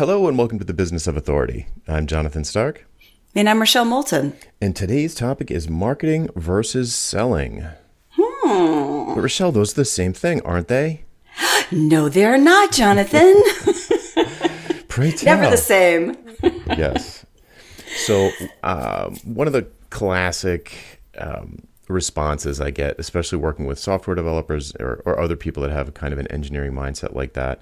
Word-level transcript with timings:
Hello 0.00 0.26
and 0.28 0.38
welcome 0.38 0.58
to 0.58 0.64
the 0.64 0.72
Business 0.72 1.06
of 1.06 1.14
Authority. 1.14 1.66
I'm 1.86 2.06
Jonathan 2.06 2.42
Stark. 2.42 2.86
And 3.34 3.50
I'm 3.50 3.58
Rochelle 3.58 3.84
Moulton. 3.84 4.32
And 4.58 4.74
today's 4.74 5.14
topic 5.14 5.50
is 5.50 5.68
marketing 5.68 6.30
versus 6.34 6.94
selling. 6.94 7.66
Hmm. 8.12 9.14
But 9.14 9.20
Rochelle, 9.20 9.52
those 9.52 9.74
are 9.74 9.82
the 9.82 9.84
same 9.84 10.14
thing, 10.14 10.40
aren't 10.40 10.68
they? 10.68 11.04
No, 11.70 12.08
they're 12.08 12.38
not, 12.38 12.72
Jonathan. 12.72 13.42
Pray 14.88 15.12
tell. 15.12 15.36
Never 15.36 15.50
the 15.50 15.58
same. 15.58 16.16
yes. 16.66 17.26
So, 17.96 18.30
um, 18.62 19.16
one 19.24 19.48
of 19.48 19.52
the 19.52 19.68
classic 19.90 21.02
um, 21.18 21.68
responses 21.90 22.58
I 22.58 22.70
get, 22.70 22.98
especially 22.98 23.36
working 23.36 23.66
with 23.66 23.78
software 23.78 24.14
developers 24.14 24.72
or, 24.80 25.02
or 25.04 25.20
other 25.20 25.36
people 25.36 25.62
that 25.62 25.72
have 25.72 25.92
kind 25.92 26.14
of 26.14 26.18
an 26.18 26.26
engineering 26.28 26.72
mindset 26.72 27.14
like 27.14 27.34
that, 27.34 27.60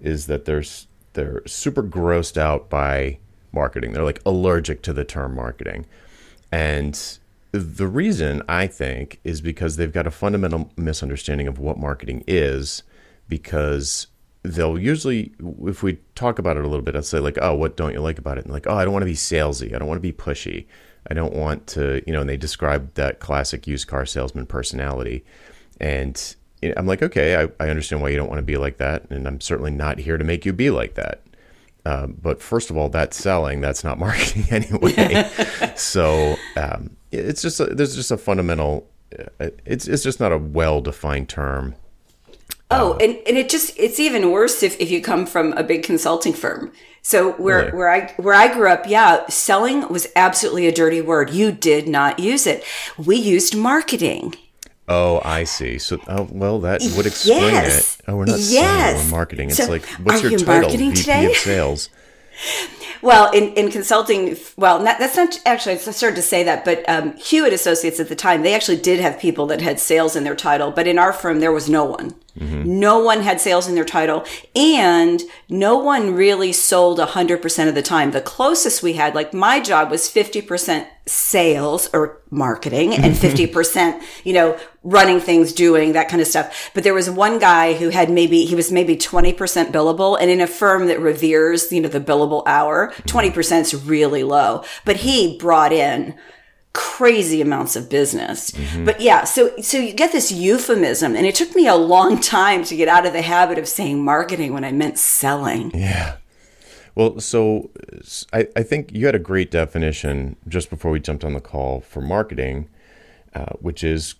is 0.00 0.28
that 0.28 0.46
there's 0.46 0.86
they're 1.14 1.42
super 1.46 1.82
grossed 1.82 2.36
out 2.36 2.68
by 2.68 3.18
marketing. 3.52 3.92
They're 3.92 4.04
like 4.04 4.20
allergic 4.26 4.82
to 4.82 4.92
the 4.92 5.04
term 5.04 5.34
marketing. 5.34 5.86
And 6.52 7.18
the 7.52 7.86
reason 7.86 8.42
I 8.48 8.66
think 8.66 9.20
is 9.24 9.40
because 9.40 9.76
they've 9.76 9.92
got 9.92 10.06
a 10.06 10.10
fundamental 10.10 10.72
misunderstanding 10.76 11.46
of 11.46 11.58
what 11.58 11.78
marketing 11.78 12.24
is 12.26 12.82
because 13.28 14.08
they'll 14.42 14.78
usually 14.78 15.32
if 15.64 15.82
we 15.82 15.98
talk 16.14 16.38
about 16.38 16.56
it 16.56 16.64
a 16.64 16.68
little 16.68 16.84
bit, 16.84 16.94
I'll 16.94 17.02
say 17.02 17.18
like, 17.18 17.38
"Oh, 17.40 17.54
what 17.54 17.76
don't 17.76 17.92
you 17.92 18.00
like 18.00 18.18
about 18.18 18.38
it?" 18.38 18.44
And 18.44 18.52
like, 18.52 18.66
"Oh, 18.66 18.74
I 18.74 18.84
don't 18.84 18.92
want 18.92 19.02
to 19.02 19.06
be 19.06 19.14
salesy. 19.14 19.74
I 19.74 19.78
don't 19.78 19.88
want 19.88 19.98
to 19.98 20.02
be 20.02 20.12
pushy. 20.12 20.66
I 21.10 21.14
don't 21.14 21.32
want 21.32 21.66
to, 21.68 22.02
you 22.06 22.12
know." 22.12 22.20
And 22.20 22.28
they 22.28 22.36
describe 22.36 22.94
that 22.94 23.20
classic 23.20 23.66
used 23.66 23.86
car 23.88 24.04
salesman 24.04 24.46
personality, 24.46 25.24
and 25.80 26.36
I'm 26.76 26.86
like, 26.86 27.02
okay, 27.02 27.36
I, 27.36 27.48
I 27.64 27.68
understand 27.68 28.00
why 28.00 28.08
you 28.08 28.16
don't 28.16 28.28
want 28.28 28.38
to 28.38 28.44
be 28.44 28.56
like 28.56 28.78
that, 28.78 29.10
and 29.10 29.26
I'm 29.26 29.40
certainly 29.40 29.70
not 29.70 29.98
here 29.98 30.16
to 30.16 30.24
make 30.24 30.44
you 30.44 30.52
be 30.52 30.70
like 30.70 30.94
that. 30.94 31.20
Um, 31.86 32.16
but 32.20 32.40
first 32.40 32.70
of 32.70 32.76
all, 32.76 32.88
that's 32.88 33.16
selling. 33.16 33.60
That's 33.60 33.84
not 33.84 33.98
marketing 33.98 34.46
anyway. 34.50 35.30
so 35.76 36.36
um, 36.56 36.96
it's 37.12 37.42
just 37.42 37.60
a, 37.60 37.66
there's 37.66 37.94
just 37.94 38.10
a 38.10 38.16
fundamental. 38.16 38.88
Uh, 39.40 39.50
it's 39.64 39.86
it's 39.86 40.02
just 40.02 40.20
not 40.20 40.32
a 40.32 40.38
well 40.38 40.80
defined 40.80 41.28
term. 41.28 41.74
Oh, 42.70 42.94
uh, 42.94 42.98
and, 42.98 43.18
and 43.26 43.36
it 43.36 43.48
just 43.48 43.78
it's 43.78 44.00
even 44.00 44.30
worse 44.30 44.62
if, 44.62 44.80
if 44.80 44.90
you 44.90 45.02
come 45.02 45.26
from 45.26 45.52
a 45.52 45.62
big 45.62 45.82
consulting 45.82 46.32
firm. 46.32 46.72
So 47.02 47.32
where 47.32 47.58
really? 47.66 47.72
where 47.72 47.90
I 47.90 48.12
where 48.16 48.34
I 48.34 48.52
grew 48.52 48.68
up, 48.68 48.84
yeah, 48.88 49.26
selling 49.28 49.88
was 49.88 50.08
absolutely 50.16 50.66
a 50.66 50.72
dirty 50.72 51.00
word. 51.00 51.30
You 51.30 51.52
did 51.52 51.86
not 51.86 52.18
use 52.18 52.46
it. 52.46 52.64
We 52.96 53.16
used 53.16 53.54
marketing. 53.54 54.34
Oh, 54.88 55.20
I 55.24 55.44
see. 55.44 55.78
So, 55.78 55.98
oh, 56.08 56.28
well, 56.30 56.60
that 56.60 56.82
would 56.96 57.06
explain 57.06 57.40
yes. 57.40 57.98
it. 57.98 58.04
Oh, 58.06 58.16
we're 58.16 58.26
not 58.26 58.38
yes. 58.38 58.50
selling, 58.50 59.04
we're 59.06 59.16
marketing. 59.16 59.48
It's 59.48 59.58
so 59.58 59.70
like, 59.70 59.86
what's 60.02 60.22
your 60.22 60.38
title? 60.38 60.70
VP 60.70 60.92
today? 60.94 61.26
of 61.26 61.36
sales. 61.36 61.88
Well, 63.04 63.30
in, 63.32 63.52
in 63.52 63.70
consulting, 63.70 64.34
well, 64.56 64.82
not, 64.82 64.98
that's 64.98 65.14
not 65.14 65.38
actually, 65.44 65.74
it's 65.74 65.94
started 65.94 66.16
to 66.16 66.22
say 66.22 66.42
that, 66.44 66.64
but 66.64 66.88
um, 66.88 67.14
Hewitt 67.18 67.52
Associates 67.52 68.00
at 68.00 68.08
the 68.08 68.16
time, 68.16 68.42
they 68.42 68.54
actually 68.54 68.78
did 68.78 68.98
have 68.98 69.20
people 69.20 69.46
that 69.48 69.60
had 69.60 69.78
sales 69.78 70.16
in 70.16 70.24
their 70.24 70.34
title, 70.34 70.70
but 70.70 70.86
in 70.86 70.98
our 70.98 71.12
firm, 71.12 71.40
there 71.40 71.52
was 71.52 71.68
no 71.68 71.84
one. 71.84 72.14
Mm-hmm. 72.38 72.80
No 72.80 72.98
one 72.98 73.22
had 73.22 73.40
sales 73.40 73.68
in 73.68 73.74
their 73.74 73.84
title, 73.84 74.24
and 74.56 75.22
no 75.48 75.78
one 75.78 76.14
really 76.14 76.52
sold 76.52 76.98
100% 76.98 77.68
of 77.68 77.74
the 77.74 77.82
time. 77.82 78.10
The 78.10 78.20
closest 78.20 78.82
we 78.82 78.94
had, 78.94 79.14
like 79.14 79.32
my 79.32 79.60
job 79.60 79.90
was 79.90 80.08
50% 80.08 80.88
sales 81.06 81.88
or 81.92 82.22
marketing 82.30 82.94
and 82.94 83.14
50%, 83.14 84.02
you 84.24 84.32
know, 84.32 84.58
running 84.82 85.20
things, 85.20 85.52
doing 85.52 85.92
that 85.92 86.08
kind 86.08 86.20
of 86.20 86.26
stuff. 86.26 86.70
But 86.74 86.82
there 86.82 86.94
was 86.94 87.10
one 87.10 87.38
guy 87.38 87.74
who 87.74 87.90
had 87.90 88.10
maybe, 88.10 88.46
he 88.46 88.54
was 88.54 88.72
maybe 88.72 88.96
20% 88.96 89.36
billable. 89.70 90.18
And 90.20 90.30
in 90.30 90.40
a 90.40 90.46
firm 90.46 90.86
that 90.86 91.00
reveres, 91.00 91.70
you 91.70 91.82
know, 91.82 91.88
the 91.88 92.00
billable 92.00 92.42
hour, 92.46 92.92
20% 93.02 93.60
is 93.60 93.84
really 93.84 94.24
low. 94.24 94.64
But 94.84 94.96
he 94.96 95.38
brought 95.38 95.72
in 95.72 96.16
crazy 96.74 97.40
amounts 97.40 97.76
of 97.76 97.88
business. 97.88 98.50
Mm-hmm. 98.50 98.84
But 98.84 99.00
yeah, 99.00 99.24
so 99.24 99.56
so 99.62 99.78
you 99.78 99.94
get 99.94 100.12
this 100.12 100.30
euphemism 100.30 101.16
and 101.16 101.24
it 101.24 101.34
took 101.34 101.54
me 101.54 101.66
a 101.66 101.76
long 101.76 102.20
time 102.36 102.64
to 102.64 102.76
get 102.76 102.88
out 102.88 103.06
of 103.06 103.14
the 103.14 103.22
habit 103.22 103.56
of 103.56 103.66
saying 103.66 104.04
marketing 104.04 104.52
when 104.52 104.64
I 104.64 104.72
meant 104.72 104.98
selling. 104.98 105.70
Yeah. 105.74 106.16
Well, 106.94 107.18
so 107.18 107.70
I, 108.32 108.46
I 108.54 108.62
think 108.62 108.92
you 108.92 109.06
had 109.06 109.14
a 109.16 109.20
great 109.20 109.50
definition 109.50 110.36
just 110.46 110.70
before 110.70 110.92
we 110.92 111.00
jumped 111.00 111.24
on 111.24 111.32
the 111.32 111.40
call 111.40 111.80
for 111.80 112.00
marketing, 112.00 112.68
uh, 113.34 113.54
which 113.58 113.82
is 113.82 114.14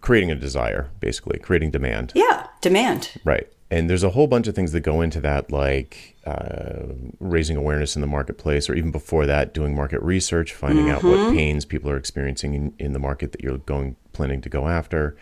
creating 0.00 0.30
a 0.30 0.36
desire, 0.36 0.90
basically, 1.00 1.38
creating 1.38 1.72
demand. 1.72 2.12
Yeah, 2.14 2.46
demand. 2.60 3.10
Right. 3.24 3.48
And 3.74 3.90
there's 3.90 4.04
a 4.04 4.10
whole 4.10 4.28
bunch 4.28 4.46
of 4.46 4.54
things 4.54 4.70
that 4.70 4.82
go 4.82 5.00
into 5.00 5.20
that, 5.22 5.50
like 5.50 6.16
uh, 6.24 6.94
raising 7.18 7.56
awareness 7.56 7.96
in 7.96 8.02
the 8.02 8.06
marketplace, 8.06 8.70
or 8.70 8.74
even 8.74 8.92
before 8.92 9.26
that, 9.26 9.52
doing 9.52 9.74
market 9.74 10.00
research, 10.00 10.54
finding 10.54 10.84
mm-hmm. 10.84 10.94
out 10.94 11.02
what 11.02 11.18
mm-hmm. 11.18 11.36
pains 11.36 11.64
people 11.64 11.90
are 11.90 11.96
experiencing 11.96 12.54
in, 12.54 12.72
in 12.78 12.92
the 12.92 13.00
market 13.00 13.32
that 13.32 13.42
you're 13.42 13.58
going 13.58 13.96
planning 14.12 14.40
to 14.42 14.48
go 14.48 14.68
after. 14.68 15.16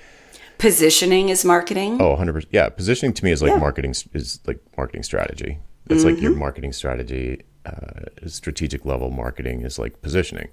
Positioning 0.59 1.31
is 1.31 1.47
marketing. 1.47 1.99
Oh, 1.99 2.15
100%. 2.15 2.45
Yeah, 2.51 2.69
positioning 2.69 3.15
to 3.15 3.25
me 3.25 3.33
is 3.33 3.41
like 3.41 3.53
yeah. 3.53 3.57
marketing 3.57 3.95
is 4.13 4.39
like 4.47 4.61
marketing 4.77 5.03
strategy. 5.03 5.59
That's 5.87 6.03
mm-hmm. 6.03 6.11
like 6.11 6.23
your 6.23 6.33
mm-hmm. 6.33 6.41
marketing 6.41 6.73
strategy. 6.75 7.45
Uh, 7.65 8.27
strategic 8.27 8.85
level 8.85 9.11
marketing 9.11 9.63
is 9.63 9.79
like 9.79 10.03
positioning, 10.03 10.49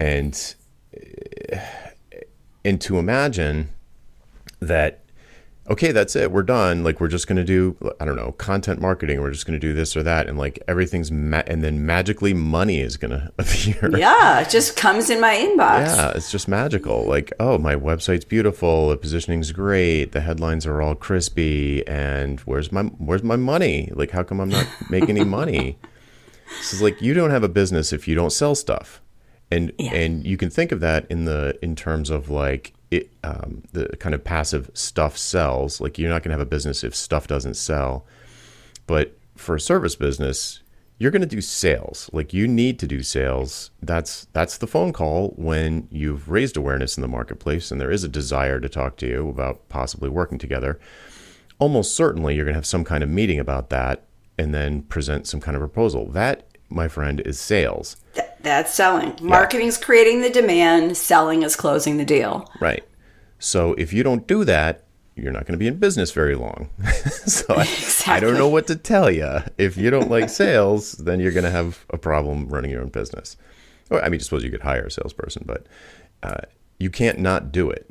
and 0.00 0.54
and 2.64 2.80
to 2.80 2.98
imagine 2.98 3.68
that 4.60 5.02
okay, 5.68 5.92
that's 5.92 6.16
it. 6.16 6.30
We're 6.30 6.42
done. 6.42 6.84
Like 6.84 7.00
we're 7.00 7.08
just 7.08 7.26
going 7.26 7.36
to 7.36 7.44
do 7.44 7.76
I 8.00 8.04
don't 8.04 8.16
know, 8.16 8.32
content 8.32 8.80
marketing. 8.80 9.20
We're 9.20 9.30
just 9.30 9.46
going 9.46 9.58
to 9.58 9.66
do 9.66 9.72
this 9.74 9.96
or 9.96 10.02
that 10.02 10.28
and 10.28 10.38
like 10.38 10.62
everything's 10.68 11.10
ma- 11.10 11.42
and 11.46 11.62
then 11.62 11.84
magically 11.86 12.34
money 12.34 12.80
is 12.80 12.96
going 12.96 13.10
to 13.18 13.32
appear. 13.38 13.96
Yeah, 13.96 14.40
it 14.40 14.50
just 14.50 14.76
comes 14.76 15.10
in 15.10 15.20
my 15.20 15.34
inbox. 15.34 15.86
Yeah, 15.86 16.12
it's 16.14 16.30
just 16.30 16.48
magical. 16.48 17.04
Like, 17.04 17.32
oh, 17.40 17.58
my 17.58 17.74
website's 17.74 18.24
beautiful, 18.24 18.90
the 18.90 18.96
positioning's 18.96 19.52
great, 19.52 20.12
the 20.12 20.20
headlines 20.20 20.66
are 20.66 20.80
all 20.80 20.94
crispy 20.94 21.86
and 21.86 22.40
where's 22.40 22.72
my 22.72 22.82
where's 22.82 23.22
my 23.22 23.36
money? 23.36 23.90
Like 23.94 24.10
how 24.10 24.22
come 24.22 24.40
I'm 24.40 24.50
not 24.50 24.66
making 24.90 25.10
any 25.10 25.24
money? 25.24 25.78
This 26.58 26.72
is 26.72 26.82
like 26.82 27.02
you 27.02 27.14
don't 27.14 27.30
have 27.30 27.42
a 27.42 27.48
business 27.48 27.92
if 27.92 28.06
you 28.06 28.14
don't 28.14 28.30
sell 28.30 28.54
stuff. 28.54 29.02
And 29.50 29.72
yeah. 29.78 29.94
and 29.94 30.26
you 30.26 30.36
can 30.36 30.50
think 30.50 30.72
of 30.72 30.80
that 30.80 31.06
in 31.08 31.24
the 31.24 31.56
in 31.62 31.76
terms 31.76 32.10
of 32.10 32.30
like 32.30 32.72
it, 32.90 33.10
um, 33.24 33.62
the 33.72 33.88
kind 33.98 34.14
of 34.14 34.24
passive 34.24 34.70
stuff 34.74 35.18
sells. 35.18 35.80
Like 35.80 35.98
you're 35.98 36.10
not 36.10 36.22
going 36.22 36.30
to 36.30 36.38
have 36.38 36.46
a 36.46 36.50
business 36.50 36.84
if 36.84 36.94
stuff 36.94 37.26
doesn't 37.26 37.54
sell. 37.54 38.06
But 38.86 39.16
for 39.36 39.56
a 39.56 39.60
service 39.60 39.96
business, 39.96 40.60
you're 40.98 41.10
going 41.10 41.22
to 41.22 41.26
do 41.26 41.40
sales. 41.40 42.08
Like 42.12 42.32
you 42.32 42.48
need 42.48 42.78
to 42.78 42.86
do 42.86 43.02
sales. 43.02 43.70
That's 43.82 44.26
that's 44.32 44.58
the 44.58 44.66
phone 44.66 44.92
call 44.92 45.30
when 45.36 45.88
you've 45.90 46.30
raised 46.30 46.56
awareness 46.56 46.96
in 46.96 47.02
the 47.02 47.08
marketplace 47.08 47.70
and 47.70 47.80
there 47.80 47.90
is 47.90 48.04
a 48.04 48.08
desire 48.08 48.60
to 48.60 48.68
talk 48.68 48.96
to 48.98 49.06
you 49.06 49.28
about 49.28 49.68
possibly 49.68 50.08
working 50.08 50.38
together. 50.38 50.78
Almost 51.58 51.94
certainly 51.94 52.34
you're 52.34 52.44
going 52.44 52.54
to 52.54 52.58
have 52.58 52.66
some 52.66 52.84
kind 52.84 53.02
of 53.02 53.10
meeting 53.10 53.38
about 53.38 53.70
that 53.70 54.04
and 54.38 54.54
then 54.54 54.82
present 54.82 55.26
some 55.26 55.40
kind 55.40 55.56
of 55.56 55.60
proposal. 55.60 56.06
That, 56.06 56.46
my 56.68 56.88
friend, 56.88 57.20
is 57.20 57.40
sales. 57.40 57.96
That's 58.40 58.72
selling. 58.72 59.16
Marketing's 59.20 59.78
yeah. 59.78 59.84
creating 59.84 60.20
the 60.20 60.30
demand, 60.30 60.96
selling 60.96 61.42
is 61.42 61.56
closing 61.56 61.96
the 61.96 62.04
deal. 62.04 62.50
Right. 62.60 62.84
So 63.38 63.74
if 63.74 63.92
you 63.92 64.02
don't 64.02 64.26
do 64.26 64.44
that, 64.44 64.84
you're 65.16 65.32
not 65.32 65.46
going 65.46 65.54
to 65.54 65.58
be 65.58 65.66
in 65.66 65.78
business 65.78 66.12
very 66.12 66.34
long. 66.34 66.68
so 67.26 67.54
I, 67.54 67.62
exactly. 67.62 68.14
I, 68.14 68.20
don't 68.20 68.38
know 68.38 68.48
what 68.48 68.66
to 68.66 68.76
tell 68.76 69.10
you. 69.10 69.38
If 69.56 69.76
you 69.76 69.90
don't 69.90 70.10
like 70.10 70.28
sales, 70.28 70.92
then 70.92 71.20
you're 71.20 71.32
going 71.32 71.44
to 71.44 71.50
have 71.50 71.86
a 71.90 71.98
problem 71.98 72.48
running 72.48 72.70
your 72.70 72.82
own 72.82 72.90
business. 72.90 73.36
Or, 73.90 74.02
I 74.02 74.08
mean, 74.08 74.20
I 74.20 74.22
suppose 74.22 74.44
you 74.44 74.50
could 74.50 74.62
hire 74.62 74.84
a 74.84 74.90
salesperson, 74.90 75.44
but 75.46 75.66
uh, 76.22 76.42
you 76.78 76.90
can't 76.90 77.18
not 77.18 77.50
do 77.50 77.70
it, 77.70 77.90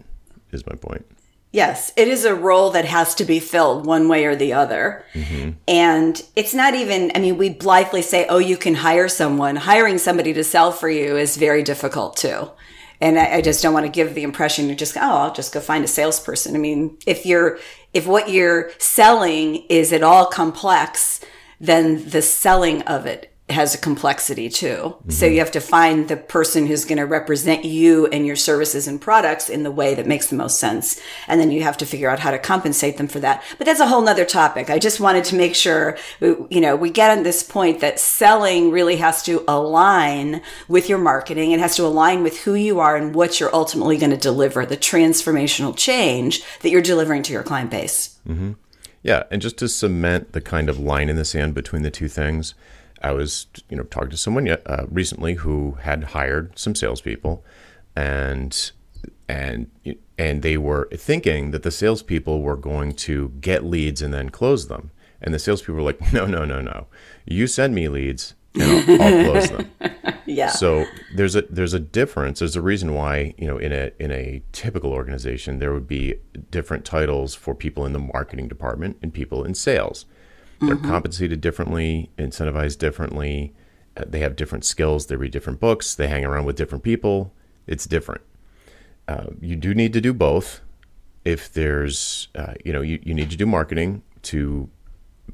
is 0.51 0.66
my 0.67 0.75
point. 0.75 1.06
Yes, 1.55 1.93
it 1.95 2.09
is 2.09 2.25
a 2.25 2.35
role 2.35 2.71
that 2.71 2.83
has 2.83 3.16
to 3.16 3.23
be 3.23 3.39
filled 3.39 3.85
one 3.85 4.09
way 4.09 4.25
or 4.25 4.35
the 4.35 4.51
other. 4.51 5.05
Mm-hmm. 5.13 5.51
And 5.69 6.21
it's 6.35 6.53
not 6.53 6.73
even, 6.73 7.13
I 7.16 7.19
mean, 7.19 7.38
we 7.38 7.47
blithely 7.47 8.01
say, 8.01 8.25
oh, 8.27 8.39
you 8.39 8.57
can 8.57 8.75
hire 8.75 9.07
someone. 9.07 9.56
Hiring 9.56 9.97
somebody 9.97 10.33
to 10.33 10.44
sell 10.44 10.74
for 10.74 10.89
you 10.89 11.15
is 11.15 11.38
very 11.38 11.63
difficult 11.63 12.18
too. 12.18 12.51
And 13.00 13.18
I, 13.18 13.35
I 13.35 13.41
just 13.41 13.63
don't 13.63 13.74
want 13.74 13.85
to 13.85 13.91
give 13.91 14.15
the 14.15 14.24
impression 14.24 14.68
you 14.68 14.75
just, 14.75 14.97
oh, 14.97 15.00
I'll 15.00 15.33
just 15.33 15.53
go 15.53 15.62
find 15.62 15.85
a 15.85 15.88
salesperson. 15.88 16.56
I 16.56 16.59
mean, 16.59 16.97
if 17.07 17.25
you're, 17.25 17.57
if 17.94 18.06
what 18.06 18.30
you're 18.30 18.71
selling 18.77 19.63
is 19.69 19.94
at 19.94 20.03
all 20.03 20.25
complex, 20.25 21.21
then 21.62 22.09
the 22.09 22.21
selling 22.21 22.81
of 22.81 23.06
it 23.06 23.33
has 23.47 23.75
a 23.75 23.77
complexity 23.77 24.50
too. 24.50 24.75
Mm-hmm. 24.75 25.12
So 25.12 25.27
you 25.27 25.38
have 25.38 25.51
to 25.51 25.59
find 25.59 26.07
the 26.07 26.18
person 26.18 26.65
who's 26.65 26.83
going 26.83 26.97
to 26.97 27.06
represent 27.06 27.63
you 27.63 28.07
and 28.07 28.25
your 28.25 28.36
services 28.36 28.88
and 28.88 29.00
products 29.00 29.50
in 29.50 29.62
the 29.62 29.69
way 29.69 29.94
that 29.94 30.07
makes 30.07 30.27
the 30.27 30.36
most 30.36 30.59
sense. 30.59 31.00
And 31.27 31.39
then 31.39 31.51
you 31.51 31.62
have 31.62 31.77
to 31.77 31.86
figure 31.86 32.09
out 32.09 32.19
how 32.19 32.31
to 32.31 32.39
compensate 32.39 32.97
them 32.97 33.07
for 33.07 33.19
that. 33.19 33.44
But 33.59 33.65
that's 33.65 33.80
a 33.80 33.86
whole 33.86 34.01
nother 34.01 34.25
topic. 34.25 34.71
I 34.71 34.80
just 34.80 35.00
wanted 35.00 35.25
to 35.25 35.36
make 35.36 35.53
sure, 35.53 35.95
you 36.19 36.59
know, 36.59 36.75
we 36.75 36.89
get 36.89 37.15
on 37.15 37.21
this 37.21 37.44
point 37.44 37.81
that 37.81 38.00
selling 38.00 38.71
really 38.71 38.95
has 38.95 39.21
to 39.24 39.44
align 39.47 40.42
with 40.68 40.89
your 40.89 40.97
marketing. 40.97 41.51
It 41.51 41.59
has 41.59 41.75
to 41.75 41.86
align 41.86 42.24
with 42.24 42.39
who 42.39 42.56
you 42.56 42.80
are 42.80 42.95
and 42.95 43.13
what 43.13 43.39
you're 43.39 43.53
ultimately 43.53 43.97
going 43.97 44.09
to 44.09 44.18
deliver, 44.18 44.65
the 44.65 44.75
transformational 44.75 45.77
change 45.77 46.42
that 46.62 46.71
you're 46.71 46.81
delivering 46.81 47.21
to 47.24 47.33
your 47.33 47.44
client 47.44 47.69
base. 47.69 48.18
Mm-hmm. 48.27 48.53
Yeah, 49.03 49.25
and 49.30 49.39
just 49.39 49.57
to 49.59 49.68
cement 49.68 50.31
the 50.31 50.42
kind 50.42 50.68
of 50.68 50.80
line 50.80 51.09
in 51.09 51.15
the 51.15 51.25
sand 51.25 51.53
between 51.53 51.83
the 51.83 51.92
two 51.92 52.07
things, 52.07 52.56
I 53.06 53.12
was 53.12 53.46
you 53.69 53.78
know 53.78 53.84
talking 53.84 54.10
to 54.10 54.18
someone 54.18 54.50
uh, 54.50 54.86
recently 54.90 55.36
who 55.36 55.78
had 55.81 56.04
hired 56.06 56.57
some 56.57 56.74
salespeople, 56.74 57.46
and 57.96 58.72
and 59.30 59.69
and 60.18 60.42
they 60.42 60.57
were 60.57 60.90
thinking 60.92 61.52
that 61.52 61.62
the 61.62 61.69
salespeople 61.69 62.42
were 62.42 62.56
going 62.56 62.94
to 62.94 63.30
get 63.42 63.63
leads 63.63 64.02
and 64.02 64.12
then 64.12 64.30
close 64.30 64.68
them, 64.68 64.90
and 65.22 65.36
the 65.36 65.40
salespeople 65.40 65.75
were 65.75 65.81
like, 65.84 66.13
no, 66.13 66.25
no, 66.25 66.46
no, 66.46 66.62
no, 66.62 66.88
you 67.25 67.46
send 67.46 67.75
me 67.75 67.88
leads 67.90 68.34
and 68.56 68.63
I'll, 68.63 69.02
I'll 69.02 69.31
close 69.31 69.50
them. 69.50 69.72
Yeah. 70.28 70.50
So 70.50 70.86
there's 71.13 71.36
a 71.36 71.44
there's 71.44 71.75
a 71.75 71.80
difference. 71.80 72.40
There's 72.40 72.56
a 72.56 72.62
reason 72.62 72.96
why 72.96 73.36
you 73.38 73.46
know 73.46 73.60
in 73.60 73.72
a 73.72 73.92
in 74.00 74.12
a 74.12 74.42
typical 74.54 74.92
organization 74.92 75.60
there 75.60 75.72
would 75.72 75.88
be 75.88 76.16
different 76.50 76.84
titles 76.84 77.36
for 77.36 77.54
people 77.54 77.86
in 77.86 77.94
the 77.94 78.00
marketing 78.00 78.48
department 78.48 78.98
and 79.04 79.13
people 79.13 79.44
in 79.44 79.54
sales. 79.54 80.07
They're 80.62 80.75
compensated 80.78 81.42
differently, 81.42 82.12
incentivized 82.18 82.78
differently. 82.80 83.54
Uh, 83.98 84.04
they 84.07 84.19
have 84.19 84.36
different 84.36 84.66
skills. 84.66 85.07
They 85.07 85.16
read 85.16 85.31
different 85.31 85.60
books. 85.60 85.96
They 85.96 86.07
hang 86.07 86.25
around 86.25 86.46
with 86.46 86.56
different 86.56 86.84
people. 86.84 87.34
It's 87.68 87.86
different. 87.86 88.22
Uh, 89.07 89.28
you 89.42 89.56
do 89.56 89.74
need 89.74 89.94
to 89.94 90.02
do 90.02 90.13
both. 90.13 90.62
If 91.24 91.52
there's, 91.52 92.28
uh, 92.36 92.54
you 92.63 92.72
know, 92.72 92.81
you, 92.81 93.00
you 93.04 93.13
need 93.13 93.30
to 93.31 93.38
do 93.38 93.46
marketing 93.46 94.04
to 94.24 94.69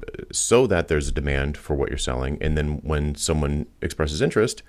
uh, 0.00 0.24
so 0.32 0.66
that 0.66 0.88
there's 0.88 1.08
a 1.08 1.12
demand 1.12 1.56
for 1.56 1.74
what 1.74 1.88
you're 1.88 1.98
selling, 1.98 2.38
and 2.40 2.56
then 2.56 2.80
when 2.82 3.14
someone 3.14 3.66
expresses 3.82 4.22
interest, 4.22 4.62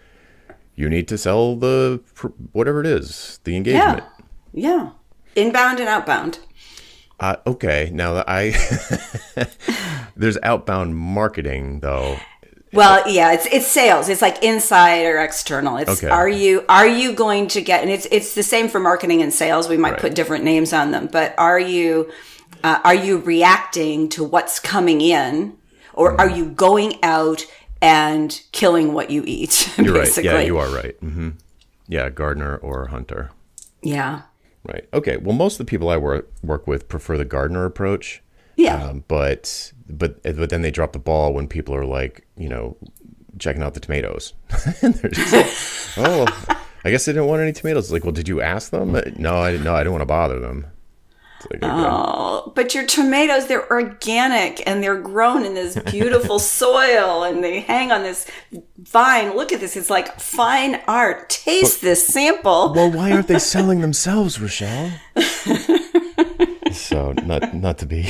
you 0.75 0.89
need 0.89 1.07
to 1.07 1.17
sell 1.17 1.55
the 1.55 2.01
whatever 2.51 2.81
it 2.81 2.87
is, 2.87 3.39
the 3.43 3.55
engagement. 3.55 4.03
Yeah. 4.53 4.69
Yeah. 4.69 4.89
Inbound 5.35 5.79
and 5.79 5.89
outbound. 5.89 6.39
Uh, 7.23 7.37
okay, 7.47 7.89
now 7.93 8.21
I 8.27 8.51
there's 10.17 10.37
outbound 10.43 10.97
marketing 10.97 11.79
though. 11.79 12.17
Well, 12.73 13.09
yeah, 13.09 13.31
it's 13.31 13.45
it's 13.45 13.67
sales. 13.67 14.09
It's 14.09 14.21
like 14.21 14.43
inside 14.43 15.05
or 15.05 15.19
external. 15.19 15.77
It's 15.77 16.03
Okay. 16.03 16.09
are 16.09 16.27
you 16.27 16.65
are 16.67 16.87
you 16.87 17.13
going 17.13 17.47
to 17.49 17.61
get 17.61 17.81
and 17.81 17.89
it's 17.89 18.07
it's 18.11 18.35
the 18.35 18.43
same 18.43 18.67
for 18.67 18.79
marketing 18.79 19.21
and 19.21 19.31
sales. 19.33 19.69
We 19.69 19.77
might 19.77 19.91
Right. 19.91 20.01
put 20.01 20.15
different 20.15 20.43
names 20.43 20.73
on 20.73 20.91
them, 20.91 21.07
but 21.11 21.33
are 21.37 21.59
you 21.59 22.11
uh, 22.63 22.79
are 22.83 22.95
you 22.95 23.19
reacting 23.19 24.09
to 24.09 24.23
what's 24.23 24.59
coming 24.59 24.99
in 24.99 25.55
or 25.93 26.19
are 26.19 26.29
you 26.29 26.45
going 26.49 26.99
out 27.03 27.45
and 27.81 28.41
killing 28.51 28.91
what 28.93 29.11
you 29.11 29.23
eat 29.25 29.69
You're 29.77 29.93
basically? 29.93 30.29
right. 30.29 30.39
Yeah, 30.41 30.45
you 30.47 30.57
are 30.57 30.69
right. 30.69 30.95
hmm 30.99 31.29
Yeah, 31.87 32.09
gardener 32.09 32.57
or 32.57 32.87
hunter. 32.87 33.29
Yeah. 33.81 34.23
Right. 34.63 34.87
Okay. 34.93 35.17
Well, 35.17 35.35
most 35.35 35.55
of 35.59 35.65
the 35.65 35.69
people 35.69 35.89
I 35.89 35.97
work 35.97 36.31
work 36.41 36.67
with 36.67 36.87
prefer 36.87 37.17
the 37.17 37.25
gardener 37.25 37.65
approach. 37.65 38.21
Yeah. 38.55 38.83
Um, 38.83 39.03
but 39.07 39.73
but 39.89 40.21
but 40.23 40.49
then 40.49 40.61
they 40.61 40.71
drop 40.71 40.93
the 40.93 40.99
ball 40.99 41.33
when 41.33 41.47
people 41.47 41.75
are 41.75 41.85
like, 41.85 42.25
you 42.37 42.47
know, 42.49 42.77
checking 43.39 43.61
out 43.63 43.73
the 43.73 43.79
tomatoes. 43.79 44.33
and 44.81 44.93
they're 44.95 45.11
just 45.11 45.97
like, 45.97 46.07
oh, 46.07 46.57
I 46.85 46.91
guess 46.91 47.05
they 47.05 47.11
didn't 47.13 47.27
want 47.27 47.41
any 47.41 47.51
tomatoes. 47.51 47.85
It's 47.85 47.91
like, 47.91 48.03
well, 48.03 48.11
did 48.13 48.27
you 48.29 48.41
ask 48.41 48.71
them? 48.71 48.95
Uh, 48.95 49.01
No, 49.17 49.37
I 49.37 49.51
didn't. 49.51 49.63
No, 49.65 49.75
I 49.75 49.79
didn't 49.79 49.93
want 49.93 50.01
to 50.03 50.05
bother 50.05 50.39
them. 50.39 50.67
It's 51.43 51.51
like, 51.51 51.63
okay. 51.63 51.87
Oh, 51.89 52.51
but 52.55 52.73
your 52.73 52.85
tomatoes, 52.85 53.47
they're 53.47 53.69
organic 53.71 54.65
and 54.67 54.83
they're 54.83 54.99
grown 54.99 55.45
in 55.45 55.53
this 55.53 55.77
beautiful 55.91 56.39
soil 56.59 57.23
and 57.23 57.43
they 57.43 57.61
hang 57.61 57.91
on 57.91 58.03
this 58.03 58.25
vine. 58.77 59.35
Look 59.35 59.51
at 59.51 59.59
this. 59.59 59.75
It's 59.75 59.89
like 59.89 60.19
fine 60.19 60.81
art. 60.87 61.29
Taste 61.29 61.81
this 61.81 62.05
sample. 62.05 62.73
well, 62.73 62.91
why 62.91 63.11
aren't 63.11 63.27
they 63.27 63.39
selling 63.39 63.81
themselves, 63.87 64.39
Rochelle? 64.39 64.91
so 66.71 67.13
not 67.23 67.53
not 67.53 67.77
to 67.79 67.85
be 67.85 68.09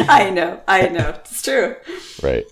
I 0.00 0.30
know. 0.30 0.60
I 0.68 0.88
know. 0.88 1.10
It's 1.10 1.42
true. 1.42 1.76
right. 2.22 2.44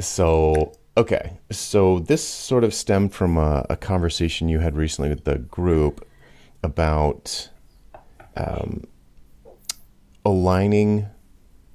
So 0.00 0.72
okay, 0.96 1.38
so 1.50 2.00
this 2.00 2.26
sort 2.26 2.64
of 2.64 2.74
stemmed 2.74 3.14
from 3.14 3.36
a, 3.36 3.64
a 3.70 3.76
conversation 3.76 4.48
you 4.48 4.58
had 4.58 4.76
recently 4.76 5.10
with 5.10 5.24
the 5.24 5.38
group 5.38 6.06
about 6.62 7.50
um, 8.36 8.84
aligning 10.26 11.06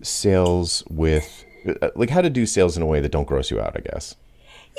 sales 0.03 0.83
with 0.89 1.45
uh, 1.81 1.89
like 1.95 2.09
how 2.09 2.21
to 2.21 2.29
do 2.29 2.45
sales 2.45 2.75
in 2.75 2.83
a 2.83 2.85
way 2.85 2.99
that 2.99 3.11
don't 3.11 3.27
gross 3.27 3.49
you 3.49 3.59
out. 3.59 3.75
I 3.75 3.79
guess. 3.79 4.15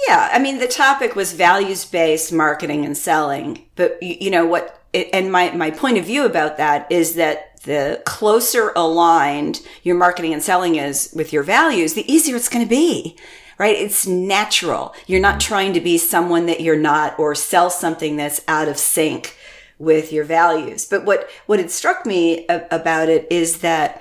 Yeah, 0.07 0.29
I 0.33 0.39
mean 0.39 0.59
the 0.59 0.69
topic 0.69 1.17
was 1.17 1.33
values 1.33 1.85
based 1.85 2.33
marketing 2.33 2.85
and 2.85 2.97
selling, 2.97 3.67
but 3.75 4.01
you, 4.03 4.17
you 4.21 4.31
know 4.31 4.47
what? 4.47 4.79
It, 4.93 5.09
and 5.13 5.33
my 5.33 5.51
my 5.53 5.71
point 5.71 5.99
of 5.99 6.05
view 6.05 6.25
about 6.25 6.59
that 6.59 6.87
is 6.93 7.15
that 7.15 7.61
the 7.63 8.03
closer 8.05 8.73
aligned 8.77 9.61
your 9.83 9.97
marketing 9.97 10.33
and 10.33 10.43
selling 10.43 10.77
is 10.77 11.13
with 11.17 11.33
your 11.33 11.43
values, 11.43 11.95
the 11.95 12.13
easier 12.13 12.37
it's 12.37 12.49
going 12.49 12.65
to 12.65 12.69
be. 12.69 13.17
Right? 13.59 13.77
It's 13.77 14.09
natural. 14.09 14.93
You're 15.07 15.21
not 15.21 15.39
trying 15.39 15.73
to 15.75 15.81
be 15.81 15.97
someone 15.97 16.47
that 16.47 16.63
you're 16.63 16.75
not 16.75 17.17
or 17.17 17.35
sell 17.37 17.71
something 17.71 18.17
that's 18.17 18.41
out 18.49 18.67
of 18.67 18.77
sync 18.77 19.37
with 19.83 20.13
your 20.13 20.25
values. 20.25 20.87
But 20.87 21.05
what 21.05 21.29
what 21.47 21.59
had 21.59 21.71
struck 21.71 22.07
me 22.07 22.47
a- 22.49 22.67
about 22.71 23.09
it 23.09 23.27
is 23.31 23.59
that 23.59 24.01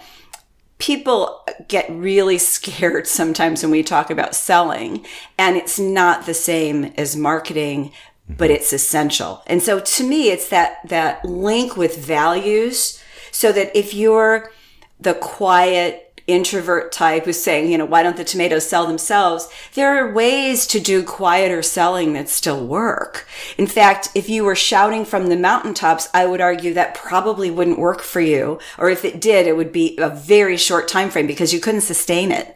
people 0.77 1.43
get 1.67 1.89
really 1.89 2.37
scared 2.55 3.07
sometimes 3.07 3.63
when 3.63 3.71
we 3.71 3.83
talk 3.83 4.09
about 4.11 4.35
selling 4.35 5.03
and 5.37 5.57
it's 5.57 5.79
not 5.79 6.25
the 6.25 6.33
same 6.33 6.85
as 6.97 7.15
marketing 7.15 7.91
but 8.29 8.45
mm-hmm. 8.45 8.55
it's 8.55 8.71
essential 8.71 9.43
and 9.47 9.61
so 9.61 9.79
to 9.79 10.07
me 10.07 10.29
it's 10.29 10.49
that 10.49 10.77
that 10.87 11.23
link 11.25 11.75
with 11.75 11.97
values 11.97 13.03
so 13.31 13.51
that 13.51 13.75
if 13.77 13.93
you're 13.93 14.51
the 14.99 15.13
quiet 15.15 16.10
introvert 16.27 16.91
type 16.91 17.25
who's 17.25 17.41
saying 17.41 17.71
you 17.71 17.77
know 17.77 17.85
why 17.85 18.03
don't 18.03 18.17
the 18.17 18.23
tomatoes 18.23 18.67
sell 18.67 18.87
themselves? 18.87 19.49
There 19.73 19.97
are 19.97 20.13
ways 20.13 20.67
to 20.67 20.79
do 20.79 21.03
quieter 21.03 21.61
selling 21.61 22.13
that 22.13 22.29
still 22.29 22.65
work. 22.65 23.27
In 23.57 23.67
fact 23.67 24.09
if 24.15 24.29
you 24.29 24.43
were 24.43 24.55
shouting 24.55 25.05
from 25.05 25.27
the 25.27 25.37
mountaintops 25.37 26.09
i 26.13 26.25
would 26.25 26.41
argue 26.41 26.73
that 26.73 26.95
probably 26.95 27.51
wouldn't 27.51 27.79
work 27.79 28.01
for 28.01 28.21
you. 28.21 28.59
Or 28.77 28.89
if 28.89 29.05
it 29.05 29.21
did 29.21 29.47
it 29.47 29.55
would 29.55 29.71
be 29.71 29.97
a 29.97 30.09
very 30.09 30.57
short 30.57 30.87
time 30.87 31.09
frame 31.09 31.27
because 31.27 31.53
you 31.53 31.59
couldn't 31.59 31.81
sustain 31.81 32.31
it. 32.31 32.55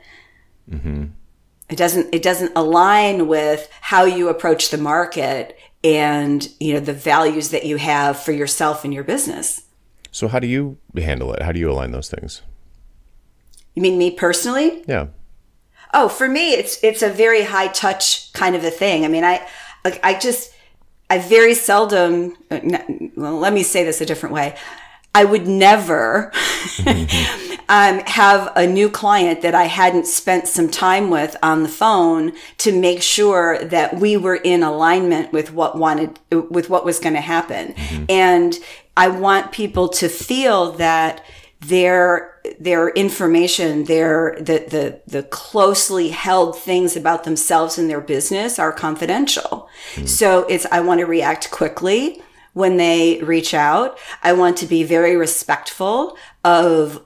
Mm-hmm. 0.70 1.06
It 1.70 1.78
doesn't 1.78 2.14
it 2.14 2.22
doesn't 2.22 2.52
align 2.56 3.28
with 3.28 3.70
how 3.82 4.06
you 4.06 4.30
approach 4.30 4.70
the 4.70 4.78
market 4.78 5.58
and 5.84 6.48
you 6.60 6.74
know 6.74 6.80
the 6.80 6.94
values 6.94 7.50
that 7.50 7.66
you 7.66 7.78
have 7.78 8.20
for 8.20 8.32
yourself 8.32 8.84
and 8.84 8.94
your 8.94 9.04
business. 9.04 9.62
So 10.12 10.28
how 10.28 10.40
do 10.40 10.48
you 10.48 10.78
handle 10.96 11.34
it? 11.34 11.42
How 11.42 11.52
do 11.52 11.60
you 11.60 11.70
align 11.70 11.92
those 11.92 12.10
things? 12.10 12.42
You 13.76 13.82
mean 13.82 13.98
me 13.98 14.12
personally 14.12 14.84
Yeah. 14.88 15.08
Oh, 15.94 16.10
for 16.10 16.28
me, 16.28 16.54
it's 16.54 16.84
it's 16.84 17.02
a 17.02 17.10
very 17.10 17.44
high 17.44 17.68
touch 17.70 18.34
kind 18.34 18.54
of 18.56 18.66
a 18.66 18.72
thing. 18.72 19.06
I 19.06 19.08
mean, 19.08 19.24
I 19.24 19.48
like 19.86 20.00
I 20.04 20.20
just 20.20 20.54
I 21.10 21.20
very 21.20 21.54
seldom. 21.54 22.36
uh, 22.52 22.60
Well, 23.16 23.40
let 23.40 23.54
me 23.54 23.64
say 23.64 23.84
this 23.86 24.02
a 24.02 24.06
different 24.06 24.34
way. 24.36 24.56
I 25.14 25.24
would 25.24 25.48
never 25.48 26.34
um, 27.70 28.00
have 28.00 28.52
a 28.58 28.68
new 28.68 28.90
client 28.90 29.42
that 29.42 29.56
I 29.56 29.64
hadn't 29.64 30.08
spent 30.08 30.48
some 30.50 30.70
time 30.70 31.10
with 31.10 31.38
on 31.42 31.64
the 31.64 31.70
phone 31.70 32.34
to 32.58 32.78
make 32.78 33.02
sure 33.02 33.64
that 33.64 33.96
we 33.96 34.18
were 34.18 34.36
in 34.36 34.64
alignment 34.64 35.32
with 35.32 35.54
what 35.54 35.78
wanted 35.78 36.20
with 36.32 36.70
what 36.70 36.84
was 36.84 37.00
going 37.00 37.16
to 37.16 37.22
happen, 37.22 37.74
and 38.10 38.60
I 38.98 39.08
want 39.08 39.54
people 39.54 39.88
to 39.90 40.10
feel 40.10 40.74
that 40.74 41.24
their 41.68 42.36
their 42.60 42.90
information, 42.90 43.86
their 43.86 44.36
the 44.38 44.66
the 44.70 45.02
the 45.08 45.24
closely 45.24 46.10
held 46.10 46.58
things 46.58 46.96
about 46.96 47.24
themselves 47.24 47.78
and 47.78 47.90
their 47.90 48.02
business 48.02 48.60
are 48.60 48.72
confidential. 48.72 49.70
Hmm. 49.96 50.06
So 50.06 50.46
it's 50.50 50.66
I 50.72 50.82
want 50.82 51.00
to 51.00 51.06
react 51.06 51.52
quickly 51.52 52.22
when 52.54 52.78
they 52.78 53.22
reach 53.22 53.54
out. 53.54 53.98
I 54.24 54.34
want 54.34 54.58
to 54.58 54.66
be 54.66 54.84
very 54.84 55.16
respectful 55.16 56.18
of 56.44 57.05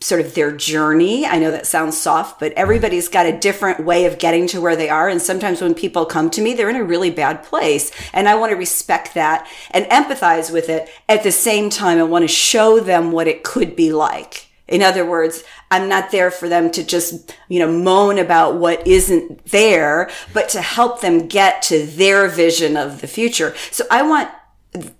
sort 0.00 0.20
of 0.20 0.34
their 0.34 0.52
journey. 0.52 1.24
I 1.24 1.38
know 1.38 1.50
that 1.50 1.66
sounds 1.66 1.96
soft, 1.96 2.38
but 2.38 2.52
everybody's 2.52 3.08
got 3.08 3.26
a 3.26 3.38
different 3.38 3.84
way 3.84 4.04
of 4.04 4.18
getting 4.18 4.46
to 4.48 4.60
where 4.60 4.76
they 4.76 4.90
are. 4.90 5.08
And 5.08 5.20
sometimes 5.20 5.62
when 5.62 5.74
people 5.74 6.04
come 6.04 6.28
to 6.30 6.42
me, 6.42 6.52
they're 6.52 6.68
in 6.68 6.76
a 6.76 6.84
really 6.84 7.10
bad 7.10 7.42
place. 7.42 7.90
And 8.12 8.28
I 8.28 8.34
want 8.34 8.50
to 8.50 8.56
respect 8.56 9.14
that 9.14 9.48
and 9.70 9.86
empathize 9.86 10.52
with 10.52 10.68
it. 10.68 10.90
At 11.08 11.22
the 11.22 11.32
same 11.32 11.70
time, 11.70 11.98
I 11.98 12.02
want 12.02 12.24
to 12.24 12.28
show 12.28 12.80
them 12.80 13.12
what 13.12 13.28
it 13.28 13.44
could 13.44 13.74
be 13.76 13.92
like. 13.92 14.48
In 14.68 14.82
other 14.82 15.06
words, 15.06 15.44
I'm 15.70 15.88
not 15.88 16.10
there 16.10 16.30
for 16.30 16.48
them 16.48 16.70
to 16.72 16.84
just, 16.84 17.34
you 17.48 17.60
know, 17.60 17.70
moan 17.70 18.18
about 18.18 18.56
what 18.56 18.86
isn't 18.86 19.46
there, 19.46 20.10
but 20.34 20.48
to 20.50 20.60
help 20.60 21.00
them 21.00 21.28
get 21.28 21.62
to 21.62 21.86
their 21.86 22.28
vision 22.28 22.76
of 22.76 23.00
the 23.00 23.06
future. 23.06 23.54
So 23.70 23.84
I 23.90 24.02
want 24.02 24.28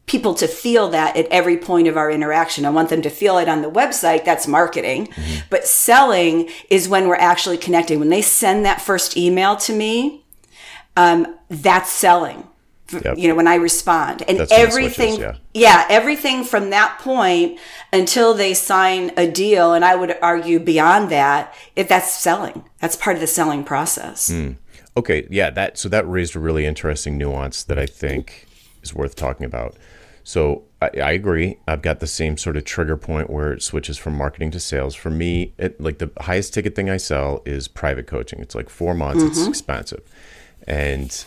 people 0.07 0.35
to 0.35 0.47
feel 0.47 0.89
that 0.91 1.17
at 1.17 1.27
every 1.27 1.57
point 1.57 1.89
of 1.89 1.97
our 1.97 2.11
interaction. 2.11 2.65
I 2.65 2.71
want 2.71 2.89
them 2.89 3.03
to 3.03 3.11
feel 3.11 3.39
it 3.39 3.49
on 3.49 3.63
the 3.63 3.71
website. 3.71 4.25
That's 4.25 4.47
marketing. 4.47 5.09
But 5.51 5.67
selling 5.67 6.49
is 6.71 6.89
when 6.89 7.09
we're 7.09 7.17
actually 7.17 7.59
connecting. 7.59 7.99
When 7.99 8.09
they 8.09 8.23
send 8.23 8.65
that 8.65 8.81
first 8.81 9.17
email 9.17 9.57
to 9.57 9.73
me, 9.73 10.25
um, 10.97 11.37
that's 11.49 11.93
selling. 11.93 12.47
Yep. 12.93 13.19
You 13.19 13.29
know, 13.29 13.35
when 13.35 13.49
I 13.49 13.57
respond 13.57 14.23
and 14.29 14.39
That's 14.39 14.53
everything, 14.53 15.17
switches, 15.17 15.39
yeah. 15.53 15.87
yeah, 15.87 15.87
everything 15.91 16.45
from 16.45 16.71
that 16.71 17.01
point 17.01 17.59
until 17.93 18.33
they 18.33 18.55
sign 18.55 19.11
a 19.17 19.29
deal. 19.29 19.75
And 19.75 19.85
I 19.85 19.97
would 19.97 20.17
argue 20.23 20.61
beyond 20.61 21.11
that, 21.11 21.53
if 21.75 21.89
that's 21.89 22.13
selling, 22.13 22.65
that's 22.79 22.95
part 22.95 23.17
of 23.17 23.21
the 23.21 23.27
selling 23.27 23.65
process. 23.65 24.33
Okay, 24.97 25.27
yeah, 25.31 25.51
that 25.51 25.79
so 25.79 25.89
that 25.89 26.09
raised 26.09 26.37
a 26.37 26.39
really 26.39 26.65
interesting 26.65 27.19
nuance 27.19 27.65
that 27.65 27.79
I 27.79 27.87
think 27.87 28.47
is 28.87 28.95
worth 28.95 29.15
talking 29.17 29.47
about. 29.47 29.77
So 30.25 30.65
I, 30.83 30.91
I 31.03 31.13
agree. 31.13 31.59
I've 31.69 31.83
got 31.83 32.01
the 32.01 32.07
same 32.07 32.37
sort 32.37 32.57
of 32.57 32.65
trigger 32.65 32.97
point 32.97 33.31
where 33.31 33.53
it 33.53 33.63
switches 33.63 33.97
from 33.97 34.17
marketing 34.17 34.51
to 34.53 34.61
sales. 34.61 34.95
For 34.95 35.09
me, 35.11 35.53
it 35.57 35.81
like 35.81 35.99
the 35.99 36.11
highest 36.21 36.53
ticket 36.53 36.75
thing 36.75 36.91
I 36.91 36.97
sell 36.97 37.43
is 37.45 37.69
private 37.69 38.09
coaching. 38.09 38.41
It's 38.41 38.55
like 38.55 38.69
four 38.69 38.93
months. 38.93 39.23
It's 39.23 39.47
expensive, 39.47 40.03
and 40.67 41.25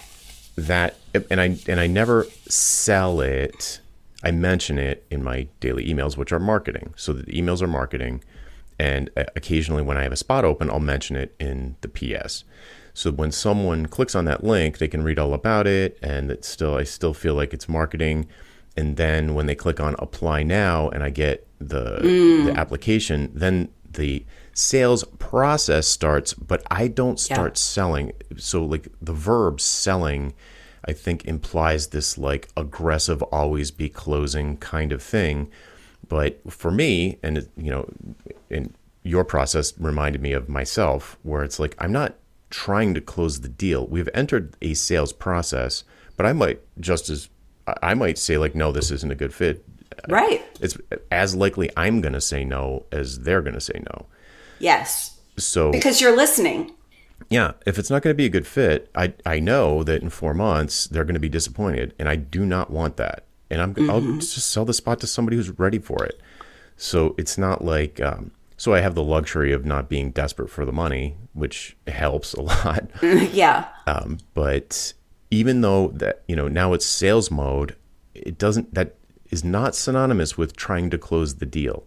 that 0.57 0.97
and 1.31 1.39
I 1.39 1.57
and 1.67 1.79
I 1.79 1.87
never 1.87 2.25
sell 2.49 3.21
it. 3.21 3.79
I 4.21 4.31
mention 4.31 4.77
it 4.77 5.05
in 5.09 5.23
my 5.23 5.47
daily 5.61 5.85
emails, 5.87 6.17
which 6.17 6.33
are 6.33 6.39
marketing. 6.39 6.93
So 6.97 7.13
the 7.13 7.23
emails 7.31 7.61
are 7.61 7.67
marketing, 7.67 8.21
and 8.77 9.09
uh, 9.15 9.23
occasionally 9.33 9.81
when 9.81 9.95
I 9.95 10.03
have 10.03 10.11
a 10.11 10.17
spot 10.17 10.43
open, 10.43 10.69
I'll 10.69 10.81
mention 10.81 11.15
it 11.15 11.33
in 11.39 11.77
the 11.79 11.87
PS. 11.87 12.43
So 12.99 13.13
when 13.13 13.31
someone 13.31 13.85
clicks 13.85 14.13
on 14.13 14.25
that 14.25 14.43
link, 14.43 14.77
they 14.77 14.89
can 14.89 15.03
read 15.03 15.17
all 15.17 15.33
about 15.33 15.67
it, 15.67 15.97
and 16.03 16.29
it's 16.29 16.49
still 16.49 16.75
I 16.75 16.83
still 16.83 17.13
feel 17.13 17.33
like 17.33 17.53
it's 17.53 17.69
marketing. 17.69 18.27
And 18.75 18.97
then 18.97 19.35
when 19.35 19.45
they 19.45 19.55
click 19.55 19.79
on 19.79 19.95
apply 19.99 20.43
now, 20.43 20.89
and 20.89 21.01
I 21.01 21.09
get 21.09 21.47
the 21.59 21.99
mm. 22.01 22.45
the 22.47 22.59
application, 22.59 23.31
then 23.33 23.69
the 23.89 24.25
sales 24.53 25.05
process 25.17 25.87
starts. 25.87 26.33
But 26.33 26.61
I 26.69 26.89
don't 26.89 27.17
start 27.17 27.57
selling. 27.57 28.11
So 28.35 28.65
like 28.65 28.89
the 29.01 29.13
verb 29.13 29.61
selling, 29.61 30.33
I 30.83 30.91
think 30.91 31.23
implies 31.23 31.87
this 31.87 32.17
like 32.17 32.49
aggressive, 32.57 33.23
always 33.23 33.71
be 33.71 33.87
closing 33.87 34.57
kind 34.57 34.91
of 34.91 35.01
thing. 35.01 35.49
But 36.09 36.41
for 36.51 36.69
me, 36.69 37.17
and 37.23 37.37
it- 37.37 37.51
you 37.55 37.71
know, 37.71 37.89
in 38.49 38.73
your 39.03 39.23
process 39.23 39.71
reminded 39.79 40.21
me 40.21 40.33
of 40.33 40.49
myself, 40.49 41.17
where 41.23 41.43
it's 41.43 41.61
like 41.61 41.75
I'm 41.79 41.93
not 41.93 42.15
trying 42.49 42.93
to 42.95 43.01
close 43.01 43.41
the 43.41 43.49
deal. 43.49 43.85
We've 43.87 44.09
entered 44.13 44.55
a 44.61 44.73
sales 44.73 45.13
process, 45.13 45.83
but 46.17 46.25
I 46.25 46.33
might 46.33 46.61
just 46.79 47.09
as 47.09 47.29
I- 47.81 47.93
might 47.93 48.17
say 48.17 48.37
like, 48.37 48.55
no, 48.55 48.71
this 48.71 48.89
isn't 48.91 49.11
a 49.11 49.15
good 49.15 49.33
fit. 49.33 49.63
Right. 50.07 50.41
It's 50.61 50.77
as 51.11 51.35
likely 51.35 51.69
I'm 51.77 52.01
going 52.01 52.13
to 52.13 52.21
say 52.21 52.43
no 52.43 52.85
as 52.91 53.19
they're 53.19 53.41
going 53.41 53.53
to 53.53 53.61
say 53.61 53.81
no. 53.91 54.05
Yes. 54.59 55.19
So 55.37 55.71
Because 55.71 56.01
you're 56.01 56.15
listening. 56.15 56.73
yeah, 57.29 57.53
if 57.65 57.77
it's 57.77 57.89
not 57.89 58.01
going 58.01 58.13
to 58.13 58.17
be 58.17 58.25
a 58.25 58.29
good 58.29 58.47
fit, 58.47 58.89
I 58.95 59.13
I 59.25 59.39
know 59.39 59.83
that 59.83 60.01
in 60.01 60.09
four 60.09 60.33
months 60.33 60.87
they're 60.87 61.03
going 61.05 61.13
to 61.13 61.19
be 61.19 61.29
disappointed, 61.29 61.93
and 61.99 62.09
I 62.09 62.15
do 62.15 62.45
not 62.45 62.71
want 62.71 62.97
that. 62.97 63.25
And 63.51 63.61
I'm 63.61 63.89
I'll 63.89 64.01
just 64.01 64.51
sell 64.51 64.65
the 64.65 64.73
spot 64.73 64.99
to 65.01 65.07
somebody 65.07 65.35
who's 65.37 65.49
ready 65.59 65.79
for 65.79 66.03
it. 66.05 66.19
So 66.77 67.13
it's 67.17 67.37
not 67.37 67.63
like 67.63 67.99
um, 68.01 68.31
so 68.59 68.73
I 68.75 68.81
have 68.81 68.93
the 68.93 69.03
luxury 69.03 69.51
of 69.53 69.65
not 69.65 69.87
being 69.89 70.11
desperate 70.11 70.49
for 70.49 70.65
the 70.65 70.71
money, 70.71 71.15
which 71.33 71.75
helps 71.87 72.33
a 72.33 72.41
lot. 72.53 72.89
yeah. 73.01 73.65
Um, 73.87 74.19
but 74.33 74.93
even 75.31 75.61
though 75.61 75.87
that 75.95 76.21
you 76.27 76.35
know 76.35 76.47
now 76.47 76.73
it's 76.73 76.85
sales 76.85 77.31
mode, 77.31 77.75
it 78.13 78.37
doesn't 78.37 78.73
that 78.75 78.95
is 79.31 79.43
not 79.43 79.75
synonymous 79.75 80.37
with 80.37 80.55
trying 80.55 80.89
to 80.89 80.97
close 80.97 81.35
the 81.35 81.45
deal. 81.45 81.85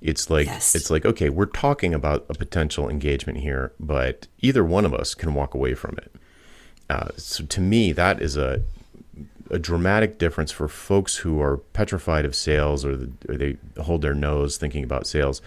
It's 0.00 0.30
like 0.30 0.46
Yes. 0.46 0.74
it's 0.74 0.90
like 0.90 1.04
okay, 1.04 1.28
we're 1.28 1.46
talking 1.46 1.92
about 1.92 2.24
a 2.28 2.34
potential 2.34 2.88
engagement 2.88 3.38
here, 3.38 3.72
but 3.78 4.28
either 4.40 4.64
one 4.64 4.84
of 4.84 4.94
us 4.94 5.14
can 5.14 5.34
walk 5.34 5.54
away 5.54 5.74
from 5.74 5.96
it. 5.98 6.14
Uh, 6.88 7.08
so 7.16 7.44
to 7.44 7.60
me, 7.60 7.92
that 7.92 8.22
is 8.22 8.36
a 8.36 8.62
a 9.50 9.58
dramatic 9.58 10.18
difference 10.18 10.52
for 10.52 10.68
folks 10.68 11.16
who 11.16 11.40
are 11.40 11.58
petrified 11.58 12.24
of 12.24 12.34
sales 12.34 12.84
or, 12.84 12.96
the, 12.96 13.12
or 13.28 13.36
they 13.36 13.56
hold 13.80 14.02
their 14.02 14.14
nose 14.14 14.56
thinking 14.56 14.84
about 14.84 15.06
sales. 15.06 15.40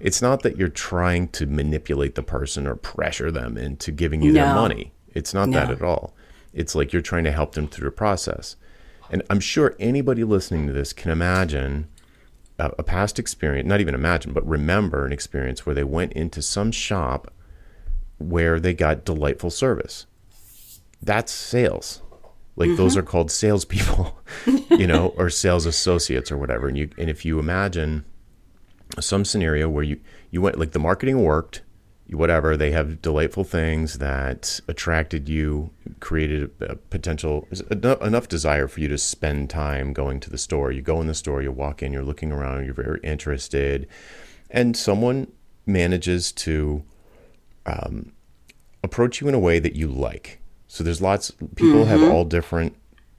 It's 0.00 0.22
not 0.22 0.42
that 0.42 0.56
you're 0.56 0.68
trying 0.68 1.28
to 1.28 1.46
manipulate 1.46 2.14
the 2.14 2.22
person 2.22 2.66
or 2.66 2.76
pressure 2.76 3.30
them 3.30 3.56
into 3.56 3.90
giving 3.90 4.22
you 4.22 4.32
their 4.32 4.54
money. 4.54 4.92
It's 5.14 5.34
not 5.34 5.50
that 5.50 5.70
at 5.70 5.82
all. 5.82 6.14
It's 6.52 6.74
like 6.74 6.92
you're 6.92 7.02
trying 7.02 7.24
to 7.24 7.32
help 7.32 7.52
them 7.52 7.68
through 7.68 7.88
the 7.88 7.96
process. 7.96 8.56
And 9.10 9.22
I'm 9.30 9.40
sure 9.40 9.74
anybody 9.80 10.22
listening 10.24 10.66
to 10.66 10.72
this 10.72 10.92
can 10.92 11.10
imagine 11.10 11.88
a, 12.58 12.72
a 12.78 12.82
past 12.82 13.18
experience, 13.18 13.66
not 13.66 13.80
even 13.80 13.94
imagine, 13.94 14.32
but 14.32 14.46
remember 14.46 15.04
an 15.04 15.12
experience 15.12 15.64
where 15.64 15.74
they 15.74 15.84
went 15.84 16.12
into 16.12 16.42
some 16.42 16.70
shop 16.70 17.32
where 18.18 18.60
they 18.60 18.74
got 18.74 19.04
delightful 19.04 19.50
service. 19.50 20.06
That's 21.00 21.32
sales. 21.32 22.02
Like 22.58 22.76
those 22.76 22.92
mm-hmm. 22.92 23.00
are 23.00 23.02
called 23.04 23.30
salespeople, 23.30 24.18
you 24.70 24.88
know, 24.88 25.14
or 25.16 25.30
sales 25.30 25.64
associates 25.64 26.32
or 26.32 26.36
whatever. 26.36 26.66
And 26.66 26.76
you 26.76 26.90
and 26.98 27.08
if 27.08 27.24
you 27.24 27.38
imagine 27.38 28.04
some 28.98 29.24
scenario 29.24 29.68
where 29.68 29.84
you 29.84 30.00
you 30.32 30.42
went 30.42 30.58
like 30.58 30.72
the 30.72 30.80
marketing 30.80 31.22
worked, 31.22 31.62
whatever 32.10 32.56
they 32.56 32.72
have 32.72 33.00
delightful 33.00 33.44
things 33.44 33.98
that 33.98 34.58
attracted 34.66 35.28
you, 35.28 35.70
created 36.00 36.50
a, 36.60 36.74
potential 36.74 37.46
enough, 37.70 38.02
enough 38.02 38.26
desire 38.26 38.66
for 38.66 38.80
you 38.80 38.88
to 38.88 38.98
spend 38.98 39.48
time 39.48 39.92
going 39.92 40.18
to 40.18 40.28
the 40.28 40.36
store. 40.36 40.72
You 40.72 40.82
go 40.82 41.00
in 41.00 41.06
the 41.06 41.14
store, 41.14 41.40
you 41.40 41.52
walk 41.52 41.80
in, 41.80 41.92
you're 41.92 42.02
looking 42.02 42.32
around, 42.32 42.64
you're 42.64 42.74
very 42.74 42.98
interested, 43.04 43.86
and 44.50 44.76
someone 44.76 45.30
manages 45.64 46.32
to 46.32 46.82
um, 47.66 48.10
approach 48.82 49.20
you 49.20 49.28
in 49.28 49.34
a 49.34 49.38
way 49.38 49.60
that 49.60 49.76
you 49.76 49.86
like. 49.86 50.40
So 50.68 50.84
there's 50.84 51.00
lots 51.00 51.32
people 51.56 51.86
have 51.86 52.02
all 52.02 52.24
different 52.24 52.76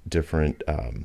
different 0.08 0.62
um, 0.68 1.03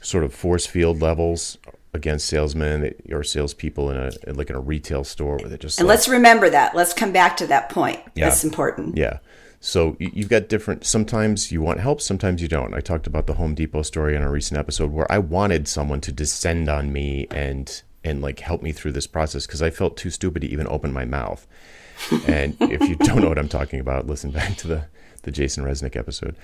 sort 0.00 0.22
of 0.24 0.32
force 0.34 0.66
field 0.66 1.00
levels 1.02 1.58
against 1.94 2.26
salesmen 2.26 2.94
or 3.10 3.22
salespeople 3.22 3.90
in 3.90 3.96
a 3.96 4.32
like 4.32 4.48
in 4.50 4.56
a 4.56 4.60
retail 4.60 5.04
store 5.04 5.36
where 5.38 5.48
they 5.48 5.56
just 5.58 5.78
And 5.78 5.86
like- 5.88 5.96
let's 5.96 6.08
remember 6.08 6.48
that. 6.50 6.74
Let's 6.74 6.92
come 6.94 7.12
back 7.12 7.36
to 7.38 7.46
that 7.48 7.68
point. 7.70 8.00
Yeah. 8.14 8.28
That's 8.28 8.44
important. 8.44 8.96
yeah. 8.96 9.18
So 9.60 9.96
you- 10.00 10.10
you've 10.14 10.28
got 10.28 10.48
different. 10.48 10.84
Sometimes 10.84 11.52
you 11.52 11.62
want 11.62 11.80
help, 11.80 12.00
sometimes 12.00 12.42
you 12.42 12.48
don't. 12.48 12.74
I 12.74 12.80
talked 12.80 13.06
about 13.06 13.26
the 13.26 13.34
Home 13.34 13.54
Depot 13.54 13.82
story 13.82 14.16
in 14.16 14.22
a 14.22 14.30
recent 14.30 14.58
episode 14.58 14.90
where 14.92 15.10
I 15.10 15.18
wanted 15.18 15.68
someone 15.68 16.00
to 16.02 16.12
descend 16.12 16.68
on 16.68 16.92
me 16.92 17.26
and 17.30 17.82
and 18.04 18.20
like 18.20 18.40
help 18.40 18.62
me 18.62 18.72
through 18.72 18.92
this 18.92 19.06
process 19.06 19.46
because 19.46 19.62
I 19.62 19.70
felt 19.70 19.96
too 19.96 20.10
stupid 20.10 20.42
to 20.42 20.48
even 20.48 20.66
open 20.66 20.92
my 20.92 21.04
mouth. 21.04 21.46
And 22.26 22.56
if 22.60 22.80
you 22.88 22.96
don't 22.96 23.20
know 23.20 23.28
what 23.28 23.38
I'm 23.38 23.48
talking 23.48 23.78
about, 23.80 24.06
listen 24.08 24.30
back 24.32 24.56
to 24.58 24.66
the 24.68 24.84
the 25.22 25.30
Jason 25.30 25.64
Resnick 25.64 25.96
episode. 25.96 26.36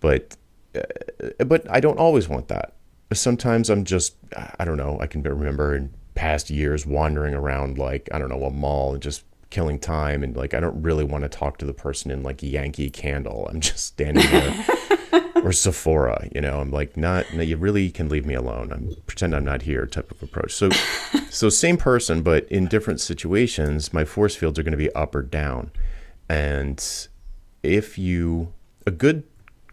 But 0.00 0.36
uh, 0.74 1.44
but 1.44 1.68
I 1.70 1.80
don't 1.80 1.98
always 1.98 2.28
want 2.28 2.48
that. 2.48 2.74
Sometimes 3.12 3.70
I'm 3.70 3.84
just 3.84 4.16
I 4.58 4.64
don't 4.64 4.76
know. 4.76 4.98
I 5.00 5.06
can 5.06 5.22
remember 5.22 5.74
in 5.74 5.92
past 6.14 6.50
years 6.50 6.86
wandering 6.86 7.34
around 7.34 7.78
like 7.78 8.08
I 8.12 8.18
don't 8.18 8.28
know 8.28 8.44
a 8.44 8.50
mall 8.50 8.94
and 8.94 9.02
just 9.02 9.24
killing 9.50 9.78
time 9.78 10.24
and 10.24 10.36
like 10.36 10.54
I 10.54 10.60
don't 10.60 10.82
really 10.82 11.04
want 11.04 11.22
to 11.22 11.28
talk 11.28 11.58
to 11.58 11.64
the 11.64 11.72
person 11.72 12.10
in 12.10 12.22
like 12.22 12.42
Yankee 12.42 12.90
Candle. 12.90 13.48
I'm 13.48 13.60
just 13.60 13.86
standing 13.86 14.28
there 14.30 14.66
or 15.36 15.52
Sephora, 15.52 16.28
you 16.34 16.40
know. 16.40 16.60
I'm 16.60 16.70
like 16.70 16.96
not 16.96 17.32
no, 17.32 17.42
you 17.42 17.56
really 17.56 17.90
can 17.90 18.08
leave 18.08 18.26
me 18.26 18.34
alone. 18.34 18.72
I'm 18.72 18.96
pretend 19.06 19.34
I'm 19.36 19.44
not 19.44 19.62
here 19.62 19.86
type 19.86 20.10
of 20.10 20.22
approach. 20.22 20.52
So 20.52 20.70
so 21.30 21.48
same 21.48 21.76
person 21.76 22.22
but 22.22 22.44
in 22.48 22.66
different 22.66 23.00
situations 23.00 23.92
my 23.92 24.04
force 24.04 24.34
fields 24.34 24.58
are 24.58 24.62
going 24.62 24.72
to 24.72 24.78
be 24.78 24.92
up 24.94 25.14
or 25.14 25.22
down. 25.22 25.70
And 26.28 27.08
if 27.66 27.98
you 27.98 28.52
a 28.86 28.90
good 28.90 29.24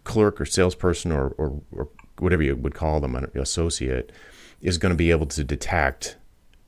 clerk 0.04 0.40
or 0.40 0.44
salesperson 0.44 1.12
or, 1.12 1.28
or, 1.38 1.60
or 1.72 1.88
whatever 2.18 2.42
you 2.42 2.54
would 2.54 2.74
call 2.74 3.00
them 3.00 3.14
an 3.14 3.30
associate 3.34 4.12
is 4.60 4.78
going 4.78 4.90
to 4.90 4.96
be 4.96 5.10
able 5.10 5.26
to 5.26 5.44
detect 5.44 6.16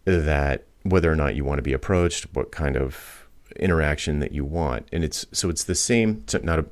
that 0.04 0.64
whether 0.82 1.10
or 1.10 1.16
not 1.16 1.34
you 1.34 1.44
want 1.44 1.58
to 1.58 1.62
be 1.62 1.72
approached 1.72 2.26
what 2.34 2.52
kind 2.52 2.76
of 2.76 3.26
interaction 3.56 4.20
that 4.20 4.32
you 4.32 4.44
want. 4.44 4.86
And 4.92 5.04
it's 5.04 5.26
so 5.32 5.48
it's 5.48 5.64
the 5.64 5.74
same 5.74 6.22
it's 6.22 6.34
not 6.42 6.60
a 6.60 6.66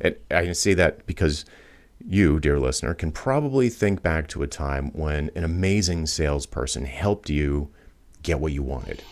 and 0.00 0.16
i 0.30 0.44
can 0.44 0.54
say 0.54 0.74
that 0.74 1.06
because 1.06 1.44
you 2.04 2.38
dear 2.40 2.58
listener 2.58 2.94
can 2.94 3.10
probably 3.10 3.68
think 3.68 4.02
back 4.02 4.28
to 4.28 4.42
a 4.42 4.46
time 4.46 4.90
when 4.92 5.30
an 5.34 5.44
amazing 5.44 6.06
salesperson 6.06 6.84
helped 6.84 7.28
you 7.28 7.70
get 8.22 8.40
what 8.40 8.52
you 8.52 8.62
wanted. 8.62 9.02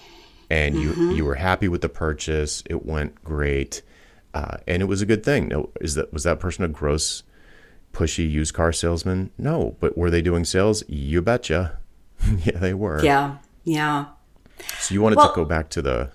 And 0.49 0.77
you 0.77 0.91
mm-hmm. 0.91 1.11
you 1.13 1.25
were 1.25 1.35
happy 1.35 1.69
with 1.69 1.81
the 1.81 1.89
purchase 1.89 2.63
it 2.67 2.87
went 2.87 3.23
great 3.25 3.83
uh, 4.37 4.57
and 4.67 4.83
it 4.83 4.87
was 4.87 5.01
a 5.03 5.07
good 5.07 5.25
thing. 5.25 5.49
No 5.49 5.71
is 5.81 5.95
that 5.95 6.13
was 6.13 6.23
that 6.25 6.39
person 6.41 6.65
a 6.65 6.69
gross 6.69 7.23
pushy 7.93 8.31
used 8.39 8.53
car 8.55 8.73
salesman? 8.73 9.31
No 9.39 9.77
but 9.81 9.97
were 9.97 10.11
they 10.11 10.23
doing 10.23 10.45
sales? 10.45 10.83
You 10.89 11.23
betcha. 11.23 11.79
Yeah 12.47 12.59
they 12.59 12.75
were. 12.75 13.03
Yeah. 13.05 13.39
Yeah. 13.65 14.07
so 14.79 14.95
you 14.95 15.01
wanted 15.03 15.17
Well- 15.17 15.31
to 15.33 15.37
go 15.37 15.45
back 15.45 15.69
to 15.71 15.83
the 15.83 16.11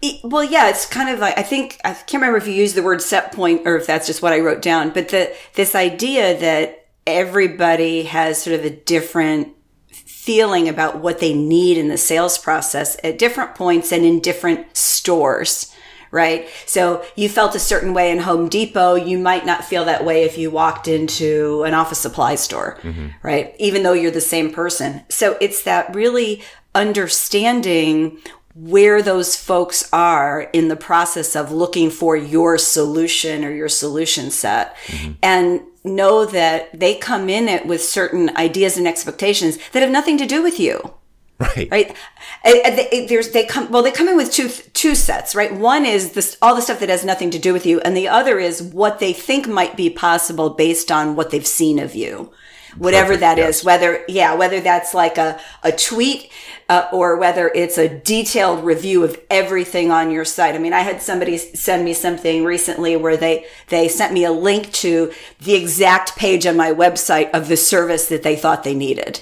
E- 0.00 0.20
Well, 0.22 0.44
yeah, 0.44 0.68
it's 0.72 0.86
kind 0.86 1.08
of 1.10 1.18
like 1.18 1.36
I 1.36 1.42
think 1.42 1.66
I 1.84 1.92
can't 1.92 2.20
remember 2.22 2.38
if 2.38 2.46
you 2.46 2.54
used 2.54 2.76
the 2.76 2.84
word 2.84 3.02
set 3.02 3.32
point 3.32 3.62
or 3.66 3.74
if 3.76 3.84
that's 3.86 4.06
just 4.06 4.22
what 4.22 4.32
I 4.32 4.38
wrote 4.38 4.62
down, 4.62 4.90
but 4.90 5.08
the 5.08 5.22
this 5.54 5.74
idea 5.74 6.38
that 6.38 6.86
everybody 7.04 8.04
has 8.04 8.40
sort 8.40 8.54
of 8.58 8.64
a 8.64 8.70
different 8.70 9.48
feeling 9.90 10.68
about 10.68 11.00
what 11.00 11.18
they 11.18 11.34
need 11.34 11.76
in 11.78 11.88
the 11.88 11.98
sales 11.98 12.38
process 12.38 12.96
at 13.02 13.18
different 13.18 13.56
points 13.56 13.90
and 13.90 14.04
in 14.04 14.20
different 14.20 14.76
stores, 14.76 15.74
right? 16.10 16.48
So 16.66 17.04
you 17.16 17.28
felt 17.28 17.54
a 17.54 17.60
certain 17.60 17.94
way 17.94 18.10
in 18.10 18.18
Home 18.20 18.48
Depot. 18.48 18.94
You 18.94 19.18
might 19.18 19.46
not 19.46 19.64
feel 19.64 19.84
that 19.84 20.04
way 20.04 20.24
if 20.24 20.38
you 20.38 20.50
walked 20.50 20.88
into 20.88 21.62
an 21.64 21.74
office 21.74 21.98
supply 21.98 22.34
store, 22.34 22.78
mm-hmm. 22.82 23.08
right? 23.22 23.54
Even 23.58 23.82
though 23.82 23.92
you're 23.92 24.10
the 24.10 24.20
same 24.20 24.52
person. 24.52 25.02
So 25.08 25.36
it's 25.40 25.62
that 25.64 25.94
really 25.94 26.42
understanding 26.74 28.18
where 28.54 29.02
those 29.02 29.36
folks 29.36 29.88
are 29.92 30.42
in 30.52 30.68
the 30.68 30.76
process 30.76 31.36
of 31.36 31.52
looking 31.52 31.90
for 31.90 32.16
your 32.16 32.58
solution 32.58 33.44
or 33.44 33.52
your 33.52 33.68
solution 33.68 34.30
set 34.30 34.76
mm-hmm. 34.86 35.12
and 35.22 35.60
know 35.84 36.26
that 36.26 36.78
they 36.78 36.94
come 36.94 37.28
in 37.28 37.48
it 37.48 37.66
with 37.66 37.82
certain 37.82 38.36
ideas 38.36 38.76
and 38.76 38.88
expectations 38.88 39.58
that 39.70 39.82
have 39.82 39.90
nothing 39.90 40.18
to 40.18 40.26
do 40.26 40.42
with 40.42 40.58
you 40.58 40.92
Right. 41.56 41.68
right? 41.70 41.96
And- 42.42 42.56
and 42.64 42.78
they, 42.78 43.06
there's 43.06 43.30
they 43.30 43.44
come 43.44 43.70
well 43.70 43.82
they 43.82 43.92
come 43.92 44.08
in 44.08 44.16
with 44.16 44.32
two 44.32 44.48
two 44.48 44.94
sets 44.96 45.34
right? 45.36 45.54
One 45.54 45.86
is 45.86 46.12
this 46.12 46.36
all 46.42 46.54
the 46.56 46.62
stuff 46.62 46.80
that 46.80 46.88
has 46.88 47.04
nothing 47.04 47.30
to 47.30 47.38
do 47.38 47.52
with 47.52 47.64
you 47.64 47.80
and 47.80 47.96
the 47.96 48.08
other 48.08 48.38
is 48.40 48.60
what 48.60 48.98
they 48.98 49.12
think 49.12 49.46
might 49.46 49.76
be 49.76 49.88
possible 49.88 50.50
based 50.50 50.90
on 50.90 51.14
what 51.14 51.30
they've 51.30 51.46
seen 51.46 51.78
of 51.78 51.94
you. 51.94 52.32
Whatever 52.76 53.14
Perfect, 53.14 53.20
that 53.20 53.38
is, 53.38 53.56
yes. 53.58 53.64
whether 53.64 54.04
yeah 54.08 54.34
whether 54.34 54.60
that's 54.60 54.94
like 54.94 55.16
a, 55.16 55.40
a 55.62 55.70
tweet 55.72 56.30
uh, 56.68 56.86
or 56.92 57.16
whether 57.16 57.48
it's 57.54 57.78
a 57.78 57.88
detailed 57.88 58.64
review 58.64 59.04
of 59.04 59.18
everything 59.30 59.90
on 59.90 60.10
your 60.10 60.24
site. 60.24 60.54
I 60.54 60.58
mean 60.58 60.72
i 60.72 60.80
had 60.80 61.00
somebody 61.00 61.38
send 61.38 61.84
me 61.84 61.94
something 61.94 62.44
recently 62.44 62.96
where 62.96 63.16
they 63.16 63.46
they 63.68 63.86
sent 63.88 64.12
me 64.12 64.24
a 64.24 64.32
link 64.32 64.72
to 64.72 65.12
the 65.40 65.54
exact 65.54 66.16
page 66.16 66.46
on 66.46 66.56
my 66.56 66.72
website 66.72 67.30
of 67.30 67.46
the 67.48 67.56
service 67.56 68.08
that 68.08 68.22
they 68.24 68.34
thought 68.34 68.64
they 68.64 68.74
needed 68.74 69.20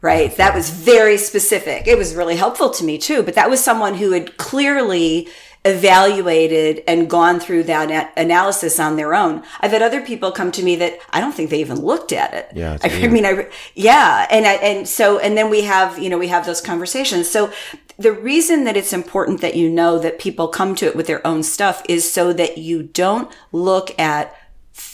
right? 0.00 0.36
That 0.36 0.54
was 0.54 0.70
very 0.70 1.18
specific. 1.18 1.86
It 1.86 1.98
was 1.98 2.14
really 2.14 2.36
helpful 2.36 2.70
to 2.70 2.84
me 2.84 2.98
too 2.98 3.22
but 3.22 3.34
that 3.34 3.50
was 3.50 3.62
someone 3.62 3.94
who 3.94 4.12
had 4.12 4.36
clearly 4.36 5.28
evaluated 5.66 6.82
and 6.86 7.10
gone 7.10 7.40
through 7.40 7.64
that 7.64 7.90
a- 7.90 8.20
analysis 8.20 8.78
on 8.78 8.96
their 8.96 9.14
own. 9.14 9.42
I've 9.60 9.72
had 9.72 9.82
other 9.82 10.00
people 10.00 10.30
come 10.30 10.52
to 10.52 10.62
me 10.62 10.76
that 10.76 11.00
i 11.10 11.20
don't 11.20 11.32
think 11.32 11.50
they 11.50 11.60
even 11.60 11.80
looked 11.80 12.12
at 12.12 12.32
it. 12.32 12.50
Yeah, 12.54 12.78
it's 12.80 12.84
I, 12.84 13.08
mean 13.08 13.26
i 13.26 13.48
yeah 13.74 14.26
and 14.30 14.46
I, 14.46 14.54
and 14.54 14.88
so 14.88 15.18
and 15.18 15.36
then 15.36 15.50
we 15.50 15.62
have 15.62 15.98
you 15.98 16.08
know 16.08 16.18
we 16.18 16.28
have 16.28 16.46
those 16.46 16.60
conversations. 16.60 17.28
So 17.28 17.52
the 17.98 18.12
reason 18.12 18.64
that 18.64 18.76
it's 18.76 18.92
important 18.92 19.40
that 19.40 19.56
you 19.56 19.68
know 19.68 19.98
that 19.98 20.18
people 20.18 20.48
come 20.48 20.74
to 20.76 20.86
it 20.86 20.94
with 20.94 21.08
their 21.08 21.26
own 21.26 21.42
stuff 21.42 21.82
is 21.88 22.10
so 22.10 22.32
that 22.34 22.58
you 22.58 22.84
don't 22.84 23.30
look 23.50 23.98
at 23.98 24.34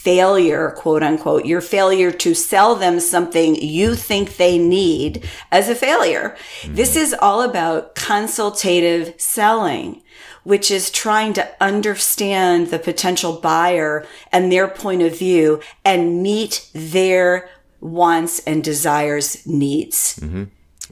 failure, 0.02 0.70
quote 0.70 1.02
unquote, 1.02 1.46
your 1.46 1.60
failure 1.60 2.10
to 2.10 2.34
sell 2.34 2.74
them 2.74 2.98
something 2.98 3.54
you 3.54 3.94
think 3.94 4.36
they 4.36 4.58
need 4.58 5.24
as 5.52 5.68
a 5.68 5.76
failure. 5.76 6.36
This 6.66 6.96
is 6.96 7.14
all 7.14 7.40
about 7.40 7.94
consultative 7.94 9.14
selling, 9.16 10.02
which 10.42 10.72
is 10.72 10.90
trying 10.90 11.32
to 11.34 11.48
understand 11.60 12.68
the 12.68 12.80
potential 12.80 13.34
buyer 13.34 14.04
and 14.32 14.50
their 14.50 14.66
point 14.66 15.02
of 15.02 15.16
view 15.16 15.60
and 15.84 16.20
meet 16.20 16.68
their 16.72 17.48
wants 17.80 18.40
and 18.40 18.64
desires 18.64 19.46
needs. 19.46 20.18
Mm-hmm. 20.18 20.44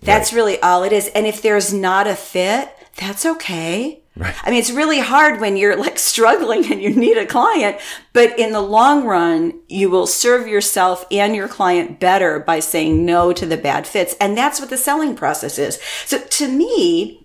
That's 0.02 0.32
really 0.32 0.60
all 0.62 0.84
it 0.84 0.92
is. 0.92 1.08
And 1.08 1.26
if 1.26 1.42
there's 1.42 1.74
not 1.74 2.06
a 2.06 2.14
fit, 2.14 2.72
that's 2.96 3.26
okay. 3.26 4.02
I 4.22 4.50
mean, 4.50 4.58
it's 4.58 4.70
really 4.70 5.00
hard 5.00 5.40
when 5.40 5.56
you're 5.56 5.76
like 5.76 5.98
struggling 6.10 6.70
and 6.70 6.80
you 6.80 6.90
need 6.90 7.16
a 7.16 7.26
client, 7.26 7.78
but 8.12 8.38
in 8.38 8.52
the 8.52 8.60
long 8.60 9.04
run, 9.04 9.60
you 9.68 9.90
will 9.90 10.06
serve 10.06 10.46
yourself 10.46 11.04
and 11.10 11.34
your 11.34 11.48
client 11.48 12.00
better 12.00 12.40
by 12.40 12.60
saying 12.60 13.04
no 13.04 13.32
to 13.32 13.46
the 13.46 13.56
bad 13.56 13.86
fits. 13.86 14.14
And 14.20 14.36
that's 14.36 14.60
what 14.60 14.70
the 14.70 14.76
selling 14.76 15.16
process 15.16 15.58
is. 15.58 15.80
So 16.04 16.18
to 16.18 16.48
me, 16.48 17.19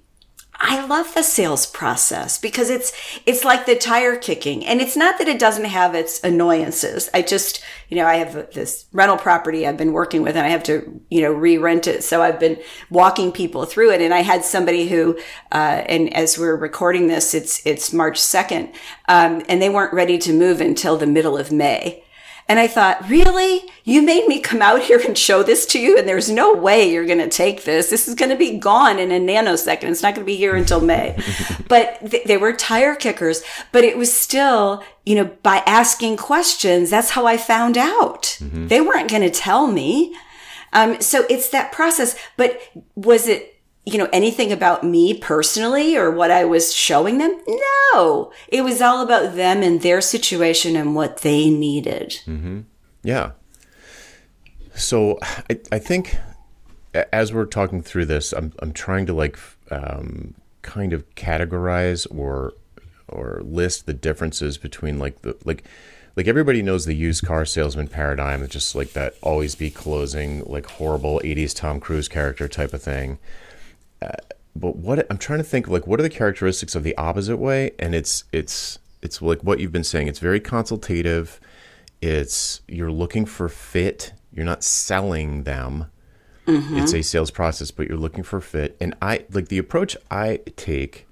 I 0.67 0.83
love 0.83 1.13
the 1.13 1.21
sales 1.21 1.67
process 1.67 2.39
because 2.39 2.71
it's 2.71 2.91
it's 3.27 3.43
like 3.45 3.67
the 3.67 3.75
tire 3.75 4.15
kicking 4.15 4.65
and 4.65 4.81
it's 4.81 4.97
not 4.97 5.19
that 5.19 5.27
it 5.27 5.37
doesn't 5.37 5.65
have 5.65 5.93
its 5.93 6.19
annoyances. 6.23 7.07
I 7.13 7.21
just, 7.21 7.63
you 7.87 7.97
know, 7.97 8.07
I 8.07 8.15
have 8.15 8.51
this 8.51 8.85
rental 8.91 9.17
property 9.17 9.67
I've 9.67 9.77
been 9.77 9.93
working 9.93 10.23
with 10.23 10.35
and 10.35 10.43
I 10.43 10.49
have 10.49 10.63
to, 10.63 11.01
you 11.11 11.21
know, 11.21 11.31
re-rent 11.31 11.85
it. 11.85 12.03
So 12.03 12.23
I've 12.23 12.39
been 12.39 12.59
walking 12.89 13.31
people 13.31 13.65
through 13.65 13.91
it 13.91 14.01
and 14.01 14.11
I 14.11 14.21
had 14.21 14.43
somebody 14.43 14.87
who 14.87 15.19
uh 15.51 15.83
and 15.87 16.11
as 16.15 16.39
we're 16.39 16.55
recording 16.55 17.07
this 17.07 17.35
it's 17.35 17.63
it's 17.63 17.93
March 17.93 18.19
2nd 18.19 18.73
um 19.07 19.43
and 19.47 19.61
they 19.61 19.69
weren't 19.69 19.93
ready 19.93 20.17
to 20.17 20.33
move 20.33 20.61
until 20.61 20.97
the 20.97 21.05
middle 21.05 21.37
of 21.37 21.51
May. 21.51 22.04
And 22.47 22.59
I 22.59 22.67
thought, 22.67 23.09
really? 23.09 23.63
You 23.83 24.03
made 24.03 24.27
me 24.27 24.39
come 24.39 24.61
out 24.61 24.83
here 24.83 24.99
and 24.99 25.17
show 25.17 25.41
this 25.41 25.65
to 25.67 25.79
you? 25.79 25.97
And 25.97 26.07
there's 26.07 26.29
no 26.29 26.53
way 26.53 26.91
you're 26.91 27.05
going 27.05 27.17
to 27.17 27.29
take 27.29 27.63
this. 27.63 27.89
This 27.89 28.07
is 28.07 28.13
going 28.13 28.29
to 28.29 28.37
be 28.37 28.57
gone 28.59 28.99
in 28.99 29.11
a 29.11 29.19
nanosecond. 29.19 29.85
It's 29.85 30.03
not 30.03 30.13
going 30.13 30.25
to 30.25 30.31
be 30.31 30.35
here 30.35 30.55
until 30.55 30.79
May. 30.79 31.17
but 31.67 32.11
th- 32.11 32.25
they 32.25 32.37
were 32.37 32.53
tire 32.53 32.93
kickers. 32.93 33.43
But 33.71 33.83
it 33.83 33.97
was 33.97 34.13
still, 34.13 34.83
you 35.05 35.15
know, 35.15 35.25
by 35.41 35.63
asking 35.65 36.17
questions, 36.17 36.91
that's 36.91 37.11
how 37.11 37.25
I 37.25 37.37
found 37.37 37.77
out. 37.79 38.37
They 38.67 38.81
weren't 38.81 39.09
going 39.09 39.23
to 39.23 39.31
tell 39.31 39.65
me. 39.67 40.15
Um, 40.71 41.01
so 41.01 41.25
it's 41.29 41.49
that 41.49 41.71
process. 41.71 42.15
But 42.37 42.61
was 42.95 43.27
it, 43.27 43.54
you 43.85 43.97
know, 43.97 44.09
anything 44.11 44.51
about 44.51 44.83
me 44.83 45.13
personally 45.13 45.95
or 45.95 46.09
what 46.09 46.31
I 46.31 46.43
was 46.45 46.73
showing 46.73 47.19
them? 47.19 47.39
No, 47.47 48.31
it 48.47 48.63
was 48.63 48.81
all 48.81 49.03
about 49.03 49.35
them 49.35 49.61
and 49.61 49.81
their 49.81 50.01
situation 50.01 50.75
and 50.75 50.95
what 50.95 51.17
they 51.17 51.49
needed. 51.49 52.19
Mm-hmm. 52.25 52.61
Yeah. 53.03 53.31
So 54.73 55.19
I, 55.21 55.59
I 55.71 55.79
think 55.79 56.17
as 57.13 57.31
we're 57.33 57.45
talking 57.45 57.81
through 57.81 58.05
this, 58.05 58.33
I'm 58.33 58.53
I'm 58.59 58.73
trying 58.73 59.05
to 59.05 59.13
like 59.13 59.37
um, 59.71 60.33
kind 60.61 60.93
of 60.93 61.07
categorize 61.15 62.07
or 62.15 62.53
or 63.07 63.41
list 63.43 63.85
the 63.85 63.93
differences 63.93 64.57
between 64.57 64.97
like 64.97 65.21
the 65.21 65.37
like 65.45 65.63
like 66.15 66.27
everybody 66.27 66.61
knows 66.61 66.85
the 66.85 66.95
used 66.95 67.25
car 67.25 67.45
salesman 67.45 67.87
paradigm, 67.87 68.47
just 68.47 68.73
like 68.73 68.93
that 68.93 69.15
always 69.21 69.53
be 69.55 69.69
closing, 69.69 70.43
like 70.45 70.65
horrible 70.65 71.21
'80s 71.23 71.55
Tom 71.55 71.79
Cruise 71.79 72.07
character 72.07 72.47
type 72.47 72.73
of 72.73 72.81
thing. 72.81 73.19
Uh, 74.05 74.11
but 74.55 74.77
what 74.77 75.05
I'm 75.09 75.17
trying 75.17 75.39
to 75.39 75.43
think 75.43 75.67
like 75.67 75.85
what 75.87 75.99
are 75.99 76.03
the 76.03 76.09
characteristics 76.09 76.75
of 76.75 76.83
the 76.83 76.95
opposite 76.97 77.37
way? 77.37 77.71
And 77.79 77.93
it's 77.93 78.23
it's 78.31 78.79
it's 79.01 79.21
like 79.21 79.43
what 79.43 79.59
you've 79.59 79.71
been 79.71 79.83
saying. 79.83 80.07
It's 80.07 80.19
very 80.19 80.39
consultative. 80.39 81.39
It's 82.01 82.61
you're 82.67 82.91
looking 82.91 83.25
for 83.25 83.49
fit. 83.49 84.13
You're 84.33 84.45
not 84.45 84.63
selling 84.63 85.43
them. 85.43 85.87
It's 86.47 86.93
a 86.93 87.01
sales 87.01 87.31
process, 87.31 87.71
but 87.71 87.87
you're 87.87 87.97
looking 87.97 88.23
for 88.23 88.39
fit. 88.39 88.77
And 88.79 88.93
I 89.01 89.25
like 89.31 89.47
the 89.47 89.57
approach 89.57 89.97
I 90.11 90.41
take 90.55 91.07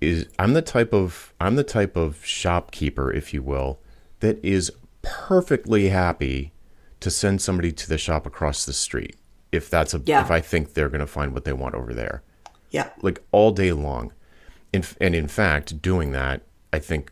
is 0.00 0.26
I'm 0.38 0.52
the 0.52 0.62
type 0.62 0.92
of 0.94 1.34
I'm 1.40 1.56
the 1.56 1.64
type 1.64 1.96
of 1.96 2.24
shopkeeper, 2.24 3.12
if 3.12 3.34
you 3.34 3.42
will, 3.42 3.80
that 4.20 4.42
is 4.44 4.70
perfectly 5.02 5.88
happy 5.88 6.52
to 7.00 7.10
send 7.10 7.42
somebody 7.42 7.72
to 7.72 7.88
the 7.88 7.98
shop 7.98 8.26
across 8.26 8.64
the 8.64 8.72
street 8.72 9.16
if 9.50 9.68
that's 9.68 9.92
a 9.92 10.00
Yeah. 10.06 10.22
if 10.22 10.30
I 10.30 10.40
think 10.40 10.74
they're 10.74 10.88
going 10.88 11.00
to 11.00 11.06
find 11.06 11.32
what 11.32 11.44
they 11.44 11.52
want 11.52 11.74
over 11.74 11.92
there 11.92 12.22
Yeah. 12.70 12.90
like 13.02 13.22
all 13.32 13.52
day 13.52 13.72
long. 13.72 14.12
In, 14.72 14.84
and 15.00 15.14
in 15.14 15.28
fact, 15.28 15.80
doing 15.80 16.12
that, 16.12 16.42
I 16.72 16.78
think 16.78 17.10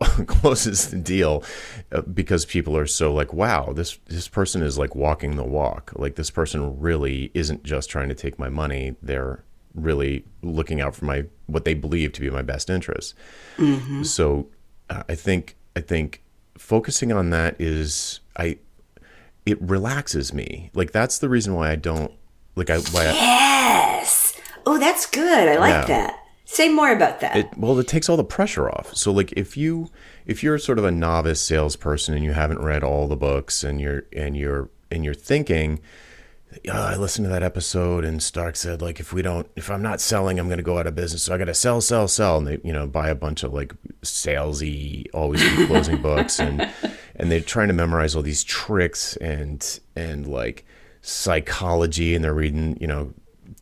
closes 0.26 0.90
the 0.90 0.96
deal 0.98 1.44
uh, 1.92 2.02
because 2.02 2.44
people 2.44 2.76
are 2.76 2.86
so 2.86 3.12
like, 3.12 3.32
wow, 3.32 3.72
this 3.72 3.98
this 4.06 4.28
person 4.28 4.62
is 4.62 4.78
like 4.78 4.94
walking 4.94 5.36
the 5.36 5.44
walk. 5.44 5.92
Like 5.96 6.16
this 6.16 6.30
person 6.30 6.78
really 6.78 7.30
isn't 7.34 7.62
just 7.62 7.90
trying 7.90 8.08
to 8.08 8.14
take 8.14 8.38
my 8.38 8.48
money; 8.48 8.96
they're 9.02 9.44
really 9.74 10.24
looking 10.42 10.80
out 10.80 10.94
for 10.94 11.04
my 11.04 11.24
what 11.46 11.64
they 11.64 11.74
believe 11.74 12.12
to 12.14 12.20
be 12.20 12.30
my 12.30 12.42
best 12.42 12.68
interest. 12.70 13.14
So, 14.04 14.48
uh, 14.90 15.02
I 15.08 15.14
think 15.14 15.56
I 15.76 15.80
think 15.80 16.22
focusing 16.56 17.12
on 17.12 17.30
that 17.30 17.60
is 17.60 18.20
I 18.36 18.58
it 19.46 19.60
relaxes 19.62 20.32
me. 20.32 20.70
Like 20.74 20.92
that's 20.92 21.18
the 21.18 21.28
reason 21.28 21.54
why 21.54 21.70
I 21.70 21.76
don't 21.76 22.12
like 22.56 22.70
I 22.70 22.78
why 22.78 23.06
I. 23.06 23.67
Oh, 24.68 24.78
that's 24.78 25.06
good. 25.06 25.48
I 25.48 25.56
like 25.56 25.72
Yeah. 25.72 25.84
that. 25.86 26.14
Say 26.44 26.68
more 26.68 26.90
about 26.92 27.20
that. 27.20 27.36
it 27.36 27.48
well 27.58 27.78
it 27.78 27.86
takes 27.88 28.08
all 28.08 28.16
the 28.16 28.24
pressure 28.24 28.70
off 28.70 28.94
so 28.96 29.12
like 29.12 29.32
if 29.32 29.54
you 29.56 29.90
if 30.24 30.42
you're 30.42 30.58
sort 30.58 30.78
of 30.78 30.84
a 30.86 30.90
novice 30.90 31.40
salesperson 31.42 32.14
and 32.14 32.24
you 32.24 32.32
haven't 32.32 32.60
read 32.62 32.82
all 32.82 33.06
the 33.06 33.16
books 33.16 33.62
and 33.62 33.80
you're 33.82 34.04
and 34.16 34.34
you're 34.34 34.70
and 34.90 35.04
you're 35.04 35.12
thinking 35.12 35.78
oh, 36.70 36.72
i 36.72 36.96
listened 36.96 37.26
to 37.26 37.28
that 37.28 37.42
episode 37.42 38.02
and 38.02 38.22
stark 38.22 38.56
said 38.56 38.80
like 38.80 38.98
if 38.98 39.12
we 39.12 39.20
don't 39.20 39.46
if 39.56 39.70
i'm 39.70 39.82
not 39.82 40.00
selling 40.00 40.38
i'm 40.40 40.46
going 40.48 40.56
to 40.56 40.62
go 40.64 40.78
out 40.78 40.86
of 40.86 40.94
business 40.94 41.22
so 41.24 41.34
i 41.34 41.38
got 41.38 41.44
to 41.44 41.54
sell 41.54 41.82
sell 41.82 42.08
sell 42.08 42.38
and 42.38 42.46
they 42.46 42.58
you 42.64 42.72
know 42.72 42.86
buy 42.86 43.10
a 43.10 43.14
bunch 43.14 43.42
of 43.42 43.52
like 43.52 43.74
salesy 44.02 45.04
always 45.12 45.42
be 45.54 45.66
closing 45.66 46.00
books 46.00 46.40
and 46.40 46.66
and 47.16 47.30
they're 47.30 47.40
trying 47.42 47.68
to 47.68 47.74
memorize 47.74 48.16
all 48.16 48.22
these 48.22 48.42
tricks 48.42 49.16
and 49.18 49.80
and 49.94 50.26
like 50.26 50.64
psychology 51.02 52.14
and 52.14 52.24
they're 52.24 52.32
reading 52.32 52.78
you 52.80 52.86
know 52.86 53.12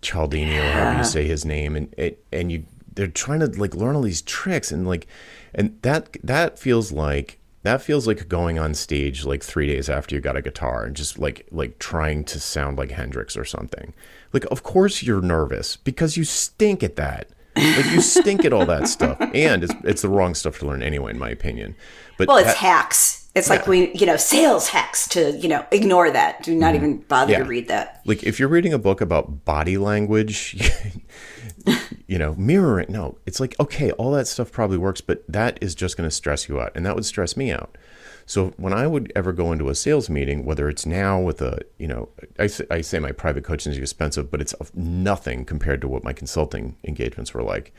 Cialdini 0.06 0.56
or 0.56 0.70
however 0.70 0.98
you 0.98 1.04
say 1.04 1.26
his 1.26 1.44
name, 1.44 1.76
and 1.76 1.92
it, 1.98 2.24
and 2.32 2.50
you 2.52 2.64
they're 2.94 3.06
trying 3.08 3.40
to 3.40 3.46
like 3.46 3.74
learn 3.74 3.94
all 3.96 4.02
these 4.02 4.22
tricks 4.22 4.72
and 4.72 4.86
like 4.86 5.06
and 5.54 5.78
that 5.82 6.16
that 6.24 6.58
feels 6.58 6.92
like 6.92 7.38
that 7.62 7.82
feels 7.82 8.06
like 8.06 8.28
going 8.28 8.58
on 8.58 8.72
stage 8.74 9.24
like 9.24 9.42
three 9.42 9.66
days 9.66 9.88
after 9.90 10.14
you 10.14 10.20
got 10.20 10.36
a 10.36 10.42
guitar 10.42 10.84
and 10.84 10.94
just 10.96 11.18
like 11.18 11.46
like 11.50 11.78
trying 11.78 12.24
to 12.24 12.38
sound 12.40 12.78
like 12.78 12.90
Hendrix 12.92 13.36
or 13.36 13.44
something. 13.44 13.92
Like 14.32 14.44
of 14.50 14.62
course 14.62 15.02
you're 15.02 15.20
nervous 15.22 15.76
because 15.76 16.16
you 16.16 16.24
stink 16.24 16.82
at 16.82 16.96
that. 16.96 17.28
Like 17.56 17.86
you 17.90 18.02
stink 18.02 18.44
at 18.44 18.52
all 18.52 18.66
that 18.66 18.86
stuff, 18.86 19.18
and 19.34 19.64
it's 19.64 19.74
it's 19.82 20.02
the 20.02 20.08
wrong 20.10 20.34
stuff 20.34 20.58
to 20.60 20.66
learn 20.66 20.82
anyway, 20.82 21.10
in 21.12 21.18
my 21.18 21.30
opinion. 21.30 21.74
But 22.18 22.28
Well, 22.28 22.36
it's 22.36 22.48
that- 22.48 22.56
hacks. 22.58 23.25
It's 23.36 23.50
like 23.50 23.66
we, 23.66 23.92
you 23.94 24.06
know, 24.06 24.16
sales 24.16 24.68
hacks 24.68 25.06
to, 25.08 25.32
you 25.32 25.48
know, 25.48 25.64
ignore 25.70 26.10
that. 26.10 26.42
Do 26.42 26.54
not 26.54 26.74
even 26.74 26.98
bother 27.02 27.32
Mm-hmm. 27.32 27.32
Yeah. 27.32 27.38
to 27.44 27.44
read 27.44 27.68
that. 27.68 28.00
like 28.06 28.22
if 28.24 28.38
you're 28.40 28.48
reading 28.48 28.72
a 28.72 28.78
book 28.78 29.00
about 29.00 29.44
body 29.44 29.76
language 29.78 30.56
you 32.06 32.18
know 32.18 32.34
mirroring 32.36 32.86
no 32.88 33.18
it's 33.26 33.40
like 33.40 33.54
okay 33.58 33.90
all 33.92 34.12
that 34.12 34.26
stuff 34.28 34.52
probably 34.52 34.78
works 34.78 35.00
but 35.00 35.24
that 35.28 35.58
is 35.60 35.74
just 35.74 35.96
going 35.96 36.08
to 36.08 36.14
stress 36.14 36.48
you 36.48 36.60
out 36.60 36.70
and 36.76 36.86
that 36.86 36.94
would 36.94 37.04
stress 37.04 37.36
me 37.36 37.50
out 37.50 37.76
so 38.24 38.48
when 38.56 38.72
i 38.72 38.86
would 38.86 39.12
ever 39.16 39.32
go 39.32 39.50
into 39.52 39.68
a 39.68 39.74
sales 39.74 40.08
meeting 40.08 40.44
whether 40.44 40.68
it's 40.68 40.86
now 40.86 41.20
with 41.20 41.42
a 41.42 41.58
you 41.78 41.88
know 41.88 42.08
i, 42.38 42.48
I 42.70 42.80
say 42.80 42.98
my 43.00 43.10
private 43.12 43.42
coaching 43.42 43.72
is 43.72 43.78
expensive 43.78 44.30
but 44.30 44.40
it's 44.40 44.54
nothing 44.74 45.44
compared 45.44 45.80
to 45.80 45.88
what 45.88 46.04
my 46.04 46.12
consulting 46.12 46.76
engagements 46.84 47.34
were 47.34 47.42
like 47.42 47.72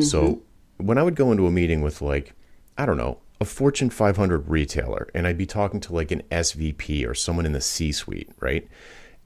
so 0.00 0.40
when 0.78 0.96
i 0.98 1.02
would 1.02 1.16
go 1.16 1.30
into 1.30 1.46
a 1.46 1.50
meeting 1.50 1.82
with 1.82 2.00
like 2.00 2.32
i 2.78 2.86
don't 2.86 2.96
know 2.96 3.18
a 3.40 3.44
fortune 3.44 3.90
500 3.90 4.48
retailer 4.48 5.08
and 5.14 5.26
i'd 5.26 5.38
be 5.38 5.46
talking 5.46 5.80
to 5.80 5.94
like 5.94 6.10
an 6.10 6.22
svp 6.30 7.08
or 7.08 7.14
someone 7.14 7.46
in 7.46 7.52
the 7.52 7.60
c 7.60 7.92
suite 7.92 8.30
right 8.40 8.68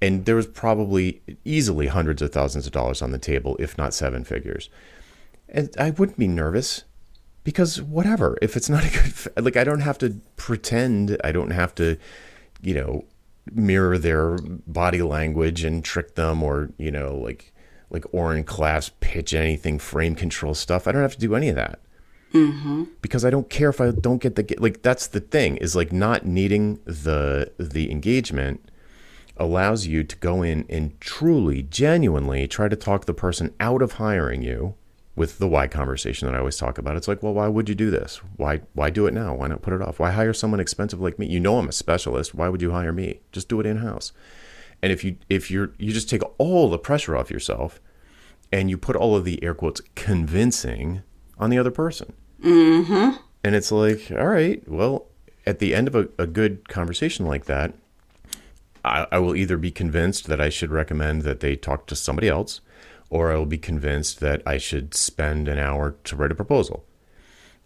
and 0.00 0.24
there 0.24 0.36
was 0.36 0.46
probably 0.46 1.20
easily 1.44 1.88
hundreds 1.88 2.22
of 2.22 2.32
thousands 2.32 2.66
of 2.66 2.72
dollars 2.72 3.02
on 3.02 3.12
the 3.12 3.18
table, 3.18 3.56
if 3.58 3.76
not 3.76 3.92
seven 3.92 4.24
figures. 4.24 4.70
And 5.48 5.70
I 5.78 5.90
wouldn't 5.90 6.18
be 6.18 6.28
nervous 6.28 6.84
because 7.44 7.82
whatever, 7.82 8.38
if 8.40 8.56
it's 8.56 8.70
not 8.70 8.84
a 8.84 8.90
good, 8.90 9.44
like 9.44 9.56
I 9.56 9.64
don't 9.64 9.80
have 9.80 9.98
to 9.98 10.20
pretend, 10.36 11.18
I 11.22 11.32
don't 11.32 11.50
have 11.50 11.74
to, 11.76 11.98
you 12.62 12.74
know, 12.74 13.04
mirror 13.52 13.98
their 13.98 14.38
body 14.66 15.02
language 15.02 15.64
and 15.64 15.84
trick 15.84 16.14
them 16.14 16.42
or, 16.42 16.70
you 16.78 16.90
know, 16.90 17.16
like, 17.16 17.52
like 17.90 18.04
Oren 18.12 18.44
Klaff 18.44 18.92
pitch 19.00 19.34
anything, 19.34 19.78
frame 19.78 20.14
control 20.14 20.54
stuff. 20.54 20.86
I 20.86 20.92
don't 20.92 21.02
have 21.02 21.14
to 21.14 21.18
do 21.18 21.34
any 21.34 21.48
of 21.48 21.56
that 21.56 21.80
Mm-hmm. 22.32 22.84
because 23.02 23.24
I 23.24 23.30
don't 23.30 23.50
care 23.50 23.70
if 23.70 23.80
I 23.80 23.90
don't 23.90 24.22
get 24.22 24.36
the 24.36 24.54
like 24.58 24.82
that's 24.82 25.08
the 25.08 25.18
thing 25.18 25.56
is 25.56 25.74
like 25.74 25.92
not 25.92 26.24
needing 26.24 26.78
the 26.84 27.50
the 27.58 27.90
engagement 27.90 28.70
allows 29.36 29.86
you 29.86 30.04
to 30.04 30.16
go 30.16 30.42
in 30.42 30.64
and 30.68 31.00
truly 31.00 31.62
genuinely 31.62 32.46
try 32.46 32.68
to 32.68 32.76
talk 32.76 33.06
the 33.06 33.14
person 33.14 33.54
out 33.58 33.82
of 33.82 33.92
hiring 33.92 34.42
you 34.42 34.74
with 35.16 35.38
the 35.38 35.48
why 35.48 35.66
conversation 35.66 36.26
that 36.26 36.34
I 36.34 36.38
always 36.38 36.56
talk 36.56 36.78
about. 36.78 36.96
It's 36.96 37.08
like, 37.08 37.22
well, 37.22 37.34
why 37.34 37.48
would 37.48 37.68
you 37.68 37.74
do 37.74 37.90
this? 37.90 38.20
Why 38.36 38.60
why 38.74 38.90
do 38.90 39.06
it 39.06 39.14
now? 39.14 39.34
Why 39.34 39.48
not 39.48 39.62
put 39.62 39.74
it 39.74 39.82
off? 39.82 39.98
Why 39.98 40.10
hire 40.12 40.32
someone 40.32 40.60
expensive 40.60 41.00
like 41.00 41.18
me? 41.18 41.26
You 41.26 41.40
know 41.40 41.58
I'm 41.58 41.68
a 41.68 41.72
specialist. 41.72 42.34
Why 42.34 42.48
would 42.48 42.62
you 42.62 42.70
hire 42.70 42.92
me? 42.92 43.20
Just 43.32 43.48
do 43.48 43.60
it 43.60 43.66
in 43.66 43.78
house. 43.78 44.12
And 44.82 44.92
if 44.92 45.02
you 45.02 45.16
if 45.28 45.50
you're 45.50 45.72
you 45.78 45.92
just 45.92 46.08
take 46.08 46.22
all 46.38 46.70
the 46.70 46.78
pressure 46.78 47.16
off 47.16 47.30
yourself 47.30 47.80
and 48.52 48.70
you 48.70 48.78
put 48.78 48.96
all 48.96 49.16
of 49.16 49.24
the 49.24 49.42
air 49.42 49.54
quotes 49.54 49.80
convincing 49.94 51.02
on 51.38 51.50
the 51.50 51.58
other 51.58 51.70
person. 51.70 52.12
Mm-hmm. 52.42 53.16
And 53.44 53.54
it's 53.54 53.72
like, 53.72 54.10
all 54.10 54.26
right, 54.26 54.66
well, 54.68 55.06
at 55.46 55.58
the 55.58 55.74
end 55.74 55.88
of 55.88 55.94
a, 55.94 56.08
a 56.18 56.26
good 56.26 56.68
conversation 56.68 57.26
like 57.26 57.46
that, 57.46 57.74
I, 58.84 59.06
I 59.12 59.18
will 59.18 59.36
either 59.36 59.56
be 59.56 59.70
convinced 59.70 60.26
that 60.26 60.40
I 60.40 60.48
should 60.48 60.70
recommend 60.70 61.22
that 61.22 61.40
they 61.40 61.56
talk 61.56 61.86
to 61.86 61.96
somebody 61.96 62.28
else, 62.28 62.60
or 63.08 63.32
I 63.32 63.36
will 63.36 63.46
be 63.46 63.58
convinced 63.58 64.20
that 64.20 64.42
I 64.46 64.58
should 64.58 64.94
spend 64.94 65.48
an 65.48 65.58
hour 65.58 65.96
to 66.04 66.16
write 66.16 66.32
a 66.32 66.34
proposal. 66.34 66.84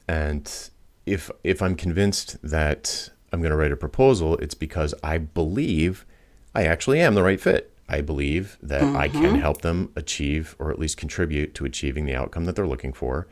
And 0.09 0.51
if 1.07 1.31
if 1.43 1.63
I'm 1.63 1.77
convinced 1.77 2.37
that 2.43 3.11
I'm 3.33 3.41
going 3.41 3.51
to 3.51 3.57
write 3.57 3.73
a 3.73 3.77
proposal, 3.77 4.37
it's 4.39 4.55
because 4.55 4.95
I 5.03 5.19
believe 5.19 6.07
I 6.55 6.65
actually 6.65 7.01
am 7.01 7.15
the 7.15 7.23
right 7.23 7.41
fit. 7.41 7.73
I 7.89 8.01
believe 8.01 8.57
that 8.63 8.83
I 8.83 9.09
can 9.09 9.35
help 9.35 9.61
them 9.61 9.93
achieve, 9.95 10.57
or 10.59 10.71
at 10.71 10.79
least 10.79 10.97
contribute 10.97 11.55
to 11.57 11.67
achieving 11.67 12.07
the 12.07 12.15
outcome 12.15 12.47
that 12.47 12.57
they're 12.57 12.67
looking 12.67 12.95
for. 12.95 13.27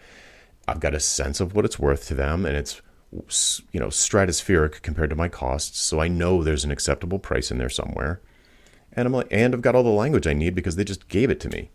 I've 0.72 0.80
got 0.80 0.94
a 0.94 1.00
sense 1.00 1.38
of 1.40 1.54
what 1.54 1.64
it's 1.64 1.78
worth 1.78 2.06
to 2.08 2.14
them, 2.14 2.46
and 2.46 2.56
it's 2.56 2.80
you 3.12 3.78
know 3.78 3.88
stratospheric 3.88 4.80
compared 4.80 5.10
to 5.10 5.16
my 5.16 5.28
costs. 5.28 5.78
So 5.78 6.00
I 6.00 6.08
know 6.08 6.42
there's 6.42 6.64
an 6.64 6.70
acceptable 6.70 7.18
price 7.18 7.50
in 7.50 7.58
there 7.58 7.68
somewhere, 7.68 8.22
and 8.94 9.06
I'm 9.06 9.12
like, 9.12 9.28
and 9.30 9.54
I've 9.54 9.60
got 9.60 9.74
all 9.74 9.82
the 9.82 9.90
language 9.90 10.26
I 10.26 10.32
need 10.32 10.54
because 10.54 10.76
they 10.76 10.84
just 10.84 11.08
gave 11.08 11.30
it 11.30 11.40
to 11.40 11.50
me. 11.50 11.70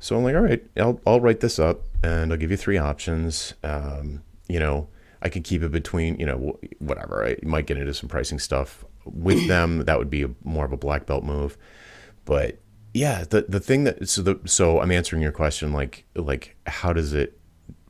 So 0.00 0.16
I'm 0.16 0.24
like, 0.24 0.34
all 0.34 0.42
right, 0.42 0.64
I'll 0.78 1.00
I'll 1.06 1.20
write 1.20 1.40
this 1.40 1.58
up, 1.58 1.82
and 2.02 2.32
I'll 2.32 2.38
give 2.38 2.50
you 2.50 2.56
three 2.56 2.78
options. 2.78 3.52
Um, 3.62 4.22
you 4.48 4.58
know, 4.58 4.88
I 5.20 5.28
could 5.28 5.44
keep 5.44 5.62
it 5.62 5.70
between 5.70 6.18
you 6.18 6.26
know 6.26 6.58
whatever. 6.78 7.26
I 7.26 7.36
might 7.42 7.66
get 7.66 7.76
into 7.76 7.92
some 7.92 8.08
pricing 8.08 8.38
stuff 8.38 8.84
with 9.04 9.46
them. 9.48 9.84
That 9.84 9.98
would 9.98 10.10
be 10.10 10.22
a, 10.22 10.30
more 10.42 10.64
of 10.64 10.72
a 10.72 10.78
black 10.78 11.04
belt 11.04 11.22
move, 11.22 11.58
but 12.24 12.58
yeah, 12.94 13.24
the 13.28 13.42
the 13.42 13.60
thing 13.60 13.84
that 13.84 14.08
so 14.08 14.22
the 14.22 14.40
so 14.46 14.80
I'm 14.80 14.90
answering 14.90 15.22
your 15.22 15.32
question 15.32 15.72
like 15.72 16.04
like 16.14 16.56
how 16.66 16.92
does 16.92 17.12
it 17.12 17.37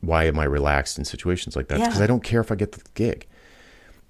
why 0.01 0.25
am 0.25 0.39
I 0.39 0.45
relaxed 0.45 0.97
in 0.97 1.05
situations 1.05 1.55
like 1.55 1.67
that? 1.67 1.79
Because 1.79 1.97
Yeah. 1.97 2.03
I 2.03 2.07
don't 2.07 2.23
care 2.23 2.41
if 2.41 2.51
I 2.51 2.55
get 2.55 2.71
the 2.73 2.81
gig. 2.93 3.27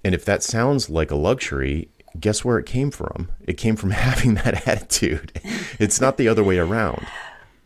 And 0.04 0.14
if 0.14 0.24
that 0.24 0.42
sounds 0.42 0.88
like 0.88 1.10
a 1.10 1.16
luxury, 1.16 1.88
guess 2.18 2.44
where 2.44 2.58
it 2.58 2.66
came 2.66 2.90
from? 2.90 3.30
It 3.46 3.54
came 3.54 3.76
from 3.76 3.90
having 4.08 4.34
that 4.36 4.66
attitude. 4.66 5.40
It's 5.78 6.00
not 6.00 6.16
the 6.16 6.28
other 6.28 6.42
way 6.44 6.58
around. 6.58 7.06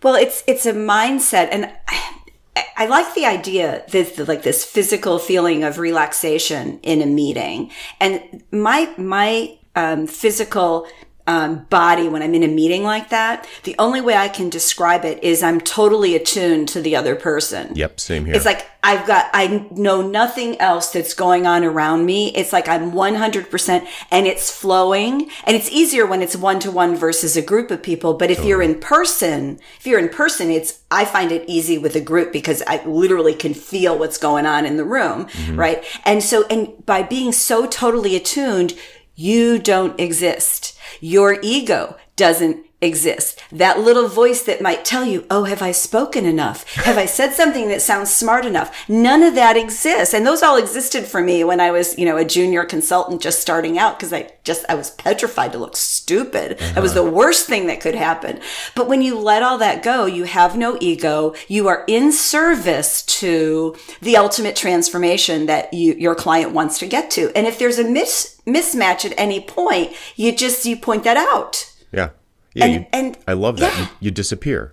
Well, 0.02 0.16
it's 0.16 0.44
it's 0.46 0.66
a 0.66 0.72
mindset, 0.74 1.48
and 1.50 1.70
I, 1.88 2.64
I 2.76 2.86
like 2.86 3.14
the 3.14 3.24
idea 3.24 3.84
this 3.88 4.18
like 4.18 4.42
this 4.42 4.62
physical 4.64 5.18
feeling 5.18 5.64
of 5.64 5.78
relaxation 5.78 6.78
in 6.82 7.00
a 7.00 7.06
meeting. 7.06 7.70
And 8.00 8.42
my 8.50 8.92
my 8.98 9.56
um, 9.76 10.06
physical 10.06 10.86
um, 11.26 11.64
body 11.70 12.08
when 12.08 12.22
I'm 12.22 12.34
in 12.34 12.42
a 12.42 12.48
meeting 12.48 12.82
like 12.82 13.08
that, 13.10 13.48
the 13.62 13.74
only 13.78 14.00
way 14.00 14.14
I 14.14 14.28
can 14.28 14.50
describe 14.50 15.04
it 15.04 15.22
is 15.24 15.42
I'm 15.42 15.60
totally 15.60 16.14
attuned 16.14 16.68
to 16.68 16.82
the 16.82 16.96
other 16.96 17.16
person. 17.16 17.74
Yep, 17.74 17.98
same 17.98 18.26
here. 18.26 18.34
It's 18.34 18.44
like 18.44 18.68
I've 18.82 19.06
got, 19.06 19.30
I 19.32 19.66
know 19.70 20.06
nothing 20.06 20.60
else 20.60 20.92
that's 20.92 21.14
going 21.14 21.46
on 21.46 21.64
around 21.64 22.04
me. 22.04 22.34
It's 22.34 22.52
like 22.52 22.68
I'm 22.68 22.92
100% 22.92 23.86
and 24.10 24.26
it's 24.26 24.50
flowing. 24.50 25.30
And 25.44 25.56
it's 25.56 25.70
easier 25.70 26.06
when 26.06 26.20
it's 26.20 26.36
one 26.36 26.60
to 26.60 26.70
one 26.70 26.94
versus 26.94 27.34
a 27.34 27.42
group 27.42 27.70
of 27.70 27.82
people. 27.82 28.12
But 28.12 28.30
if 28.30 28.44
you're 28.44 28.60
in 28.60 28.78
person, 28.78 29.58
if 29.78 29.86
you're 29.86 29.98
in 29.98 30.10
person, 30.10 30.50
it's, 30.50 30.80
I 30.90 31.06
find 31.06 31.32
it 31.32 31.48
easy 31.48 31.78
with 31.78 31.96
a 31.96 32.00
group 32.00 32.30
because 32.30 32.62
I 32.66 32.84
literally 32.84 33.34
can 33.34 33.54
feel 33.54 33.98
what's 33.98 34.18
going 34.18 34.44
on 34.44 34.66
in 34.66 34.76
the 34.76 34.84
room. 34.84 35.28
Right. 35.52 35.82
And 36.04 36.22
so, 36.22 36.44
and 36.48 36.84
by 36.84 37.02
being 37.02 37.32
so 37.32 37.66
totally 37.66 38.14
attuned, 38.16 38.74
you 39.14 39.58
don't 39.58 39.98
exist. 39.98 40.73
Your 41.00 41.38
ego 41.42 41.96
doesn't 42.16 42.66
exist. 42.84 43.40
That 43.50 43.80
little 43.80 44.08
voice 44.08 44.42
that 44.42 44.62
might 44.62 44.84
tell 44.84 45.04
you, 45.04 45.26
Oh, 45.30 45.44
have 45.44 45.62
I 45.62 45.72
spoken 45.72 46.24
enough? 46.24 46.64
Have 46.74 46.98
I 46.98 47.06
said 47.06 47.32
something 47.32 47.68
that 47.68 47.82
sounds 47.82 48.12
smart 48.12 48.44
enough? 48.44 48.88
None 48.88 49.22
of 49.22 49.34
that 49.34 49.56
exists. 49.56 50.14
And 50.14 50.26
those 50.26 50.42
all 50.42 50.56
existed 50.56 51.04
for 51.04 51.20
me 51.20 51.44
when 51.44 51.60
I 51.60 51.70
was, 51.70 51.98
you 51.98 52.04
know, 52.04 52.16
a 52.16 52.24
junior 52.24 52.64
consultant 52.64 53.22
just 53.22 53.40
starting 53.40 53.78
out 53.78 53.98
because 53.98 54.12
I 54.12 54.32
just, 54.44 54.64
I 54.68 54.74
was 54.74 54.90
petrified 54.90 55.52
to 55.52 55.58
look 55.58 55.76
stupid. 55.76 56.58
That 56.58 56.82
was 56.82 56.92
uh-huh. 56.92 57.04
the 57.04 57.10
worst 57.10 57.46
thing 57.46 57.66
that 57.66 57.80
could 57.80 57.94
happen. 57.94 58.40
But 58.74 58.88
when 58.88 59.02
you 59.02 59.18
let 59.18 59.42
all 59.42 59.58
that 59.58 59.82
go, 59.82 60.06
you 60.06 60.24
have 60.24 60.56
no 60.56 60.76
ego. 60.80 61.34
You 61.48 61.68
are 61.68 61.84
in 61.86 62.12
service 62.12 63.02
to 63.20 63.76
the 64.00 64.16
ultimate 64.16 64.56
transformation 64.56 65.46
that 65.46 65.72
you, 65.72 65.94
your 65.94 66.14
client 66.14 66.52
wants 66.52 66.78
to 66.80 66.86
get 66.86 67.10
to. 67.12 67.32
And 67.36 67.46
if 67.46 67.58
there's 67.58 67.78
a 67.78 67.88
mis- 67.88 68.40
mismatch 68.46 69.04
at 69.04 69.14
any 69.16 69.40
point, 69.40 69.92
you 70.16 70.34
just, 70.34 70.66
you 70.66 70.76
point 70.76 71.04
that 71.04 71.16
out. 71.16 71.72
yeah. 71.92 72.10
Yeah. 72.54 72.64
And- 72.64 72.74
you, 72.74 72.86
and- 72.92 73.18
I 73.28 73.32
love 73.34 73.58
that. 73.58 73.72
yeah. 73.74 73.80
You, 73.82 73.88
you 74.00 74.10
disappear. 74.10 74.72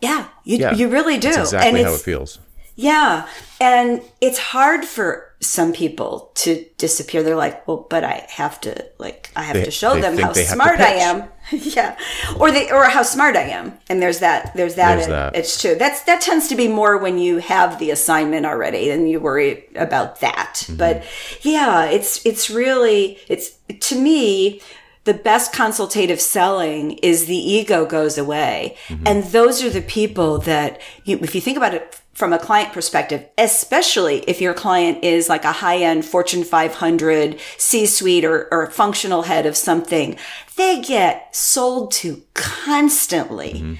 Yeah, 0.00 0.26
you, 0.44 0.58
Yeah. 0.58 0.74
you 0.74 0.88
really 0.88 1.16
do. 1.18 1.28
That's 1.28 1.52
exactly 1.52 1.80
and 1.80 1.88
how 1.88 1.94
it 1.94 2.00
feels. 2.00 2.38
Yeah. 2.74 3.28
And 3.60 4.02
it's 4.20 4.38
hard 4.38 4.84
for 4.84 5.28
some 5.40 5.72
people 5.72 6.30
to 6.36 6.64
disappear. 6.78 7.22
They're 7.22 7.36
like, 7.36 7.68
well, 7.68 7.86
but 7.90 8.02
I 8.02 8.26
have 8.30 8.60
to, 8.62 8.84
like, 8.98 9.30
I 9.36 9.42
have 9.42 9.54
They- 9.54 9.64
to 9.64 9.70
show 9.70 10.00
them 10.00 10.16
how 10.18 10.32
they 10.32 10.42
have 10.44 10.48
to 10.48 10.54
smart 10.54 10.80
I 10.80 10.94
am. 10.94 11.24
yeah. 11.52 11.96
Or 12.40 12.50
they, 12.50 12.70
or 12.70 12.84
how 12.84 13.02
smart 13.02 13.36
I 13.36 13.42
am. 13.42 13.78
And 13.88 14.00
there's 14.02 14.20
that, 14.20 14.54
there's 14.56 14.76
that. 14.76 14.96
There's 14.96 15.06
that. 15.08 15.36
It's 15.36 15.60
true. 15.60 15.74
That's, 15.76 16.02
that 16.04 16.20
tends 16.22 16.48
to 16.48 16.56
be 16.56 16.66
more 16.66 16.96
when 16.98 17.18
you 17.18 17.38
have 17.38 17.78
the 17.78 17.90
assignment 17.90 18.46
already 18.46 18.90
and 18.90 19.08
you 19.08 19.20
worry 19.20 19.66
about 19.76 20.20
that. 20.20 20.62
Mm-hmm. 20.64 20.76
But 20.76 21.04
yeah, 21.42 21.84
it's, 21.84 22.24
it's 22.24 22.48
really, 22.50 23.18
it's, 23.28 23.50
to 23.80 23.96
me, 24.00 24.62
the 25.04 25.14
best 25.14 25.52
consultative 25.52 26.20
selling 26.20 26.92
is 26.98 27.26
the 27.26 27.36
ego 27.36 27.84
goes 27.84 28.16
away. 28.16 28.76
Mm-hmm. 28.88 29.06
And 29.06 29.24
those 29.24 29.62
are 29.62 29.70
the 29.70 29.82
people 29.82 30.38
that 30.38 30.80
you, 31.04 31.18
if 31.18 31.34
you 31.34 31.40
think 31.40 31.56
about 31.56 31.74
it 31.74 32.00
from 32.12 32.32
a 32.32 32.38
client 32.38 32.72
perspective, 32.72 33.26
especially 33.36 34.18
if 34.28 34.40
your 34.40 34.54
client 34.54 35.02
is 35.02 35.28
like 35.28 35.44
a 35.44 35.52
high 35.52 35.78
end 35.78 36.04
Fortune 36.04 36.44
500 36.44 37.40
C 37.56 37.86
suite 37.86 38.24
or, 38.24 38.48
or 38.52 38.70
functional 38.70 39.22
head 39.22 39.46
of 39.46 39.56
something, 39.56 40.16
they 40.56 40.80
get 40.80 41.34
sold 41.34 41.90
to 41.92 42.22
constantly. 42.34 43.54
Mm-hmm. 43.54 43.74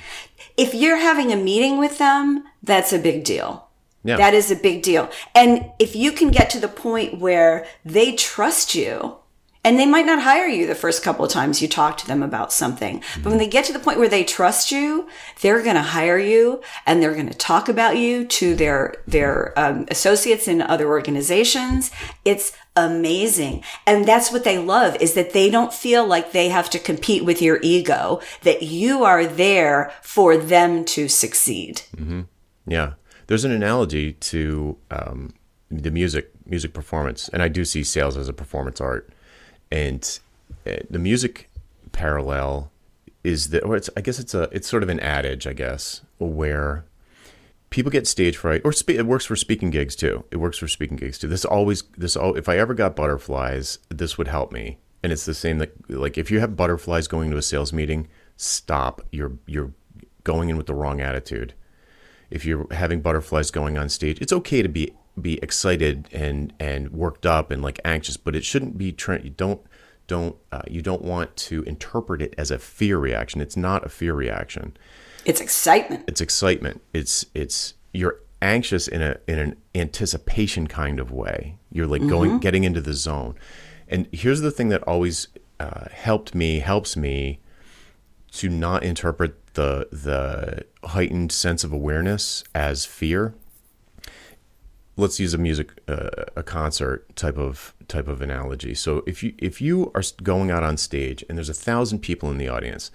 If 0.57 0.75
you're 0.75 0.99
having 0.99 1.33
a 1.33 1.37
meeting 1.37 1.79
with 1.79 1.99
them, 1.99 2.45
that's 2.63 2.93
a 2.93 2.99
big 2.99 3.25
deal. 3.25 3.69
Yeah. 4.05 4.17
That 4.17 4.35
is 4.35 4.51
a 4.51 4.57
big 4.57 4.83
deal. 4.83 5.09
And 5.35 5.71
if 5.79 5.95
you 5.95 6.11
can 6.11 6.31
get 6.31 6.51
to 6.51 6.61
the 6.61 6.69
point 6.69 7.21
where 7.21 7.67
they 7.85 8.15
trust 8.17 8.75
you 8.75 9.19
And 9.64 9.79
they 9.79 9.87
might 9.87 10.07
not 10.07 10.22
hire 10.22 10.48
you 10.48 10.66
the 10.66 10.75
first 10.75 11.05
couple 11.05 11.25
of 11.25 11.31
times 11.31 11.62
you 11.62 11.68
talk 11.68 11.96
to 11.98 12.07
them 12.07 12.22
about 12.22 12.53
something. 12.53 13.03
But 13.22 13.31
when 13.31 13.38
they 13.38 13.46
get 13.46 13.64
to 13.66 13.72
the 13.72 13.79
point 13.79 13.98
where 13.98 14.09
they 14.09 14.25
trust 14.25 14.72
you, 14.72 15.09
they're 15.40 15.62
going 15.62 15.77
to 15.77 15.83
hire 15.83 16.18
you 16.18 16.62
and 16.85 17.01
they're 17.01 17.14
going 17.14 17.29
to 17.29 17.35
talk 17.35 17.68
about 17.68 17.96
you 17.96 18.25
to 18.27 18.57
their, 18.57 18.96
their 19.07 19.57
um, 19.57 19.87
associates 19.88 20.48
in 20.48 20.62
other 20.62 20.88
organizations. 20.88 21.92
It's 22.25 22.53
amazing. 22.75 23.62
And 23.87 24.05
that's 24.05 24.33
what 24.33 24.42
they 24.42 24.59
love 24.59 24.96
is 24.96 25.14
that 25.14 25.33
they 25.33 25.48
don't 25.48 25.72
feel 25.72 26.07
like 26.07 26.33
they 26.33 26.48
have 26.48 26.68
to 26.70 26.79
compete 26.81 27.25
with 27.25 27.40
your 27.40 27.61
ego, 27.62 28.20
that 28.42 28.62
you 28.62 29.05
are 29.05 29.27
there 29.27 29.92
for 30.03 30.37
them 30.37 30.85
to 30.87 31.07
succeed. 31.07 31.83
Yeah, 32.66 32.94
there's 33.29 33.44
an 33.44 33.53
analogy 33.53 34.14
to 34.14 34.77
um, 34.90 35.35
the 35.70 35.90
music 35.90 36.31
music 36.46 36.72
performance, 36.72 37.29
and 37.29 37.42
I 37.42 37.48
do 37.48 37.64
see 37.64 37.85
sales 37.85 38.16
as 38.16 38.29
a 38.29 38.33
performance 38.33 38.81
art, 38.81 39.11
and 39.73 40.21
uh, 40.67 40.77
the 40.91 40.99
music 40.99 41.51
parallel 41.93 42.71
is 43.25 43.49
that, 43.49 43.65
or 43.65 43.75
it's 43.75 43.89
I 43.97 44.03
guess 44.03 44.19
it's 44.19 44.35
a 44.35 44.43
it's 44.53 44.69
sort 44.69 44.83
of 44.83 44.91
an 44.91 45.01
adage, 45.01 45.47
I 45.47 45.55
guess, 45.55 46.03
where 46.19 46.85
people 47.71 47.91
get 47.91 48.07
stage 48.07 48.37
fright, 48.37 48.61
or 48.65 48.73
spe- 48.73 48.91
it 48.91 49.07
works 49.07 49.25
for 49.25 49.35
speaking 49.35 49.71
gigs 49.71 49.97
too. 49.97 50.25
It 50.31 50.37
works 50.37 50.59
for 50.59 50.69
speaking 50.69 50.99
gigs 50.99 51.19
too. 51.19 51.27
This 51.27 51.47
always 51.47 51.85
this 51.97 52.17
all 52.17 52.37
if 52.37 52.51
I 52.51 52.59
ever 52.59 52.75
got 52.75 52.95
butterflies, 52.95 53.79
this 53.89 54.19
would 54.19 54.29
help 54.29 54.53
me, 54.53 54.79
and 55.03 55.11
it's 55.11 55.25
the 55.25 55.35
same 55.35 55.57
that 55.59 55.73
like 55.91 56.19
if 56.19 56.31
you 56.31 56.41
have 56.41 56.55
butterflies 56.55 57.09
going 57.09 57.31
to 57.31 57.39
a 57.39 57.43
sales 57.43 57.73
meeting, 57.73 58.09
stop. 58.37 59.01
You're 59.11 59.33
you're 59.47 59.73
going 60.23 60.51
in 60.51 60.59
with 60.59 60.67
the 60.67 60.75
wrong 60.75 61.01
attitude 61.01 61.55
if 62.33 62.47
you're 62.47 62.67
having 62.71 63.03
butterflies 63.03 63.51
going 63.51 63.77
on 63.77 63.91
stage, 63.91 64.19
it's 64.21 64.33
okay 64.33 64.63
to 64.63 64.69
be 64.69 64.95
be 65.20 65.38
excited 65.42 66.09
and 66.12 66.53
and 66.59 66.90
worked 66.90 67.27
up 67.27 67.51
and 67.51 67.62
like 67.62 67.81
anxious, 67.85 68.16
but 68.16 68.35
it 68.35 68.44
shouldn't 68.44 68.79
be. 68.79 68.92
Tra- 68.92 69.22
you 69.22 69.31
don't 69.31 69.61
don't 70.07 70.37
uh, 70.51 70.62
you 70.68 70.83
don't 70.83 71.03
want 71.03 71.37
to 71.37 71.62
interpret 71.64 72.22
it 72.22 72.35
as 72.38 72.51
a 72.51 72.59
fear 72.59 72.98
reaction. 72.98 73.40
It's 73.40 73.57
not 73.57 73.85
a 73.85 73.88
fear 73.88 74.14
reaction. 74.14 74.77
It's 75.25 75.40
excitement. 75.40 76.05
It's 76.09 76.20
excitement. 76.20 76.83
It's 76.92 77.27
it's 77.35 77.75
you're 77.92 78.20
anxious 78.40 78.88
in 78.88 79.03
a 79.03 79.16
in 79.27 79.38
an 79.38 79.57
anticipation 79.75 80.66
kind 80.66 80.98
of 80.98 81.11
way. 81.11 81.57
You're 81.70 81.87
like 81.87 82.07
going 82.07 82.38
getting 82.40 82.64
into 82.64 82.81
the 82.81 82.94
zone. 82.94 83.35
And 83.88 84.09
here's 84.12 84.40
the 84.40 84.51
thing 84.51 84.68
that 84.70 84.83
always 84.85 85.29
uh, 85.61 85.87
helped 85.90 86.35
me 86.35 86.61
helps 86.61 86.96
me 86.96 87.40
to 88.33 88.48
not 88.48 88.83
interpret 88.83 89.55
the 89.55 89.88
the 89.92 90.64
heightened 90.88 91.31
sense 91.31 91.64
of 91.64 91.72
awareness 91.72 92.42
as 92.55 92.85
fear. 92.85 93.35
Let's 94.96 95.18
use 95.18 95.33
a 95.33 95.38
music 95.38 95.81
uh, 95.88 96.11
a 96.37 96.42
concert 96.42 97.14
type 97.16 97.38
of 97.38 97.74
type 97.88 98.09
of 98.09 98.20
analogy. 98.20 98.74
So 98.74 99.02
if 99.07 99.22
you 99.22 99.35
if 99.38 99.61
you 99.61 99.90
are 99.94 100.02
going 100.22 100.50
out 100.50 100.62
on 100.62 100.76
stage 100.76 101.24
and 101.28 101.38
there's 101.38 101.48
a 101.48 101.55
thousand 101.55 102.00
people 102.00 102.31
in 102.31 102.37
the 102.37 102.48
audience, 102.48 102.90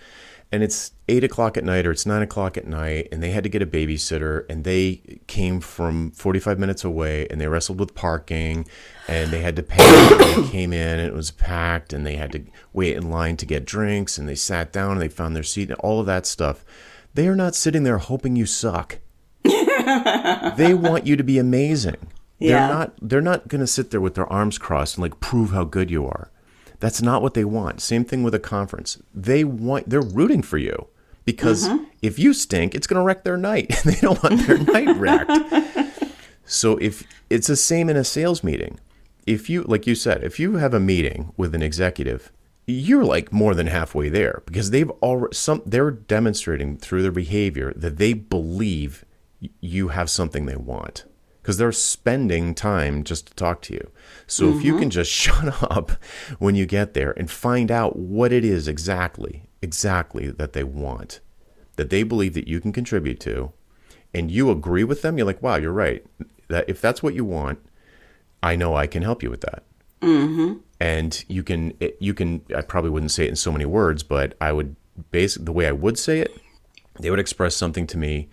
and 0.52 0.64
it's 0.64 0.92
eight 1.10 1.24
o'clock 1.24 1.58
at 1.58 1.64
night 1.64 1.86
or 1.86 1.92
it's 1.92 2.06
nine 2.06 2.22
o'clock 2.22 2.56
at 2.56 2.68
night, 2.68 3.08
and 3.12 3.22
they 3.22 3.32
had 3.32 3.44
to 3.44 3.50
get 3.50 3.62
a 3.62 3.66
babysitter, 3.66 4.46
and 4.50 4.64
they 4.64 5.20
came 5.28 5.60
from 5.60 6.12
forty 6.12 6.40
five 6.40 6.60
minutes 6.60 6.84
away, 6.84 7.28
and 7.30 7.42
they 7.42 7.48
wrestled 7.48 7.80
with 7.80 7.96
parking, 7.96 8.68
and 9.08 9.32
they 9.32 9.42
had 9.42 9.56
to 9.56 9.64
pay. 9.64 9.84
and 10.12 10.20
they 10.46 10.50
came 10.52 10.74
in 10.74 11.00
and 11.00 11.08
it 11.08 11.14
was 11.14 11.32
packed, 11.32 11.94
and 11.94 12.06
they 12.06 12.16
had 12.16 12.32
to 12.32 12.44
wait 12.74 12.96
in 12.96 13.10
line 13.10 13.38
to 13.38 13.46
get 13.46 13.66
drinks, 13.66 14.18
and 14.18 14.30
they 14.30 14.36
sat 14.36 14.72
down 14.72 14.94
and 14.94 15.02
they 15.02 15.10
found 15.10 15.36
their 15.36 15.44
seat, 15.44 15.70
and 15.70 15.80
all 15.80 16.00
of 16.00 16.06
that 16.06 16.26
stuff. 16.26 16.64
They 17.14 17.28
are 17.28 17.36
not 17.36 17.56
sitting 17.56 17.84
there 17.84 17.98
hoping 17.98 18.36
you 18.36 18.46
suck. 18.46 19.00
They 20.58 20.74
want 20.74 21.06
you 21.06 21.16
to 21.16 21.24
be 21.24 21.38
amazing. 21.38 21.98
Yeah. 22.40 22.50
They're 22.50 22.76
not 22.76 22.94
they're 23.02 23.22
not 23.22 23.48
going 23.48 23.62
to 23.62 23.68
sit 23.68 23.92
there 23.92 24.02
with 24.02 24.16
their 24.16 24.32
arms 24.32 24.58
crossed 24.58 24.98
and 24.98 25.02
like 25.02 25.20
prove 25.20 25.52
how 25.52 25.64
good 25.64 25.90
you 25.90 26.06
are. 26.06 26.32
That's 26.80 27.02
not 27.02 27.22
what 27.22 27.34
they 27.34 27.46
want. 27.46 27.82
Same 27.82 28.06
thing 28.06 28.24
with 28.24 28.36
a 28.36 28.40
conference. 28.40 29.02
They 29.14 29.44
want 29.44 29.90
they're 29.90 30.02
rooting 30.02 30.44
for 30.44 30.58
you 30.58 30.88
because 31.26 31.68
mm-hmm. 31.68 31.84
if 32.02 32.20
you 32.20 32.34
stink, 32.34 32.76
it's 32.76 32.88
going 32.88 33.00
to 33.00 33.04
wreck 33.04 33.24
their 33.24 33.38
night. 33.38 33.76
they 33.86 33.96
don't 33.96 34.22
want 34.24 34.46
their 34.46 34.60
night 34.60 34.96
wrecked. 34.98 35.32
So 36.46 36.78
if 36.78 37.04
it's 37.30 37.48
the 37.48 37.56
same 37.56 37.90
in 37.90 37.98
a 37.98 38.04
sales 38.04 38.44
meeting. 38.44 38.80
If 39.26 39.50
you 39.50 39.64
like 39.64 39.86
you 39.86 39.94
said, 39.96 40.24
if 40.24 40.40
you 40.40 40.56
have 40.56 40.74
a 40.74 40.80
meeting 40.80 41.34
with 41.36 41.54
an 41.54 41.62
executive, 41.62 42.32
you're 42.66 43.04
like 43.04 43.34
more 43.34 43.54
than 43.54 43.68
halfway 43.68 44.08
there 44.08 44.42
because 44.46 44.72
they've 44.72 44.90
already 45.02 45.36
some 45.36 45.62
they're 45.66 45.92
demonstrating 45.92 46.78
through 46.78 47.02
their 47.02 47.12
behavior 47.12 47.74
that 47.76 47.98
they 47.98 48.14
believe 48.14 49.04
you 49.62 49.90
have 49.90 50.10
something 50.10 50.46
they 50.46 50.56
want 50.56 51.06
because 51.42 51.58
they're 51.58 51.72
spending 51.72 52.54
time 52.54 53.04
just 53.04 53.28
to 53.28 53.34
talk 53.36 53.62
to 53.62 53.74
you. 53.74 53.92
So 54.26 54.50
if 54.50 54.64
you 54.64 54.78
can 54.78 54.90
just 54.90 55.12
shut 55.24 55.64
up 55.64 55.92
when 56.40 56.56
you 56.56 56.66
get 56.66 56.94
there 56.94 57.12
and 57.12 57.30
find 57.32 57.72
out 57.72 57.98
what 57.98 58.34
it 58.34 58.44
is 58.44 58.68
exactly 58.68 59.44
exactly 59.62 60.30
that 60.30 60.54
they 60.54 60.64
want 60.64 61.20
that 61.78 61.90
they 61.90 62.04
believe 62.04 62.34
that 62.34 62.48
you 62.48 62.60
can 62.60 62.74
contribute 62.74 63.20
to 63.22 63.54
and 64.14 64.30
you 64.30 64.52
agree 64.52 64.84
with 64.84 65.02
them, 65.02 65.18
you're 65.18 65.28
like, 65.28 65.42
wow, 65.42 65.56
you're 65.56 65.72
right. 65.72 66.06
That 66.50 66.68
if 66.68 66.82
that's 66.82 67.02
what 67.02 67.14
you 67.14 67.24
want, 67.24 67.60
I 68.44 68.56
know 68.56 68.76
I 68.76 68.88
can 68.88 69.04
help 69.04 69.24
you 69.24 69.30
with 69.30 69.42
that. 69.42 69.64
Mm-hmm. 70.02 70.60
And 70.80 71.24
you 71.28 71.44
can, 71.44 71.74
you 72.00 72.14
can. 72.14 72.42
I 72.56 72.62
probably 72.62 72.92
wouldn't 72.92 73.12
say 73.12 73.26
it 73.26 73.30
in 73.30 73.36
so 73.36 73.52
many 73.52 73.66
words, 73.66 74.04
but 74.04 74.36
I 74.40 74.52
would 74.52 74.76
base 75.12 75.36
the 75.36 75.52
way 75.52 75.68
I 75.68 75.72
would 75.72 75.98
say 75.98 76.20
it. 76.20 76.40
They 77.00 77.10
would 77.10 77.20
express 77.20 77.56
something 77.56 77.88
to 77.88 77.98
me. 77.98 78.30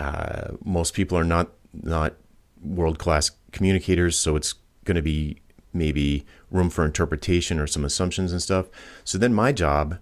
Uh, 0.00 0.52
most 0.64 0.94
people 0.94 1.18
are 1.18 1.24
not 1.24 1.50
not 1.72 2.14
world 2.62 2.98
class 2.98 3.30
communicators, 3.52 4.16
so 4.16 4.36
it's 4.36 4.54
going 4.84 4.96
to 4.96 5.02
be 5.02 5.38
maybe 5.72 6.24
room 6.50 6.70
for 6.70 6.84
interpretation 6.84 7.58
or 7.58 7.66
some 7.66 7.84
assumptions 7.84 8.32
and 8.32 8.42
stuff. 8.42 8.66
So 9.04 9.18
then 9.18 9.34
my 9.34 9.52
job 9.52 9.98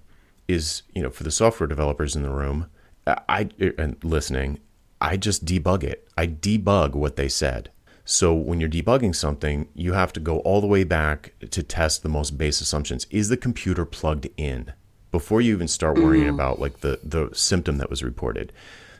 is, 0.48 0.82
you 0.94 1.02
know, 1.02 1.10
for 1.10 1.24
the 1.24 1.30
software 1.30 1.66
developers 1.66 2.14
in 2.14 2.22
the 2.22 2.30
room, 2.30 2.70
I 3.06 3.48
and 3.78 3.96
listening, 4.02 4.60
I 5.00 5.16
just 5.16 5.44
debug 5.44 5.84
it. 5.84 6.08
I 6.16 6.26
debug 6.26 6.94
what 6.94 7.16
they 7.16 7.28
said. 7.28 7.70
So 8.04 8.32
when 8.32 8.60
you're 8.60 8.70
debugging 8.70 9.14
something, 9.14 9.68
you 9.74 9.92
have 9.94 10.12
to 10.12 10.20
go 10.20 10.38
all 10.40 10.60
the 10.60 10.66
way 10.66 10.84
back 10.84 11.34
to 11.50 11.62
test 11.62 12.02
the 12.02 12.08
most 12.08 12.38
base 12.38 12.60
assumptions. 12.60 13.06
Is 13.10 13.28
the 13.28 13.36
computer 13.36 13.84
plugged 13.84 14.28
in 14.36 14.72
before 15.10 15.40
you 15.40 15.52
even 15.52 15.68
start 15.68 15.98
worrying 15.98 16.28
about 16.28 16.60
like 16.60 16.80
the 16.80 17.00
the 17.02 17.30
symptom 17.32 17.78
that 17.78 17.90
was 17.90 18.04
reported? 18.04 18.52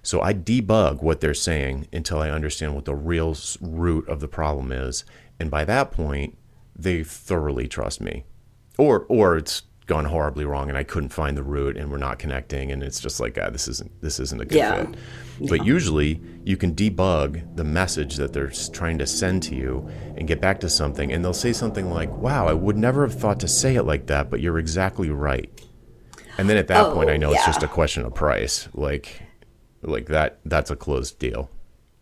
So 0.06 0.22
I 0.22 0.32
debug 0.34 1.02
what 1.02 1.20
they're 1.20 1.34
saying 1.34 1.88
until 1.92 2.20
I 2.20 2.30
understand 2.30 2.76
what 2.76 2.84
the 2.84 2.94
real 2.94 3.36
root 3.60 4.08
of 4.08 4.20
the 4.20 4.28
problem 4.28 4.70
is, 4.70 5.04
and 5.40 5.50
by 5.50 5.64
that 5.64 5.90
point, 5.90 6.38
they 6.76 7.02
thoroughly 7.02 7.66
trust 7.66 8.00
me. 8.00 8.24
Or 8.78 9.04
or 9.08 9.36
it's 9.36 9.62
gone 9.86 10.04
horribly 10.04 10.44
wrong 10.44 10.68
and 10.68 10.78
I 10.78 10.84
couldn't 10.84 11.08
find 11.08 11.36
the 11.36 11.42
root 11.42 11.76
and 11.76 11.90
we're 11.90 11.96
not 11.98 12.20
connecting 12.20 12.70
and 12.70 12.84
it's 12.84 13.00
just 13.00 13.18
like 13.18 13.36
ah, 13.40 13.50
this 13.50 13.66
isn't 13.66 14.00
this 14.00 14.20
isn't 14.20 14.40
a 14.40 14.44
good 14.44 14.58
Yeah. 14.58 14.84
fit. 14.84 14.96
But 15.48 15.64
usually 15.66 16.20
you 16.44 16.56
can 16.56 16.72
debug 16.72 17.56
the 17.56 17.64
message 17.64 18.14
that 18.16 18.32
they're 18.32 18.52
trying 18.72 18.98
to 18.98 19.06
send 19.08 19.42
to 19.44 19.56
you 19.56 19.88
and 20.16 20.28
get 20.28 20.40
back 20.40 20.60
to 20.60 20.68
something 20.70 21.12
and 21.12 21.24
they'll 21.24 21.32
say 21.32 21.52
something 21.52 21.90
like, 21.90 22.10
"Wow, 22.16 22.46
I 22.46 22.52
would 22.52 22.76
never 22.76 23.02
have 23.02 23.18
thought 23.18 23.40
to 23.40 23.48
say 23.48 23.74
it 23.74 23.82
like 23.82 24.06
that, 24.06 24.30
but 24.30 24.40
you're 24.40 24.58
exactly 24.60 25.10
right." 25.10 25.50
And 26.38 26.48
then 26.48 26.58
at 26.58 26.68
that 26.68 26.92
point 26.92 27.10
Oh, 27.10 27.12
I 27.12 27.16
know 27.16 27.32
it's 27.32 27.46
just 27.46 27.64
a 27.64 27.68
question 27.68 28.04
of 28.04 28.14
price. 28.14 28.68
Like 28.72 29.22
like 29.86 30.06
that 30.06 30.38
that's 30.44 30.70
a 30.70 30.76
closed 30.76 31.18
deal. 31.18 31.50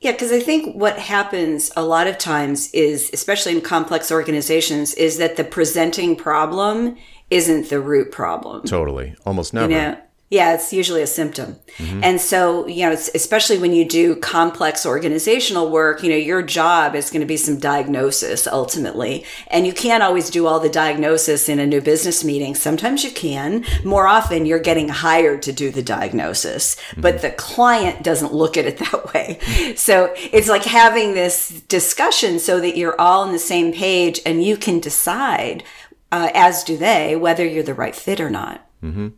Yeah, 0.01 0.13
because 0.13 0.33
I 0.33 0.41
think 0.41 0.77
what 0.77 0.99
happens 0.99 1.73
a 1.77 1.83
lot 1.83 2.07
of 2.07 2.19
times 2.19 2.71
is, 2.75 3.11
especially 3.15 3.53
in 3.53 3.63
complex 3.63 4.13
organizations, 4.13 4.93
is 4.95 5.17
that 5.17 5.37
the 5.37 5.45
presenting 5.45 6.15
problem 6.15 6.99
isn't 7.31 7.71
the 7.71 7.81
root 7.81 8.13
problem. 8.13 8.67
Totally. 8.67 9.15
Almost 9.25 9.55
never. 9.55 9.73
You 9.73 9.79
know? 9.79 10.01
Yeah, 10.31 10.55
it's 10.55 10.73
usually 10.73 11.03
a 11.03 11.07
symptom. 11.07 11.59
Mm-hmm. 11.77 12.01
And 12.03 12.21
so, 12.21 12.67
you 12.67 12.87
know, 12.87 12.93
it's, 12.93 13.11
especially 13.15 13.59
when 13.59 13.73
you 13.73 13.85
do 13.85 14.17
complex 14.17 14.87
organizational 14.87 15.71
work, 15.71 16.03
you 16.03 16.09
know, 16.09 16.17
your 16.17 16.43
job 16.43 16.95
is 16.95 17.11
going 17.11 17.21
to 17.21 17.27
be 17.27 17.37
some 17.37 17.59
diagnosis 17.59 18.47
ultimately. 18.47 19.25
And 19.49 19.67
you 19.67 19.73
can't 19.73 20.03
always 20.03 20.31
do 20.31 20.47
all 20.47 20.61
the 20.61 20.71
diagnosis 20.71 21.49
in 21.49 21.59
a 21.59 21.67
new 21.67 21.81
business 21.81 22.25
meeting. 22.25 22.55
Sometimes 22.55 23.05
you 23.05 23.11
can. 23.11 23.65
More 23.85 24.07
often, 24.07 24.47
you're 24.47 24.59
getting 24.59 24.89
hired 24.89 25.43
to 25.43 25.53
do 25.53 25.71
the 25.71 25.83
diagnosis, 25.83 26.75
mm-hmm. 26.75 27.03
but 27.03 27.21
the 27.21 27.31
client 27.31 28.03
doesn't 28.03 28.33
look 28.33 28.57
at 28.57 28.65
it 28.65 28.79
that 28.91 29.13
way. 29.13 29.39
So 29.77 30.13
it's 30.17 30.49
like 30.49 30.65
having 30.65 31.13
this 31.13 31.61
discussion 31.69 32.39
so 32.39 32.61
that 32.61 32.79
you're 32.79 33.01
all 33.01 33.23
on 33.23 33.33
the 33.33 33.39
same 33.39 33.73
page 33.73 34.21
and 34.25 34.43
you 34.43 34.57
can 34.57 34.81
decide, 34.81 35.63
uh, 36.11 36.31
as 36.35 36.65
do 36.65 36.79
they, 36.79 37.15
whether 37.15 37.47
you're 37.47 37.63
the 37.63 37.75
right 37.75 37.95
fit 37.95 38.21
or 38.21 38.31
not. 38.31 38.67
Mm-hmm. 38.83 39.09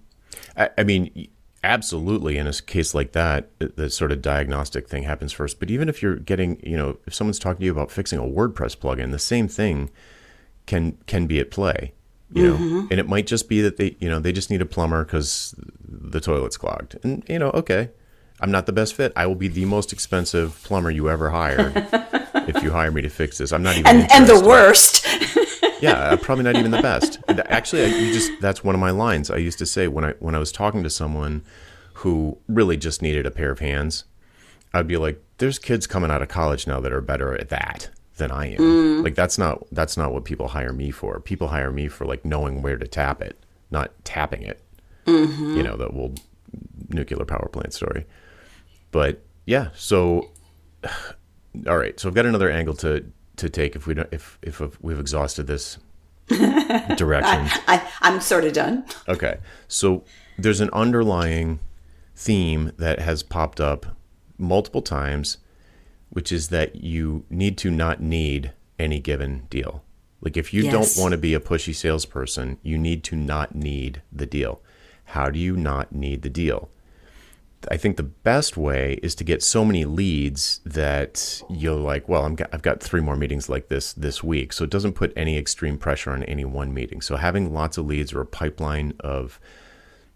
I, 0.57 0.71
I 0.79 0.85
mean, 0.85 1.29
absolutely. 1.63 2.39
In 2.39 2.47
a 2.47 2.53
case 2.53 2.95
like 2.95 3.13
that, 3.13 3.51
uh, 3.61 3.69
the 3.77 3.91
sort 3.91 4.13
of 4.13 4.23
diagnostic 4.23 4.89
thing 4.89 5.03
happens 5.03 5.33
first. 5.33 5.59
But 5.61 5.71
even 5.71 5.89
if 5.89 6.03
you're 6.03 6.17
getting, 6.17 6.61
you 6.63 6.77
know, 6.77 6.99
if 7.07 7.15
someone's 7.15 7.39
talking 7.39 7.61
to 7.61 7.65
you 7.65 7.73
about 7.73 7.91
fixing 7.91 8.19
a 8.19 8.23
WordPress 8.23 8.77
plugin, 8.77 9.11
the 9.11 9.19
same 9.19 9.49
thing 9.49 9.91
can 10.67 10.99
can 11.07 11.27
be 11.27 11.39
at 11.41 11.51
play. 11.51 11.93
You 12.33 12.49
know, 12.49 12.57
mm-hmm. 12.57 12.87
and 12.91 12.99
it 12.99 13.09
might 13.09 13.29
just 13.29 13.49
be 13.49 13.61
that 13.63 13.77
they, 13.77 13.97
you 14.01 14.09
know, 14.09 14.19
they 14.19 14.33
just 14.33 14.51
need 14.51 14.61
a 14.61 14.67
plumber 14.67 15.05
because 15.05 15.55
the 15.81 16.21
toilet's 16.21 16.57
clogged, 16.57 16.97
and 17.05 17.23
you 17.29 17.39
know, 17.39 17.51
okay, 17.51 17.91
I'm 18.41 18.51
not 18.51 18.67
the 18.67 18.73
best 18.73 18.95
fit. 18.95 19.13
I 19.15 19.27
will 19.27 19.37
be 19.37 19.47
the 19.47 19.65
most 19.65 19.93
expensive 19.93 20.61
plumber 20.65 20.91
you 20.91 21.09
ever 21.09 21.31
hire 21.31 21.73
if 22.49 22.63
you 22.65 22.71
hire 22.73 22.91
me 22.91 23.01
to 23.03 23.09
fix 23.09 23.39
this. 23.39 23.53
I'm 23.53 23.63
not 23.63 23.77
even 23.77 23.87
and 23.87 24.11
and 24.11 24.27
the 24.27 24.45
worst 24.45 25.07
yeah, 25.81 26.11
I'm 26.11 26.19
probably 26.19 26.45
not 26.45 26.57
even 26.57 26.71
the 26.71 26.83
best. 26.83 27.19
Actually, 27.29 27.85
I, 27.85 27.87
you 27.87 28.13
just 28.13 28.33
that's 28.41 28.65
one 28.65 28.75
of 28.75 28.81
my 28.81 28.91
lines. 28.91 29.31
I 29.31 29.37
used 29.37 29.59
to 29.59 29.67
say 29.67 29.89
when 29.89 30.05
I 30.05 30.13
when 30.19 30.35
I 30.35 30.39
was 30.39 30.53
talking 30.53 30.83
to 30.83 30.91
someone 30.91 31.45
who 31.95 32.39
really 32.49 32.77
just 32.77 33.03
needed 33.03 33.27
a 33.27 33.31
pair 33.31 33.51
of 33.51 33.61
hands, 33.61 34.05
I'd 34.75 34.87
be 34.87 34.97
like, 34.97 35.23
"There's 35.39 35.59
kids 35.59 35.87
coming 35.87 36.11
out 36.11 36.23
of 36.23 36.29
college 36.29 36.67
now 36.67 36.81
that 36.81 36.93
are 36.93 37.01
better 37.01 37.35
at 37.35 37.49
that 37.49 37.91
than 38.17 38.31
I 38.31 38.53
am. 38.53 38.59
Mm. 38.59 39.05
Like 39.05 39.15
that's 39.15 39.39
not 39.39 39.65
that's 39.73 39.97
not 39.97 40.13
what 40.13 40.25
people 40.25 40.49
hire 40.49 40.73
me 40.73 40.91
for. 40.91 41.21
People 41.21 41.49
hire 41.49 41.71
me 41.71 41.89
for 41.89 42.05
like 42.05 42.25
knowing 42.25 42.63
where 42.63 42.77
to 42.77 42.87
tap 42.87 43.23
it, 43.23 43.39
not 43.71 43.93
tapping 44.05 44.43
it. 44.43 44.63
Mm-hmm. 45.07 45.57
You 45.57 45.63
know, 45.63 45.77
the 45.77 45.89
old 45.89 46.21
nuclear 46.89 47.25
power 47.25 47.49
plant 47.49 47.73
story. 47.73 48.07
But 48.91 49.23
yeah, 49.45 49.69
so 49.75 50.31
all 51.67 51.79
right. 51.79 51.99
So 52.01 52.09
I've 52.09 52.15
got 52.15 52.27
another 52.27 52.51
angle 52.51 52.75
to 52.77 53.05
to 53.37 53.49
take 53.51 53.77
if 53.77 53.87
we 53.87 53.95
don't 53.95 54.09
if 54.13 54.39
if 54.43 54.61
we've 54.83 54.99
exhausted 55.01 55.47
this 55.47 55.79
direction. 56.29 57.47
I, 57.69 57.87
I'm 58.03 58.21
sort 58.21 58.45
of 58.45 58.53
done. 58.53 58.85
Okay. 59.09 59.39
So 59.69 60.05
there's 60.39 60.61
an 60.61 60.71
underlying 60.73 61.61
theme 62.15 62.73
that 62.79 62.99
has 63.01 63.23
popped 63.23 63.61
up 63.61 63.87
multiple 64.39 64.83
times, 64.83 65.39
which 66.11 66.33
is 66.33 66.49
that 66.49 66.77
you 66.77 67.25
need 67.31 67.57
to 67.59 67.71
not 67.71 68.01
need 68.01 68.53
any 68.79 69.01
given 69.01 69.47
deal. 69.51 69.83
Like 70.21 70.37
if 70.37 70.53
you 70.53 70.65
Yes. 70.65 70.73
don't 70.95 71.03
want 71.03 71.13
to 71.13 71.19
be 71.19 71.35
a 71.35 71.41
pushy 71.41 71.75
salesperson, 71.75 72.59
you 72.63 72.77
need 72.79 73.05
to 73.05 73.17
not 73.17 73.55
need 73.55 74.03
the 74.13 74.27
deal. 74.27 74.61
How 75.11 75.31
do 75.31 75.39
you 75.39 75.57
not 75.57 75.93
need 75.95 76.23
the 76.23 76.31
deal? 76.31 76.69
I 77.71 77.77
think 77.77 77.97
the 77.97 78.03
best 78.03 78.57
way 78.57 78.99
is 79.03 79.15
to 79.17 79.25
get 79.25 79.43
so 79.43 79.65
many 79.65 79.85
leads 79.85 80.61
that 80.65 81.43
you're 81.51 81.75
like, 81.75 82.09
well, 82.09 82.25
I'm, 82.25 82.37
I've 82.53 82.63
got 82.63 82.81
three 82.81 83.01
more 83.01 83.17
meetings 83.17 83.49
like 83.49 83.69
this 83.69 83.93
this 83.93 84.23
week. 84.23 84.53
So 84.53 84.65
it 84.65 84.71
doesn't 84.71 84.93
put 84.93 85.13
any 85.17 85.37
extreme 85.37 85.79
pressure 85.79 86.13
on 86.13 86.23
any 86.25 86.45
one 86.45 86.73
meeting. 86.73 87.01
So 87.01 87.17
having 87.17 87.53
lots 87.53 87.79
of 87.79 87.87
leads 87.87 88.13
or 88.13 88.21
a 88.21 88.27
pipeline 88.27 88.95
of 89.01 89.41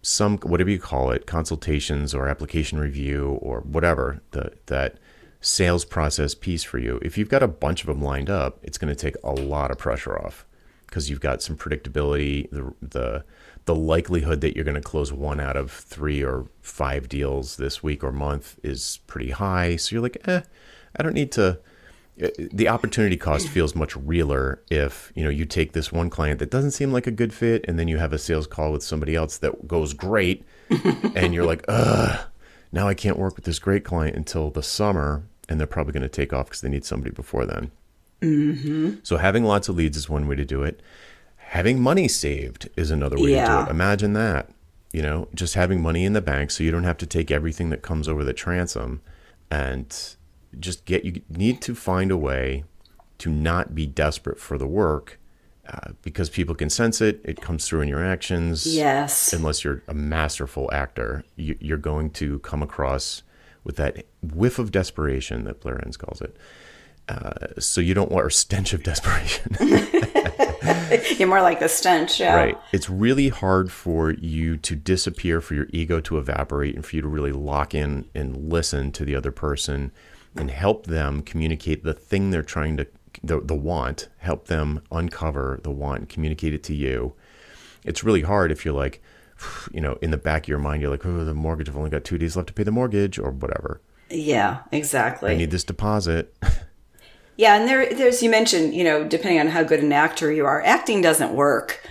some, 0.01 0.37
whatever 0.39 0.69
you 0.69 0.79
call 0.79 1.11
it, 1.11 1.27
consultations 1.27 2.13
or 2.13 2.27
application 2.27 2.79
review 2.79 3.39
or 3.41 3.61
whatever, 3.61 4.21
the, 4.31 4.53
that 4.67 4.97
sales 5.41 5.83
process 5.83 6.33
piece 6.35 6.63
for 6.63 6.77
you, 6.77 6.99
if 7.01 7.17
you've 7.17 7.29
got 7.29 7.43
a 7.43 7.47
bunch 7.47 7.81
of 7.81 7.87
them 7.87 8.01
lined 8.01 8.29
up, 8.29 8.59
it's 8.63 8.77
going 8.77 8.93
to 8.93 8.99
take 8.99 9.15
a 9.23 9.31
lot 9.31 9.71
of 9.71 9.77
pressure 9.77 10.17
off 10.17 10.45
because 10.85 11.09
you've 11.09 11.21
got 11.21 11.41
some 11.41 11.57
predictability. 11.57 12.49
The, 12.51 12.73
the, 12.81 13.23
the 13.71 13.79
likelihood 13.79 14.41
that 14.41 14.53
you're 14.53 14.65
going 14.65 14.75
to 14.75 14.81
close 14.81 15.13
one 15.13 15.39
out 15.39 15.55
of 15.55 15.71
three 15.71 16.21
or 16.21 16.45
five 16.61 17.07
deals 17.07 17.55
this 17.55 17.81
week 17.81 18.03
or 18.03 18.11
month 18.11 18.59
is 18.63 18.99
pretty 19.07 19.31
high. 19.31 19.77
So 19.77 19.95
you're 19.95 20.01
like, 20.03 20.17
eh, 20.27 20.41
I 20.97 21.03
don't 21.03 21.13
need 21.13 21.31
to. 21.33 21.57
eh, 22.19 22.29
The 22.51 22.67
opportunity 22.67 23.15
cost 23.15 23.47
feels 23.55 23.73
much 23.75 23.95
realer 23.95 24.61
if 24.69 25.13
you 25.15 25.23
know 25.23 25.29
you 25.29 25.45
take 25.45 25.71
this 25.71 25.89
one 25.91 26.09
client 26.09 26.39
that 26.39 26.51
doesn't 26.51 26.71
seem 26.71 26.91
like 26.91 27.07
a 27.07 27.11
good 27.11 27.33
fit, 27.33 27.63
and 27.67 27.79
then 27.79 27.87
you 27.87 27.97
have 27.97 28.11
a 28.11 28.17
sales 28.17 28.45
call 28.45 28.73
with 28.73 28.83
somebody 28.83 29.15
else 29.15 29.37
that 29.37 29.67
goes 29.69 29.93
great, 29.93 30.43
and 31.15 31.33
you're 31.33 31.45
like, 31.45 31.63
ugh, 31.69 32.25
now 32.73 32.89
I 32.89 32.93
can't 32.93 33.17
work 33.17 33.35
with 33.37 33.45
this 33.45 33.59
great 33.59 33.85
client 33.85 34.17
until 34.17 34.49
the 34.49 34.63
summer, 34.63 35.23
and 35.47 35.59
they're 35.59 35.67
probably 35.75 35.93
going 35.93 36.03
to 36.03 36.09
take 36.09 36.33
off 36.33 36.47
because 36.47 36.59
they 36.61 36.69
need 36.69 36.83
somebody 36.83 37.11
before 37.11 37.45
then. 37.45 37.71
So 39.03 39.17
having 39.17 39.43
lots 39.45 39.69
of 39.69 39.75
leads 39.77 39.97
is 39.97 40.09
one 40.09 40.27
way 40.27 40.35
to 40.35 40.45
do 40.45 40.61
it. 40.63 40.81
Having 41.51 41.81
money 41.81 42.07
saved 42.07 42.69
is 42.77 42.91
another 42.91 43.17
way 43.17 43.31
to 43.31 43.35
do 43.45 43.59
it. 43.67 43.69
Imagine 43.71 44.13
that. 44.13 44.49
You 44.93 45.01
know, 45.01 45.27
just 45.33 45.53
having 45.55 45.81
money 45.81 46.05
in 46.05 46.13
the 46.13 46.21
bank 46.21 46.49
so 46.51 46.63
you 46.63 46.71
don't 46.71 46.85
have 46.85 46.97
to 46.97 47.05
take 47.05 47.29
everything 47.29 47.69
that 47.71 47.81
comes 47.81 48.07
over 48.07 48.23
the 48.23 48.33
transom 48.33 49.01
and 49.49 50.15
just 50.59 50.85
get 50.85 51.03
you 51.03 51.21
need 51.29 51.61
to 51.61 51.75
find 51.75 52.09
a 52.11 52.15
way 52.17 52.63
to 53.17 53.29
not 53.29 53.75
be 53.75 53.85
desperate 53.85 54.39
for 54.39 54.57
the 54.57 54.65
work 54.67 55.19
uh, 55.67 55.91
because 56.01 56.29
people 56.29 56.55
can 56.55 56.69
sense 56.69 57.01
it. 57.01 57.19
It 57.25 57.41
comes 57.41 57.67
through 57.67 57.81
in 57.81 57.87
your 57.89 58.03
actions 58.03 58.65
Yes. 58.65 59.33
unless 59.33 59.63
you're 59.65 59.83
a 59.89 59.93
masterful 59.93 60.69
actor, 60.73 61.23
you, 61.35 61.57
you're 61.59 61.77
going 61.77 62.11
to 62.11 62.39
come 62.39 62.63
across 62.63 63.23
with 63.63 63.75
that 63.75 64.05
whiff 64.23 64.57
of 64.57 64.71
desperation 64.71 65.43
that 65.43 65.59
Blair 65.59 65.81
Enns 65.83 65.97
calls 65.97 66.21
it. 66.21 66.35
Uh, 67.11 67.59
so 67.59 67.81
you 67.81 67.93
don't 67.93 68.11
want 68.11 68.25
or 68.25 68.29
stench 68.29 68.73
of 68.73 68.83
desperation, 68.83 69.55
You're 71.17 71.27
more 71.27 71.41
like 71.41 71.59
the 71.59 71.67
stench. 71.67 72.19
Yeah. 72.19 72.35
right? 72.35 72.57
It's 72.71 72.89
really 72.89 73.29
hard 73.29 73.71
for 73.71 74.11
you 74.11 74.57
to 74.57 74.75
disappear, 74.75 75.41
for 75.41 75.55
your 75.55 75.67
ego 75.71 75.99
to 76.01 76.17
evaporate, 76.17 76.75
and 76.75 76.85
for 76.85 76.95
you 76.95 77.01
to 77.01 77.07
really 77.07 77.31
lock 77.31 77.75
in 77.75 78.05
and 78.15 78.49
listen 78.51 78.91
to 78.93 79.03
the 79.03 79.15
other 79.15 79.31
person 79.31 79.91
and 80.35 80.49
help 80.51 80.85
them 80.85 81.21
communicate 81.21 81.83
the 81.83 81.93
thing 81.93 82.31
they're 82.31 82.43
trying 82.43 82.77
to 82.77 82.87
the, 83.21 83.41
the 83.41 83.55
want, 83.55 84.07
help 84.19 84.47
them 84.47 84.81
uncover 84.89 85.59
the 85.63 85.71
want 85.71 85.99
and 85.99 86.09
communicate 86.09 86.53
it 86.53 86.63
to 86.63 86.73
you. 86.73 87.13
It's 87.83 88.03
really 88.03 88.21
hard 88.21 88.51
if 88.51 88.63
you're 88.63 88.73
like, 88.73 89.01
you 89.71 89.81
know, 89.81 89.97
in 90.01 90.11
the 90.11 90.17
back 90.17 90.43
of 90.43 90.47
your 90.47 90.59
mind, 90.59 90.81
you're 90.81 90.91
like, 90.91 91.05
oh, 91.05 91.25
the 91.25 91.33
mortgage, 91.33 91.67
I've 91.67 91.77
only 91.77 91.89
got 91.89 92.05
two 92.05 92.17
days 92.17 92.37
left 92.37 92.47
to 92.47 92.53
pay 92.53 92.63
the 92.63 92.71
mortgage 92.71 93.19
or 93.19 93.31
whatever. 93.31 93.81
Yeah, 94.09 94.59
exactly. 94.71 95.31
I 95.31 95.37
need 95.37 95.51
this 95.51 95.63
deposit. 95.63 96.33
Yeah, 97.41 97.55
and 97.55 97.67
there, 97.67 97.91
there's 97.91 98.21
you 98.21 98.29
mentioned, 98.29 98.75
you 98.75 98.83
know, 98.83 99.03
depending 99.03 99.39
on 99.39 99.47
how 99.47 99.63
good 99.63 99.79
an 99.79 99.91
actor 99.91 100.31
you 100.31 100.45
are, 100.45 100.61
acting 100.61 101.01
doesn't 101.01 101.33
work 101.33 101.81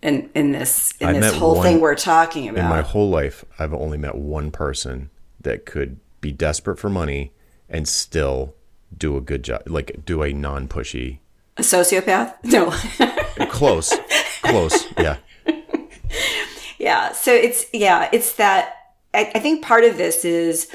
in 0.00 0.30
in 0.34 0.52
this 0.52 0.94
in 1.00 1.08
I 1.08 1.12
this 1.20 1.34
whole 1.34 1.56
one- 1.56 1.66
thing 1.66 1.80
we're 1.82 1.94
talking 1.94 2.48
about. 2.48 2.64
In 2.64 2.70
my 2.70 2.80
whole 2.80 3.10
life, 3.10 3.44
I've 3.58 3.74
only 3.74 3.98
met 3.98 4.14
one 4.14 4.50
person 4.50 5.10
that 5.42 5.66
could 5.66 6.00
be 6.22 6.32
desperate 6.32 6.78
for 6.78 6.88
money 6.88 7.34
and 7.68 7.86
still 7.86 8.54
do 8.96 9.18
a 9.18 9.20
good 9.20 9.42
job, 9.42 9.64
like 9.66 10.02
do 10.06 10.22
a 10.22 10.32
non 10.32 10.66
pushy, 10.66 11.18
A 11.58 11.60
sociopath? 11.60 12.32
No. 12.44 12.70
close, 13.48 13.92
close. 14.44 14.86
Yeah. 14.96 15.18
yeah. 16.78 17.12
So 17.12 17.34
it's 17.34 17.66
yeah, 17.74 18.08
it's 18.12 18.36
that. 18.36 18.74
I, 19.12 19.30
I 19.34 19.40
think 19.40 19.62
part 19.62 19.84
of 19.84 19.98
this 19.98 20.24
is 20.24 20.74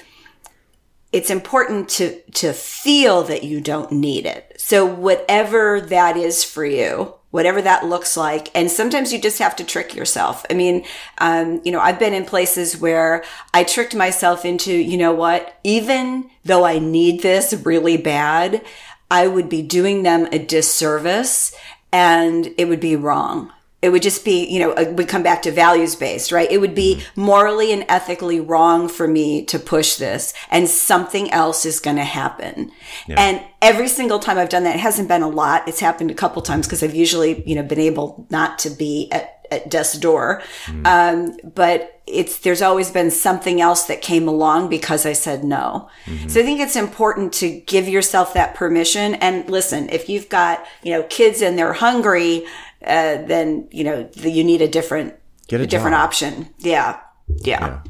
it's 1.12 1.30
important 1.30 1.90
to 1.90 2.22
to 2.32 2.54
feel 2.54 3.24
that 3.24 3.44
you 3.44 3.62
don't 3.62 3.92
need 3.92 4.26
it. 4.26 4.56
So 4.58 4.86
whatever 4.86 5.82
that 5.82 6.16
is 6.16 6.44
for 6.44 6.66
you, 6.66 7.16
whatever 7.32 7.62
that 7.62 7.86
looks 7.86 8.16
like, 8.16 8.50
and 8.56 8.72
sometimes 8.72 9.12
you 9.12 9.20
just 9.20 9.40
have 9.40 9.56
to 9.58 9.64
trick 9.64 9.96
yourself. 9.96 10.46
I 10.50 10.54
mean, 10.54 10.86
um, 11.18 11.62
you 11.66 11.72
know, 11.72 11.80
I've 11.80 12.00
been 12.00 12.14
in 12.14 12.26
places 12.26 12.78
where 12.78 13.24
I 13.54 13.64
tricked 13.64 13.96
myself 13.96 14.46
into, 14.46 14.74
you 14.74 14.98
know 14.98 15.14
what, 15.14 15.58
even 15.64 16.30
though 16.46 16.64
I 16.64 16.80
need 16.80 17.22
this 17.22 17.54
really 17.54 17.98
bad, 17.98 18.64
I 19.10 19.28
would 19.28 19.50
be 19.50 19.62
doing 19.62 20.04
them 20.04 20.28
a 20.32 20.40
disservice 20.40 21.54
and 21.92 22.54
it 22.58 22.70
would 22.70 22.80
be 22.80 22.96
wrong. 22.96 23.52
It 23.82 23.90
would 23.90 24.04
just 24.04 24.24
be, 24.24 24.46
you 24.46 24.60
know, 24.60 24.94
we 24.94 25.06
come 25.06 25.24
back 25.24 25.42
to 25.42 25.52
values 25.52 25.96
based, 25.96 26.32
right? 26.32 26.52
It 26.52 26.60
would 26.60 26.76
be 26.76 26.98
mm-hmm. 26.98 27.22
morally 27.22 27.72
and 27.72 27.84
ethically 27.90 28.40
wrong 28.40 28.88
for 28.88 29.08
me 29.08 29.44
to 29.46 29.58
push 29.58 29.96
this 29.96 30.34
and 30.52 30.70
something 30.70 31.32
else 31.32 31.66
is 31.66 31.80
going 31.80 31.98
to 31.98 32.04
happen. 32.04 32.72
And 33.08 33.42
every 33.62 33.88
single 33.88 34.20
time 34.20 34.38
I've 34.38 34.50
done 34.50 34.66
that, 34.66 34.76
it 34.76 34.82
hasn't 34.82 35.08
been 35.08 35.24
a 35.24 35.28
lot. 35.28 35.68
It's 35.68 35.80
happened 35.80 36.12
a 36.12 36.16
couple 36.16 36.42
times 36.42 36.68
because 36.68 36.84
I've 36.84 36.96
usually, 36.96 37.44
you 37.48 37.56
know, 37.56 37.64
been 37.64 37.80
able 37.80 38.28
not 38.30 38.60
to 38.60 38.70
be 38.70 39.10
at, 39.12 39.46
at 39.50 39.70
death's 39.70 39.98
door. 39.98 40.44
Mm. 40.68 40.86
Um, 40.86 41.52
but 41.54 42.02
it's, 42.06 42.40
there's 42.40 42.62
always 42.62 42.92
been 42.92 43.10
something 43.10 43.62
else 43.62 43.86
that 43.86 44.02
came 44.02 44.28
along 44.28 44.70
because 44.70 45.06
I 45.06 45.14
said 45.14 45.44
no. 45.44 45.90
Mm-hmm. 46.06 46.28
So 46.28 46.42
I 46.42 46.44
think 46.44 46.60
it's 46.60 46.76
important 46.76 47.34
to 47.34 47.50
give 47.62 47.88
yourself 47.88 48.34
that 48.34 48.54
permission. 48.54 49.16
And 49.16 49.50
listen, 49.50 49.90
if 49.90 50.08
you've 50.08 50.30
got, 50.30 50.66
you 50.84 50.92
know, 50.92 51.04
kids 51.04 51.42
and 51.42 51.58
they're 51.58 51.74
hungry, 51.74 52.46
uh, 52.86 53.22
then, 53.26 53.68
you 53.72 53.84
know, 53.84 54.04
the, 54.04 54.30
you 54.30 54.44
need 54.44 54.62
a 54.62 54.68
different, 54.68 55.16
Get 55.48 55.62
a 55.62 55.68
different 55.68 55.96
job. 55.96 56.04
option. 56.04 56.50
Yeah. 56.60 57.00
Yeah. 57.44 57.82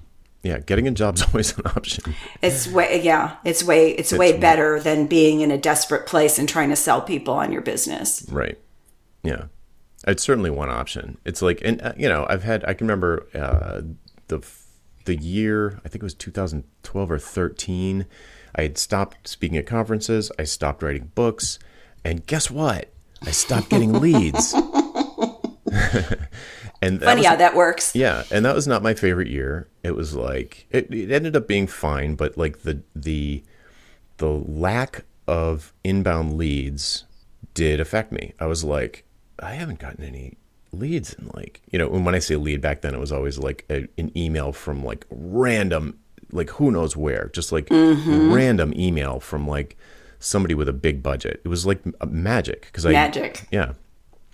Yeah. 0.43 0.59
Getting 0.59 0.87
a 0.87 0.91
job's 0.91 1.21
always 1.27 1.57
an 1.57 1.65
option. 1.67 2.15
It's 2.41 2.67
way, 2.67 3.01
yeah, 3.03 3.37
it's 3.45 3.63
way, 3.63 3.91
it's, 3.91 4.11
way 4.11 4.37
better 4.37 4.79
than 4.79 5.07
being 5.07 5.41
in 5.41 5.51
a 5.51 5.57
desperate 5.57 6.07
place 6.07 6.39
and 6.39 6.49
trying 6.49 6.69
to 6.69 6.75
sell 6.75 7.01
people 7.01 7.33
on 7.35 7.51
your 7.51 7.61
business. 7.61 8.25
Right. 8.29 8.57
Yeah. 9.23 9.45
It's 10.07 10.23
certainly 10.23 10.49
one 10.49 10.69
option. 10.69 11.19
It's 11.25 11.41
like, 11.43 11.61
and 11.63 11.79
uh, 11.81 11.93
you 11.95 12.09
know, 12.09 12.25
I've 12.27 12.43
had, 12.43 12.65
I 12.65 12.73
can 12.73 12.87
remember 12.87 13.27
uh, 13.35 13.81
the 14.27 14.43
the 15.05 15.15
year, 15.15 15.79
I 15.83 15.89
think 15.89 15.95
it 15.95 16.03
was 16.03 16.13
2012 16.13 17.11
or 17.11 17.19
13. 17.19 18.05
I 18.55 18.61
had 18.63 18.77
stopped 18.77 19.27
speaking 19.27 19.57
at 19.57 19.65
conferences. 19.65 20.31
I 20.37 20.43
stopped 20.43 20.83
writing 20.83 21.11
books, 21.15 21.57
and 22.03 22.25
guess 22.25 22.51
what? 22.51 22.89
I 23.23 23.31
stopped 23.31 23.69
getting 23.69 23.93
leads. 24.01 24.53
and 26.81 26.99
that 26.99 27.05
Funny 27.05 27.19
was- 27.19 27.27
how 27.27 27.35
that 27.37 27.55
works. 27.55 27.95
yeah, 27.95 28.23
and 28.31 28.43
that 28.45 28.55
was 28.55 28.67
not 28.67 28.83
my 28.83 28.93
favorite 28.93 29.29
year. 29.29 29.67
It 29.83 29.95
was 29.95 30.15
like 30.15 30.67
it, 30.69 30.93
it 30.93 31.11
ended 31.11 31.35
up 31.35 31.47
being 31.47 31.67
fine, 31.67 32.15
but 32.15 32.37
like 32.37 32.63
the 32.63 32.81
the 32.95 33.43
the 34.17 34.29
lack 34.29 35.05
of 35.27 35.73
inbound 35.83 36.37
leads 36.37 37.05
did 37.53 37.79
affect 37.79 38.11
me. 38.11 38.33
I 38.39 38.45
was 38.45 38.63
like, 38.63 39.05
I 39.39 39.53
haven't 39.53 39.79
gotten 39.79 40.03
any 40.03 40.37
leads 40.73 41.13
in 41.13 41.29
like 41.33 41.61
you 41.71 41.79
know. 41.79 41.89
And 41.93 42.05
when 42.05 42.15
I 42.15 42.19
say 42.19 42.35
lead 42.35 42.61
back 42.61 42.81
then, 42.81 42.93
it 42.93 42.99
was 42.99 43.11
always 43.11 43.37
like 43.37 43.65
a, 43.69 43.87
an 43.97 44.15
email 44.17 44.51
from 44.51 44.83
like 44.83 45.05
random, 45.09 45.99
like 46.31 46.49
who 46.51 46.69
knows 46.71 46.97
where, 46.97 47.29
just 47.33 47.51
like 47.51 47.67
mm-hmm. 47.67 48.33
random 48.33 48.73
email 48.75 49.19
from 49.19 49.47
like 49.47 49.77
somebody 50.19 50.53
with 50.53 50.67
a 50.69 50.73
big 50.73 51.01
budget. 51.01 51.41
It 51.43 51.47
was 51.47 51.65
like 51.65 51.81
magic 52.05 52.61
because 52.63 52.85
I 52.85 52.91
Magic. 52.91 53.47
yeah 53.51 53.73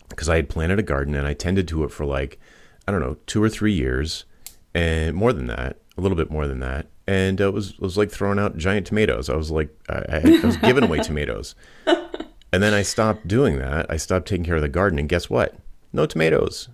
because 0.10 0.30
I 0.30 0.38
had 0.38 0.49
planted 0.49 0.80
a 0.80 0.84
garden 0.84 1.16
and 1.16 1.28
I 1.28 1.34
tended 1.34 1.68
to 1.70 1.84
it 1.84 1.91
for 1.91 2.05
like, 2.05 2.39
I 2.88 2.91
don't 2.91 3.01
know, 3.01 3.18
two 3.26 3.43
or 3.43 3.49
three 3.49 3.74
years, 3.74 4.26
and 4.74 5.16
more 5.16 5.34
than 5.34 5.47
that, 5.47 5.78
a 5.97 6.01
little 6.01 6.16
bit 6.16 6.32
more 6.32 6.47
than 6.47 6.60
that. 6.60 6.88
And 7.08 7.39
it 7.39 7.53
was 7.53 7.72
it 7.72 7.82
was 7.82 7.97
like 7.97 8.12
throwing 8.12 8.39
out 8.39 8.58
giant 8.58 8.88
tomatoes. 8.88 9.30
I 9.30 9.36
was 9.36 9.51
like, 9.51 9.70
I, 9.89 10.03
I, 10.10 10.39
I 10.43 10.45
was 10.45 10.58
giving 10.58 10.84
away 10.84 10.99
tomatoes, 10.99 11.55
and 11.86 12.62
then 12.64 12.74
I 12.74 12.82
stopped 12.82 13.28
doing 13.28 13.60
that. 13.60 13.89
I 13.89 13.97
stopped 13.97 14.28
taking 14.28 14.45
care 14.45 14.55
of 14.55 14.62
the 14.62 14.70
garden, 14.70 14.99
and 14.99 15.08
guess 15.08 15.30
what? 15.30 15.55
No 15.93 16.05
tomatoes. 16.05 16.70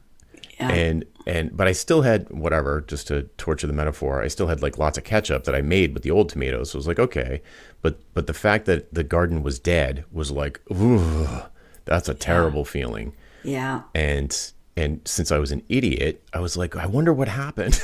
Yeah. 0.60 0.70
And 0.72 1.06
and 1.28 1.56
but 1.56 1.68
I 1.68 1.72
still 1.72 2.02
had 2.02 2.30
whatever, 2.30 2.82
just 2.82 3.08
to 3.08 3.24
torture 3.38 3.68
the 3.68 3.74
metaphor. 3.74 4.24
I 4.24 4.28
still 4.28 4.48
had 4.48 4.62
like 4.62 4.78
lots 4.78 4.98
of 4.98 5.04
ketchup 5.04 5.44
that 5.44 5.56
I 5.56 5.62
made 5.62 5.94
with 5.94 6.04
the 6.04 6.12
old 6.12 6.30
tomatoes. 6.30 6.72
So 6.72 6.78
it 6.78 6.80
was 6.80 6.88
like 6.88 7.00
okay, 7.00 7.42
but 7.82 8.00
but 8.14 8.26
the 8.28 8.34
fact 8.34 8.66
that 8.66 8.94
the 8.94 9.04
garden 9.04 9.44
was 9.44 9.60
dead 9.60 10.04
was 10.12 10.32
like, 10.32 10.60
ooh, 10.72 11.44
that's 11.86 12.10
a 12.10 12.16
terrible 12.16 12.66
feeling 12.66 13.14
yeah. 13.44 13.82
and 13.94 14.52
and 14.76 15.02
since 15.06 15.32
I 15.32 15.38
was 15.38 15.52
an 15.52 15.62
idiot, 15.70 16.24
I 16.34 16.39
was 16.39 16.58
like, 16.58 16.76
I 16.76 16.86
wonder 16.88 17.14
what 17.14 17.28
happened. 17.28 17.80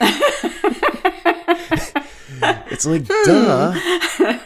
it's 2.42 2.86
like, 2.86 3.06
duh. 3.06 4.38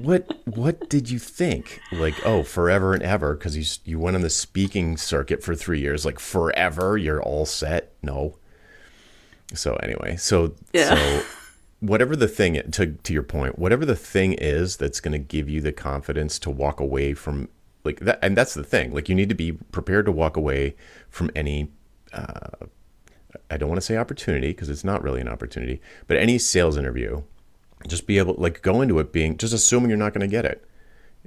What 0.00 0.32
what 0.46 0.88
did 0.88 1.10
you 1.10 1.18
think? 1.18 1.80
Like, 1.92 2.14
oh, 2.26 2.42
forever 2.42 2.92
and 2.94 3.02
ever 3.02 3.34
because 3.34 3.56
you 3.56 3.64
you 3.84 3.98
went 3.98 4.16
on 4.16 4.22
the 4.22 4.30
speaking 4.30 4.96
circuit 4.96 5.42
for 5.42 5.54
3 5.54 5.80
years, 5.80 6.04
like 6.04 6.18
forever, 6.18 6.96
you're 6.98 7.22
all 7.22 7.46
set? 7.46 7.92
No. 8.02 8.36
So 9.54 9.74
anyway, 9.76 10.16
so 10.16 10.54
Yeah. 10.72 10.94
so 10.96 11.22
whatever 11.80 12.16
the 12.16 12.26
thing 12.28 12.60
to 12.72 12.86
to 12.86 13.12
your 13.12 13.22
point, 13.22 13.58
whatever 13.58 13.84
the 13.84 13.96
thing 13.96 14.32
is 14.34 14.76
that's 14.76 15.00
going 15.00 15.12
to 15.12 15.18
give 15.18 15.48
you 15.48 15.60
the 15.60 15.72
confidence 15.72 16.38
to 16.40 16.50
walk 16.50 16.80
away 16.80 17.14
from 17.14 17.48
like 17.84 18.00
that 18.00 18.18
and 18.22 18.36
that's 18.36 18.54
the 18.54 18.64
thing. 18.64 18.92
Like 18.94 19.08
you 19.08 19.14
need 19.14 19.28
to 19.28 19.34
be 19.34 19.52
prepared 19.52 20.06
to 20.06 20.12
walk 20.12 20.36
away 20.36 20.76
from 21.08 21.30
any 21.34 21.70
uh, 22.12 22.66
I 23.50 23.56
don't 23.56 23.68
want 23.68 23.80
to 23.80 23.86
say 23.86 23.96
opportunity 23.96 24.48
because 24.48 24.70
it's 24.70 24.84
not 24.84 25.02
really 25.02 25.20
an 25.20 25.28
opportunity, 25.28 25.80
but 26.06 26.16
any 26.16 26.38
sales 26.38 26.76
interview, 26.76 27.22
just 27.86 28.06
be 28.06 28.18
able 28.18 28.34
like 28.38 28.62
go 28.62 28.80
into 28.80 28.98
it 28.98 29.12
being 29.12 29.36
just 29.36 29.52
assuming 29.52 29.90
you're 29.90 29.98
not 29.98 30.12
going 30.12 30.20
to 30.20 30.26
get 30.26 30.44
it. 30.44 30.66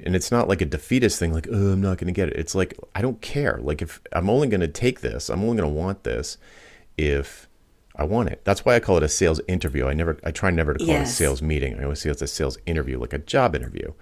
And 0.04 0.16
it's 0.16 0.32
not 0.32 0.50
like 0.50 0.62
a 0.62 0.66
defeatist 0.66 1.20
thing 1.20 1.32
like, 1.32 1.48
"Oh, 1.50 1.72
I'm 1.72 1.82
not 1.82 1.98
going 1.98 2.08
to 2.08 2.14
get 2.14 2.28
it." 2.28 2.36
It's 2.36 2.54
like 2.54 2.78
I 2.94 3.02
don't 3.02 3.22
care. 3.22 3.60
Like 3.62 3.82
if 3.82 4.02
I'm 4.12 4.30
only 4.30 4.48
going 4.48 4.62
to 4.62 4.68
take 4.68 5.00
this, 5.00 5.30
I'm 5.30 5.42
only 5.42 5.58
going 5.58 5.70
to 5.70 5.80
want 5.82 6.04
this 6.04 6.38
if 6.98 7.48
I 7.96 8.04
want 8.04 8.30
it. 8.30 8.42
That's 8.44 8.66
why 8.66 8.76
I 8.76 8.82
call 8.82 8.98
it 8.98 9.04
a 9.04 9.10
sales 9.10 9.40
interview. 9.48 9.88
I 9.88 9.94
never 9.94 10.18
I 10.24 10.32
try 10.32 10.52
never 10.52 10.74
to 10.74 10.86
call 10.86 10.96
it 10.96 11.02
a 11.04 11.06
sales 11.06 11.42
meeting. 11.42 11.80
I 11.80 11.84
always 11.84 12.02
say 12.02 12.10
it's 12.10 12.22
a 12.22 12.28
sales 12.28 12.58
interview, 12.66 13.00
like 13.00 13.14
a 13.14 13.20
job 13.20 13.56
interview 13.56 13.94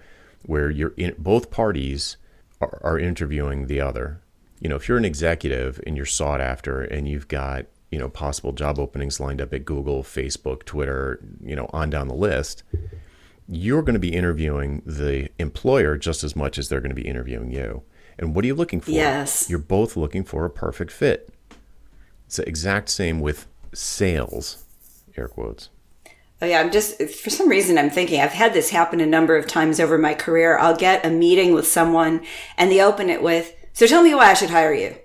where 0.46 0.68
you're 0.68 0.94
in 0.96 1.14
both 1.16 1.50
parties 1.50 2.16
are, 2.64 2.80
are 2.82 2.98
interviewing 2.98 3.66
the 3.66 3.80
other. 3.80 4.20
You 4.60 4.68
know, 4.68 4.76
if 4.76 4.88
you're 4.88 4.98
an 4.98 5.04
executive 5.04 5.80
and 5.86 5.96
you're 5.96 6.06
sought 6.06 6.40
after 6.40 6.80
and 6.82 7.06
you've 7.08 7.28
got, 7.28 7.66
you 7.90 7.98
know, 7.98 8.08
possible 8.08 8.52
job 8.52 8.78
openings 8.78 9.20
lined 9.20 9.40
up 9.40 9.52
at 9.52 9.64
Google, 9.64 10.02
Facebook, 10.02 10.64
Twitter, 10.64 11.20
you 11.42 11.54
know, 11.54 11.68
on 11.72 11.90
down 11.90 12.08
the 12.08 12.14
list, 12.14 12.62
you're 13.48 13.82
going 13.82 13.94
to 13.94 14.00
be 14.00 14.12
interviewing 14.12 14.82
the 14.86 15.28
employer 15.38 15.96
just 15.96 16.24
as 16.24 16.34
much 16.34 16.58
as 16.58 16.68
they're 16.68 16.80
going 16.80 16.94
to 16.94 17.00
be 17.00 17.06
interviewing 17.06 17.50
you. 17.50 17.82
And 18.18 18.34
what 18.34 18.44
are 18.44 18.48
you 18.48 18.54
looking 18.54 18.80
for? 18.80 18.90
Yes. 18.90 19.50
You're 19.50 19.58
both 19.58 19.96
looking 19.96 20.24
for 20.24 20.44
a 20.44 20.50
perfect 20.50 20.90
fit. 20.90 21.30
It's 22.26 22.36
the 22.36 22.48
exact 22.48 22.88
same 22.88 23.20
with 23.20 23.46
sales, 23.72 24.64
air 25.16 25.28
quotes. 25.28 25.68
Oh 26.42 26.46
yeah, 26.46 26.60
I'm 26.60 26.70
just 26.70 27.00
for 27.02 27.30
some 27.30 27.48
reason 27.48 27.78
I'm 27.78 27.90
thinking 27.90 28.20
I've 28.20 28.32
had 28.32 28.52
this 28.52 28.70
happen 28.70 29.00
a 29.00 29.06
number 29.06 29.36
of 29.36 29.46
times 29.46 29.80
over 29.80 29.96
my 29.96 30.14
career. 30.14 30.58
I'll 30.58 30.76
get 30.76 31.06
a 31.06 31.10
meeting 31.10 31.54
with 31.54 31.66
someone 31.66 32.22
and 32.58 32.70
they 32.70 32.82
open 32.82 33.08
it 33.08 33.22
with, 33.22 33.54
"So 33.72 33.86
tell 33.86 34.02
me 34.02 34.14
why 34.14 34.30
I 34.30 34.34
should 34.34 34.50
hire 34.50 34.74
you." 34.74 34.96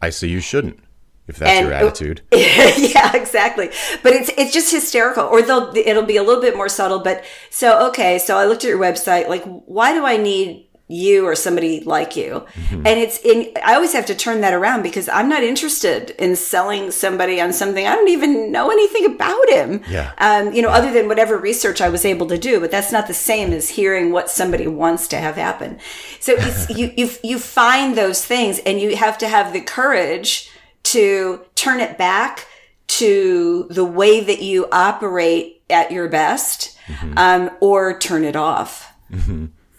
I 0.00 0.10
say 0.10 0.28
you 0.28 0.38
shouldn't, 0.40 0.78
if 1.26 1.38
that's 1.38 1.50
And- 1.50 1.66
your 1.66 1.74
attitude. 1.74 2.20
yeah, 2.32 3.16
exactly. 3.16 3.70
But 4.02 4.12
it's 4.12 4.30
it's 4.36 4.52
just 4.52 4.70
hysterical. 4.70 5.24
Or 5.24 5.42
they'll 5.42 5.72
it'll 5.76 6.04
be 6.04 6.16
a 6.18 6.22
little 6.22 6.42
bit 6.42 6.56
more 6.56 6.68
subtle. 6.68 7.00
But 7.00 7.24
so 7.50 7.88
okay, 7.88 8.18
so 8.18 8.36
I 8.36 8.44
looked 8.44 8.62
at 8.62 8.68
your 8.68 8.78
website. 8.78 9.28
Like, 9.28 9.42
why 9.44 9.92
do 9.94 10.04
I 10.06 10.16
need 10.16 10.67
you 10.88 11.26
or 11.26 11.34
somebody 11.34 11.80
like 11.80 12.16
you? 12.16 12.46
And 12.86 12.98
it's 12.98 13.18
in. 13.20 13.52
I 13.62 13.74
always 13.74 13.92
have 13.92 14.06
to 14.06 14.14
turn 14.14 14.40
that 14.40 14.54
around 14.54 14.82
because 14.82 15.08
I'm 15.08 15.28
not 15.28 15.42
interested 15.42 16.10
in 16.18 16.34
selling 16.34 16.90
somebody 16.90 17.40
on 17.40 17.52
something 17.52 17.86
I 17.86 17.94
don't 17.94 18.08
even 18.08 18.50
know 18.50 18.70
anything 18.70 19.04
about 19.04 19.48
him. 19.50 19.82
Yeah. 19.88 20.12
Um, 20.18 20.52
you 20.52 20.62
know, 20.62 20.70
other 20.70 20.92
than 20.92 21.06
whatever 21.06 21.36
research 21.36 21.80
I 21.80 21.90
was 21.90 22.04
able 22.04 22.26
to 22.28 22.38
do, 22.38 22.58
but 22.58 22.70
that's 22.70 22.90
not 22.90 23.06
the 23.06 23.14
same 23.14 23.52
as 23.52 23.68
hearing 23.68 24.12
what 24.12 24.30
somebody 24.30 24.66
wants 24.66 25.06
to 25.08 25.18
have 25.18 25.36
happen. 25.36 25.78
So 26.20 26.34
it's, 26.36 26.70
you 26.76 26.92
you 26.96 27.10
you 27.22 27.38
find 27.38 27.96
those 27.96 28.24
things, 28.24 28.58
and 28.60 28.80
you 28.80 28.96
have 28.96 29.18
to 29.18 29.28
have 29.28 29.52
the 29.52 29.60
courage 29.60 30.50
to 30.84 31.42
turn 31.54 31.80
it 31.80 31.98
back 31.98 32.46
to 32.86 33.66
the 33.70 33.84
way 33.84 34.20
that 34.20 34.40
you 34.40 34.66
operate 34.72 35.62
at 35.68 35.92
your 35.92 36.08
best, 36.08 36.78
um, 37.16 37.50
or 37.60 37.98
turn 37.98 38.24
it 38.24 38.36
off. 38.36 38.92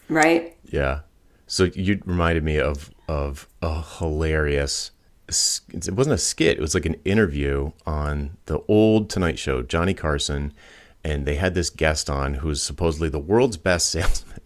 Right? 0.07 0.55
Yeah. 0.72 1.01
So 1.47 1.65
you 1.65 2.01
reminded 2.05 2.43
me 2.43 2.59
of 2.59 2.91
of 3.07 3.47
a 3.61 3.82
hilarious. 3.82 4.91
It 5.28 5.91
wasn't 5.91 6.15
a 6.15 6.17
skit. 6.17 6.57
It 6.57 6.61
was 6.61 6.74
like 6.74 6.86
an 6.86 6.95
interview 7.05 7.72
on 7.86 8.38
the 8.45 8.59
old 8.67 9.09
Tonight 9.09 9.38
Show. 9.38 9.61
Johnny 9.61 9.93
Carson, 9.93 10.53
and 11.03 11.26
they 11.26 11.36
had 11.36 11.53
this 11.53 11.70
guest 11.70 12.09
on 12.09 12.36
who's 12.36 12.61
supposedly 12.61 13.09
the 13.09 13.20
world's 13.20 13.57
best 13.57 13.89
salesman. 13.91 14.39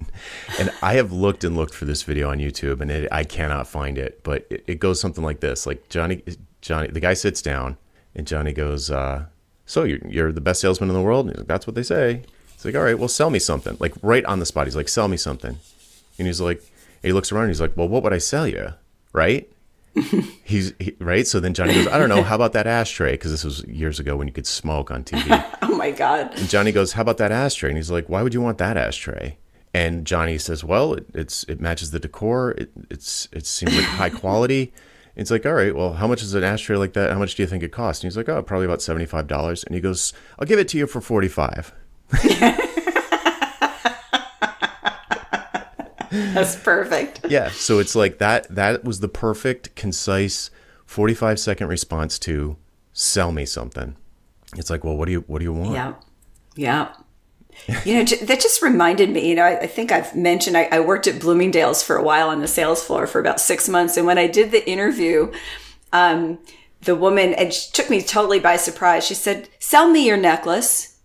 And 0.59 0.71
I 0.82 0.93
have 0.93 1.11
looked 1.11 1.43
and 1.43 1.55
looked 1.55 1.74
for 1.74 1.86
this 1.86 2.03
video 2.03 2.30
on 2.30 2.39
YouTube, 2.39 2.82
and 2.82 2.91
it, 2.91 3.07
I 3.11 3.24
cannot 3.24 3.67
find 3.67 3.97
it. 3.97 4.24
But 4.24 4.45
it, 4.49 4.63
it 4.67 4.80
goes 4.80 4.99
something 4.99 5.24
like 5.24 5.39
this: 5.41 5.65
like 5.65 5.89
Johnny, 5.89 6.21
Johnny, 6.61 6.88
the 6.88 6.99
guy 6.99 7.13
sits 7.13 7.41
down, 7.41 7.78
and 8.15 8.26
Johnny 8.28 8.53
goes, 8.53 8.89
uh, 8.91 9.26
"So 9.65 9.84
you're 9.84 10.05
you're 10.07 10.32
the 10.32 10.41
best 10.41 10.61
salesman 10.61 10.89
in 10.89 10.95
the 10.95 11.01
world?" 11.01 11.36
Like, 11.36 11.47
That's 11.47 11.67
what 11.67 11.76
they 11.76 11.84
say. 11.84 12.21
He's 12.53 12.63
like, 12.65 12.76
"All 12.76 12.84
right, 12.84 12.97
well, 12.97 13.09
sell 13.09 13.30
me 13.30 13.39
something." 13.39 13.76
Like 13.80 13.93
right 14.01 14.24
on 14.26 14.39
the 14.39 14.45
spot, 14.45 14.67
he's 14.67 14.76
like, 14.76 14.89
"Sell 14.89 15.07
me 15.07 15.17
something." 15.17 15.57
And 16.18 16.28
he's 16.28 16.41
like, 16.41 16.59
and 16.59 17.09
he 17.09 17.14
looks 17.14 17.32
around. 17.32 17.43
And 17.45 17.51
he's 17.51 17.61
like, 17.61 17.76
"Well, 17.76 17.88
what 17.88 18.03
would 18.03 18.14
I 18.14 18.18
sell 18.20 18.47
you?" 18.47 18.74
Right? 19.14 19.49
he's 20.43 20.74
he, 20.80 20.95
right. 20.99 21.28
So 21.28 21.39
then 21.39 21.53
Johnny 21.53 21.74
goes, 21.74 21.88
"I 21.88 21.97
don't 21.97 22.09
know. 22.09 22.24
How 22.24 22.36
about 22.36 22.53
that 22.53 22.68
ashtray?" 22.68 23.11
Because 23.11 23.32
this 23.32 23.43
was 23.43 23.64
years 23.66 23.99
ago 23.99 24.16
when 24.16 24.28
you 24.28 24.34
could 24.34 24.47
smoke 24.47 24.91
on 24.91 25.03
TV. 25.03 25.43
Oh 25.74 25.76
my 25.76 25.91
God. 25.91 26.38
and 26.38 26.47
Johnny 26.49 26.72
goes, 26.72 26.93
"How 26.93 27.01
about 27.01 27.18
that 27.18 27.32
ashtray?" 27.32 27.70
And 27.70 27.78
he's 27.78 27.91
like, 27.91 28.07
"Why 28.07 28.22
would 28.22 28.34
you 28.34 28.41
want 28.41 28.57
that 28.59 28.78
ashtray?" 28.78 29.38
And 29.74 30.05
Johnny 30.05 30.38
says, 30.38 30.64
"Well, 30.64 30.93
it, 30.93 31.05
it's 31.14 31.43
it 31.45 31.59
matches 31.59 31.91
the 31.91 31.99
decor. 31.99 32.51
It, 32.51 32.72
it's 32.89 33.28
it 33.34 33.45
seems 33.45 33.76
like 33.76 33.86
high 33.86 34.09
quality." 34.09 34.72
It's 35.16 35.30
like, 35.30 35.45
all 35.45 35.53
right, 35.53 35.76
well, 35.76 35.93
how 35.93 36.07
much 36.07 36.24
is 36.24 36.34
an 36.34 36.43
ashtray 36.43 36.76
like 36.76 36.93
that? 36.93 37.11
How 37.11 37.20
much 37.20 37.36
do 37.36 37.43
you 37.43 37.47
think 37.47 37.61
it 37.61 37.72
costs? 37.72 38.03
And 38.03 38.09
he's 38.09 38.18
like, 38.18 38.30
oh, 38.30 38.41
probably 38.41 38.66
about 38.66 38.82
seventy 38.82 39.05
five 39.05 39.28
dollars. 39.28 39.64
And 39.64 39.76
he 39.76 39.82
goes, 39.82 40.11
I'll 40.39 40.47
give 40.47 40.57
it 40.59 40.68
to 40.70 40.78
you 40.78 40.88
for 40.88 41.01
forty 41.01 41.28
five. 41.28 41.74
That's 46.34 46.55
perfect. 46.55 47.22
Yeah. 47.30 47.49
So 47.49 47.80
it's 47.80 47.95
like 47.95 48.20
that 48.20 48.47
that 48.53 48.84
was 48.84 48.99
the 48.99 49.07
perfect, 49.07 49.76
concise 49.76 50.51
45 50.86 51.39
second 51.39 51.68
response 51.68 52.20
to 52.20 52.57
sell 52.91 53.32
me 53.32 53.45
something. 53.45 53.95
It's 54.55 54.70
like, 54.70 54.84
well, 54.84 54.95
what 54.95 55.05
do 55.05 55.11
you 55.14 55.22
what 55.22 55.39
do 55.39 55.45
you 55.45 55.53
want? 55.53 55.74
Yeah. 55.74 55.93
Yeah. 56.55 56.93
You 57.86 57.95
know, 57.95 58.03
that 58.03 58.39
just 58.39 58.61
reminded 58.61 59.09
me, 59.09 59.28
you 59.28 59.36
know, 59.36 59.43
I, 59.43 59.61
I 59.61 59.68
think 59.68 59.91
I've 59.91 60.16
mentioned 60.16 60.55
I, 60.57 60.66
I 60.72 60.80
worked 60.82 61.07
at 61.07 61.20
Bloomingdale's 61.20 61.82
for 61.82 61.95
a 61.95 62.03
while 62.03 62.30
on 62.30 62.41
the 62.41 62.47
sales 62.47 62.84
floor 62.84 63.07
for 63.07 63.20
about 63.20 63.39
six 63.39 63.68
months. 63.68 63.97
And 63.97 64.05
when 64.05 64.18
I 64.18 64.28
did 64.28 64.51
the 64.51 64.68
interview, 64.70 65.32
um, 65.91 66.39
the 66.82 66.95
woman, 66.95 67.34
and 67.34 67.53
she 67.53 67.72
took 67.72 67.89
me 67.89 68.01
totally 68.01 68.39
by 68.39 68.57
surprise. 68.57 69.05
She 69.05 69.14
said, 69.14 69.49
sell 69.59 69.89
me 69.89 70.05
your 70.05 70.18
necklace. 70.18 70.97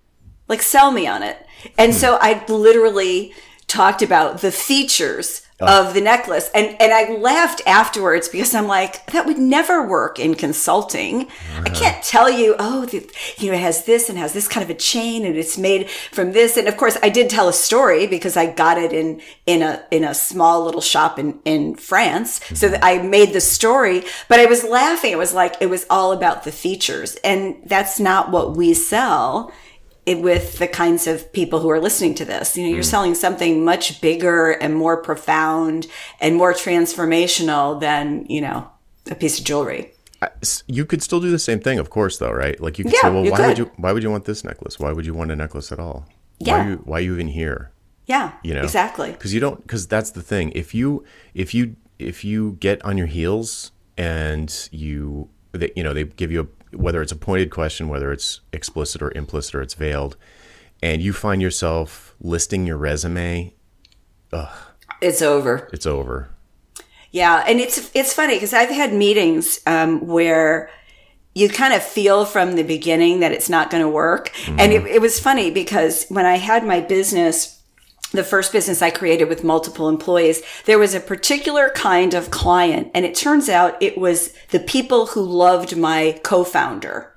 Like, 0.48 0.62
sell 0.62 0.90
me 0.90 1.06
on 1.06 1.22
it. 1.22 1.46
And 1.76 1.94
so 1.94 2.18
I 2.20 2.44
literally 2.48 3.34
talked 3.68 4.02
about 4.02 4.40
the 4.40 4.50
features 4.50 5.42
of 5.60 5.92
the 5.92 6.00
necklace. 6.00 6.50
And, 6.54 6.80
and 6.80 6.92
I 6.92 7.16
laughed 7.16 7.62
afterwards 7.66 8.28
because 8.28 8.54
I'm 8.54 8.68
like, 8.68 9.04
that 9.06 9.26
would 9.26 9.38
never 9.38 9.86
work 9.86 10.20
in 10.20 10.34
consulting. 10.34 11.22
I 11.22 11.58
uh-huh. 11.58 11.74
can't 11.74 12.04
tell 12.04 12.30
you, 12.30 12.54
oh, 12.60 12.86
the, 12.86 13.10
you 13.38 13.48
know, 13.48 13.54
it 13.54 13.60
has 13.60 13.84
this 13.84 14.08
and 14.08 14.16
has 14.18 14.32
this 14.32 14.46
kind 14.46 14.62
of 14.62 14.70
a 14.70 14.78
chain 14.78 15.24
and 15.24 15.36
it's 15.36 15.58
made 15.58 15.90
from 16.12 16.32
this. 16.32 16.56
And 16.56 16.68
of 16.68 16.76
course 16.76 16.96
I 17.02 17.08
did 17.08 17.28
tell 17.28 17.48
a 17.48 17.52
story 17.52 18.06
because 18.06 18.36
I 18.36 18.46
got 18.46 18.78
it 18.78 18.92
in, 18.92 19.20
in 19.46 19.62
a, 19.62 19.82
in 19.90 20.04
a 20.04 20.14
small 20.14 20.64
little 20.64 20.80
shop 20.80 21.18
in, 21.18 21.40
in 21.44 21.74
France. 21.74 22.40
So 22.54 22.68
that 22.68 22.84
I 22.84 23.02
made 23.02 23.32
the 23.32 23.40
story, 23.40 24.04
but 24.28 24.38
I 24.38 24.46
was 24.46 24.62
laughing. 24.62 25.12
It 25.12 25.18
was 25.18 25.34
like, 25.34 25.56
it 25.60 25.66
was 25.66 25.86
all 25.90 26.12
about 26.12 26.44
the 26.44 26.52
features 26.52 27.16
and 27.24 27.56
that's 27.66 27.98
not 27.98 28.30
what 28.30 28.56
we 28.56 28.74
sell 28.74 29.52
it 30.08 30.20
with 30.22 30.58
the 30.58 30.66
kinds 30.68 31.06
of 31.06 31.32
people 31.32 31.60
who 31.60 31.68
are 31.70 31.80
listening 31.80 32.14
to 32.16 32.24
this. 32.24 32.56
You 32.56 32.64
know, 32.64 32.70
you're 32.70 32.82
mm. 32.82 32.96
selling 32.96 33.14
something 33.14 33.64
much 33.64 34.00
bigger 34.00 34.52
and 34.52 34.74
more 34.74 34.96
profound 35.02 35.86
and 36.20 36.36
more 36.36 36.54
transformational 36.54 37.78
than, 37.80 38.26
you 38.26 38.40
know, 38.40 38.68
a 39.10 39.14
piece 39.14 39.38
of 39.38 39.44
jewelry. 39.44 39.92
You 40.66 40.84
could 40.84 41.02
still 41.02 41.20
do 41.20 41.30
the 41.30 41.38
same 41.38 41.60
thing, 41.60 41.78
of 41.78 41.90
course, 41.90 42.18
though, 42.18 42.32
right? 42.32 42.58
Like 42.60 42.78
you 42.78 42.84
could 42.84 42.94
Yeah, 42.94 43.02
say, 43.02 43.10
well, 43.10 43.30
why 43.30 43.46
would 43.46 43.58
you 43.58 43.70
why 43.76 43.92
would 43.92 44.02
you 44.02 44.10
want 44.10 44.24
this 44.24 44.42
necklace? 44.42 44.78
Why 44.78 44.92
would 44.92 45.06
you 45.06 45.14
want 45.14 45.30
a 45.30 45.36
necklace 45.36 45.70
at 45.70 45.78
all? 45.78 46.06
Why 46.38 46.46
Yeah. 46.46 46.64
are 46.64 46.70
you 46.70 46.76
why 46.84 46.98
are 46.98 47.02
you 47.02 47.14
even 47.14 47.28
here? 47.28 47.70
Yeah, 48.06 48.32
You 48.42 48.54
know, 48.54 48.62
exactly. 48.62 49.10
Because 49.12 49.34
you 49.34 49.40
don't. 49.40 49.60
Because 49.60 49.86
that's 49.86 50.10
the 50.12 50.22
thing. 50.22 50.50
If 50.54 50.74
you 50.74 51.04
if 51.34 51.54
you 51.54 51.76
if 51.98 52.24
you 52.24 52.56
get 52.58 52.82
on 52.82 52.96
your 52.96 53.06
heels 53.06 53.70
and 53.98 54.50
you 54.72 55.28
they, 55.52 55.70
you 55.76 55.82
know 55.84 55.92
they 55.92 56.04
give 56.04 56.32
you 56.32 56.40
a 56.40 56.46
whether 56.72 57.02
it's 57.02 57.12
a 57.12 57.16
pointed 57.16 57.50
question, 57.50 57.88
whether 57.88 58.12
it's 58.12 58.40
explicit 58.52 59.02
or 59.02 59.12
implicit 59.16 59.54
or 59.54 59.62
it's 59.62 59.74
veiled, 59.74 60.16
and 60.82 61.02
you 61.02 61.12
find 61.12 61.40
yourself 61.42 62.14
listing 62.20 62.66
your 62.66 62.76
resume, 62.76 63.54
It's 65.00 65.22
over. 65.22 65.68
it's 65.72 65.86
over. 65.86 66.28
Yeah, 67.10 67.42
and 67.46 67.58
it's 67.60 67.90
it's 67.94 68.12
funny 68.12 68.34
because 68.34 68.52
I've 68.52 68.68
had 68.68 68.92
meetings 68.92 69.60
um, 69.66 70.06
where 70.06 70.70
you 71.34 71.48
kind 71.48 71.72
of 71.72 71.82
feel 71.82 72.24
from 72.24 72.54
the 72.56 72.62
beginning 72.64 73.20
that 73.20 73.32
it's 73.32 73.48
not 73.48 73.70
going 73.70 73.82
to 73.82 73.88
work, 73.88 74.30
and 74.46 74.72
it, 74.72 74.84
it 74.86 75.00
was 75.00 75.18
funny 75.18 75.50
because 75.50 76.04
when 76.08 76.26
I 76.26 76.36
had 76.36 76.64
my 76.64 76.80
business. 76.80 77.54
The 78.12 78.24
first 78.24 78.52
business 78.52 78.80
I 78.80 78.90
created 78.90 79.28
with 79.28 79.44
multiple 79.44 79.88
employees, 79.88 80.42
there 80.64 80.78
was 80.78 80.94
a 80.94 81.00
particular 81.00 81.68
kind 81.70 82.14
of 82.14 82.30
client, 82.30 82.90
and 82.94 83.04
it 83.04 83.14
turns 83.14 83.48
out 83.48 83.82
it 83.82 83.98
was 83.98 84.34
the 84.50 84.60
people 84.60 85.06
who 85.08 85.22
loved 85.22 85.76
my 85.76 86.18
co-founder, 86.22 87.12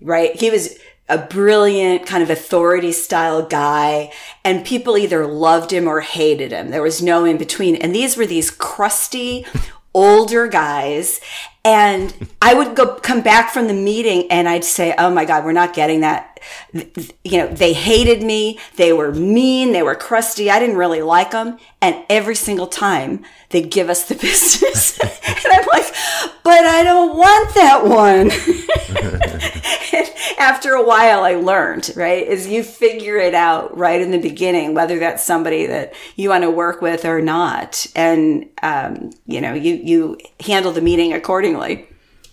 right? 0.00 0.36
He 0.36 0.50
was 0.50 0.78
a 1.08 1.18
brilliant 1.18 2.06
kind 2.06 2.22
of 2.22 2.30
authority 2.30 2.92
style 2.92 3.46
guy 3.46 4.12
and 4.44 4.66
people 4.66 4.98
either 4.98 5.26
loved 5.26 5.72
him 5.72 5.86
or 5.86 6.00
hated 6.00 6.50
him. 6.50 6.70
There 6.70 6.82
was 6.82 7.00
no 7.00 7.24
in 7.24 7.36
between. 7.36 7.76
And 7.76 7.94
these 7.94 8.16
were 8.16 8.26
these 8.26 8.50
crusty 8.50 9.46
older 9.94 10.48
guys. 10.48 11.20
And 11.64 12.14
I 12.42 12.54
would 12.54 12.74
go 12.74 12.96
come 12.96 13.22
back 13.22 13.52
from 13.52 13.68
the 13.68 13.74
meeting 13.74 14.30
and 14.30 14.48
I'd 14.48 14.64
say, 14.64 14.94
Oh 14.98 15.10
my 15.10 15.24
God, 15.24 15.44
we're 15.44 15.52
not 15.52 15.74
getting 15.74 16.00
that. 16.00 16.35
You 16.72 17.38
know, 17.38 17.48
they 17.48 17.72
hated 17.72 18.22
me. 18.22 18.58
They 18.76 18.92
were 18.92 19.12
mean. 19.12 19.72
They 19.72 19.82
were 19.82 19.94
crusty. 19.94 20.50
I 20.50 20.58
didn't 20.58 20.76
really 20.76 21.02
like 21.02 21.30
them. 21.30 21.58
And 21.80 22.04
every 22.08 22.34
single 22.34 22.66
time 22.66 23.24
they'd 23.50 23.70
give 23.70 23.88
us 23.88 24.08
the 24.08 24.14
business. 24.14 24.98
and 25.00 25.52
I'm 25.52 25.66
like, 25.66 25.94
but 26.42 26.64
I 26.64 26.82
don't 26.82 27.16
want 27.16 27.54
that 27.54 27.84
one. 27.84 28.30
After 30.38 30.74
a 30.74 30.84
while 30.84 31.24
I 31.24 31.34
learned, 31.34 31.90
right? 31.96 32.26
Is 32.26 32.46
you 32.46 32.62
figure 32.62 33.16
it 33.16 33.34
out 33.34 33.76
right 33.76 34.00
in 34.00 34.10
the 34.10 34.18
beginning, 34.18 34.74
whether 34.74 34.98
that's 34.98 35.24
somebody 35.24 35.66
that 35.66 35.94
you 36.16 36.28
want 36.28 36.42
to 36.42 36.50
work 36.50 36.82
with 36.82 37.04
or 37.04 37.20
not. 37.22 37.86
And, 37.96 38.46
um, 38.62 39.10
you 39.26 39.40
know, 39.40 39.54
you, 39.54 39.74
you 39.74 40.18
handle 40.40 40.72
the 40.72 40.82
meeting 40.82 41.12
accordingly. 41.12 41.88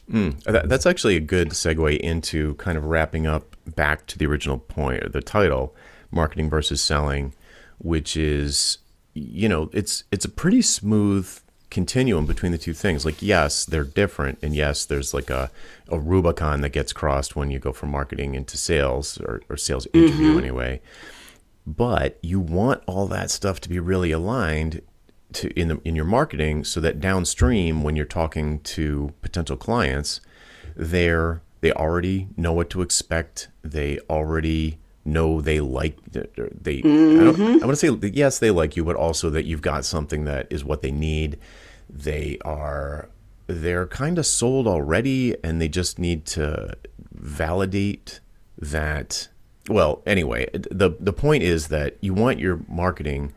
That- 0.10 0.68
That's 0.70 0.86
actually 0.86 1.16
a 1.16 1.20
good 1.22 1.50
segue 1.52 1.98
into 2.00 2.56
kind 2.56 2.78
of 2.78 2.86
wrapping 2.86 3.26
up 3.26 3.53
back 3.66 4.06
to 4.08 4.18
the 4.18 4.26
original 4.26 4.58
point, 4.58 5.04
or 5.04 5.10
the 5.10 5.22
title, 5.22 5.76
marketing 6.12 6.50
versus 6.50 6.82
selling, 6.82 7.34
which 7.80 8.16
is, 8.18 8.80
you 9.14 9.50
know, 9.50 9.70
it's 9.74 10.04
it's 10.12 10.26
a 10.26 10.30
pretty 10.30 10.62
smooth 10.62 11.40
continuum 11.70 12.26
between 12.26 12.52
the 12.52 12.58
two 12.58 12.74
things. 12.74 13.06
Like, 13.06 13.22
yes, 13.22 13.66
they're 13.66 13.84
different, 13.84 14.40
and 14.42 14.56
yes, 14.56 14.86
there's 14.86 15.14
like 15.14 15.30
a, 15.30 15.50
a 15.90 16.00
Rubicon 16.00 16.62
that 16.62 16.70
gets 16.70 16.94
crossed 16.94 17.36
when 17.36 17.52
you 17.52 17.60
go 17.60 17.74
from 17.74 17.90
marketing 17.90 18.36
into 18.36 18.58
sales 18.58 19.20
or, 19.20 19.42
or 19.50 19.58
sales 19.58 19.88
mm-hmm. 19.88 20.06
interview 20.06 20.38
anyway. 20.38 20.82
But 21.66 22.20
you 22.22 22.40
want 22.40 22.84
all 22.86 23.08
that 23.08 23.32
stuff 23.32 23.60
to 23.62 23.70
be 23.70 23.80
really 23.80 24.12
aligned 24.12 24.82
to 25.34 25.50
in 25.60 25.68
the 25.68 25.82
in 25.84 25.96
your 25.96 26.06
marketing 26.06 26.64
so 26.64 26.80
that 26.80 27.00
downstream 27.00 27.84
when 27.84 27.96
you're 27.96 28.06
talking 28.06 28.60
to 28.60 29.14
potential 29.22 29.58
clients 29.58 30.22
they're 30.76 31.42
they 31.64 31.72
already 31.72 32.28
know 32.36 32.52
what 32.52 32.70
to 32.72 32.82
expect. 32.82 33.48
They 33.64 33.98
already 34.10 34.80
know 35.06 35.40
they 35.40 35.62
like 35.62 35.96
they 36.12 36.80
I, 36.80 36.82
don't, 36.82 37.30
I 37.30 37.32
mm-hmm. 37.32 37.66
want 37.66 37.78
to 37.80 38.00
say 38.02 38.10
yes 38.10 38.40
they 38.40 38.52
like 38.52 38.76
you 38.76 38.84
but 38.84 38.98
also 38.98 39.30
that 39.30 39.46
you've 39.46 39.62
got 39.62 39.84
something 39.86 40.26
that 40.26 40.48
is 40.50 40.66
what 40.66 40.82
they 40.82 40.92
need. 40.92 41.40
They 41.90 42.38
are 42.44 43.08
they're 43.48 43.88
kind 43.88 44.20
of 44.20 44.26
sold 44.26 44.68
already 44.68 45.38
and 45.42 45.62
they 45.62 45.70
just 45.70 46.00
need 46.00 46.26
to 46.38 46.76
validate 47.14 48.20
that. 48.58 49.30
Well 49.70 50.02
anyway 50.06 50.50
the 50.54 50.98
the 51.00 51.14
point 51.14 51.44
is 51.44 51.70
that 51.70 51.96
you 52.02 52.14
want 52.14 52.40
your 52.40 52.60
marketing 52.68 53.32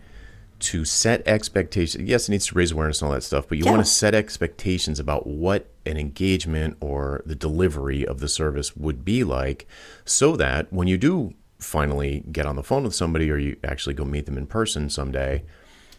to 0.59 0.85
set 0.85 1.27
expectations. 1.27 2.09
Yes, 2.09 2.29
it 2.29 2.33
needs 2.33 2.47
to 2.47 2.55
raise 2.55 2.73
awareness 2.73 3.03
and 3.03 3.09
all 3.09 3.15
that 3.15 3.23
stuff, 3.23 3.47
but 3.49 3.59
you 3.59 3.65
Yeah. 3.65 3.73
want 3.73 3.85
to 3.85 3.91
set 3.91 4.15
expectations 4.15 4.99
about 4.99 5.27
what 5.27 5.69
an 5.85 5.97
engagement 5.99 6.77
or 6.81 7.23
the 7.27 7.35
delivery 7.35 8.07
of 8.07 8.21
the 8.21 8.29
service 8.29 8.77
would 8.77 9.05
be 9.05 9.23
like 9.23 9.67
so 10.05 10.35
that 10.37 10.73
when 10.73 10.89
you 10.89 10.97
do 10.97 11.35
finally 11.59 12.25
get 12.33 12.47
on 12.47 12.57
the 12.57 12.63
phone 12.63 12.85
with 12.85 12.95
somebody 12.95 13.31
or 13.31 13.37
you 13.39 13.57
actually 13.65 13.95
go 13.95 14.05
meet 14.05 14.27
them 14.27 14.39
in 14.39 14.47
person 14.47 14.89
someday, 14.89 15.43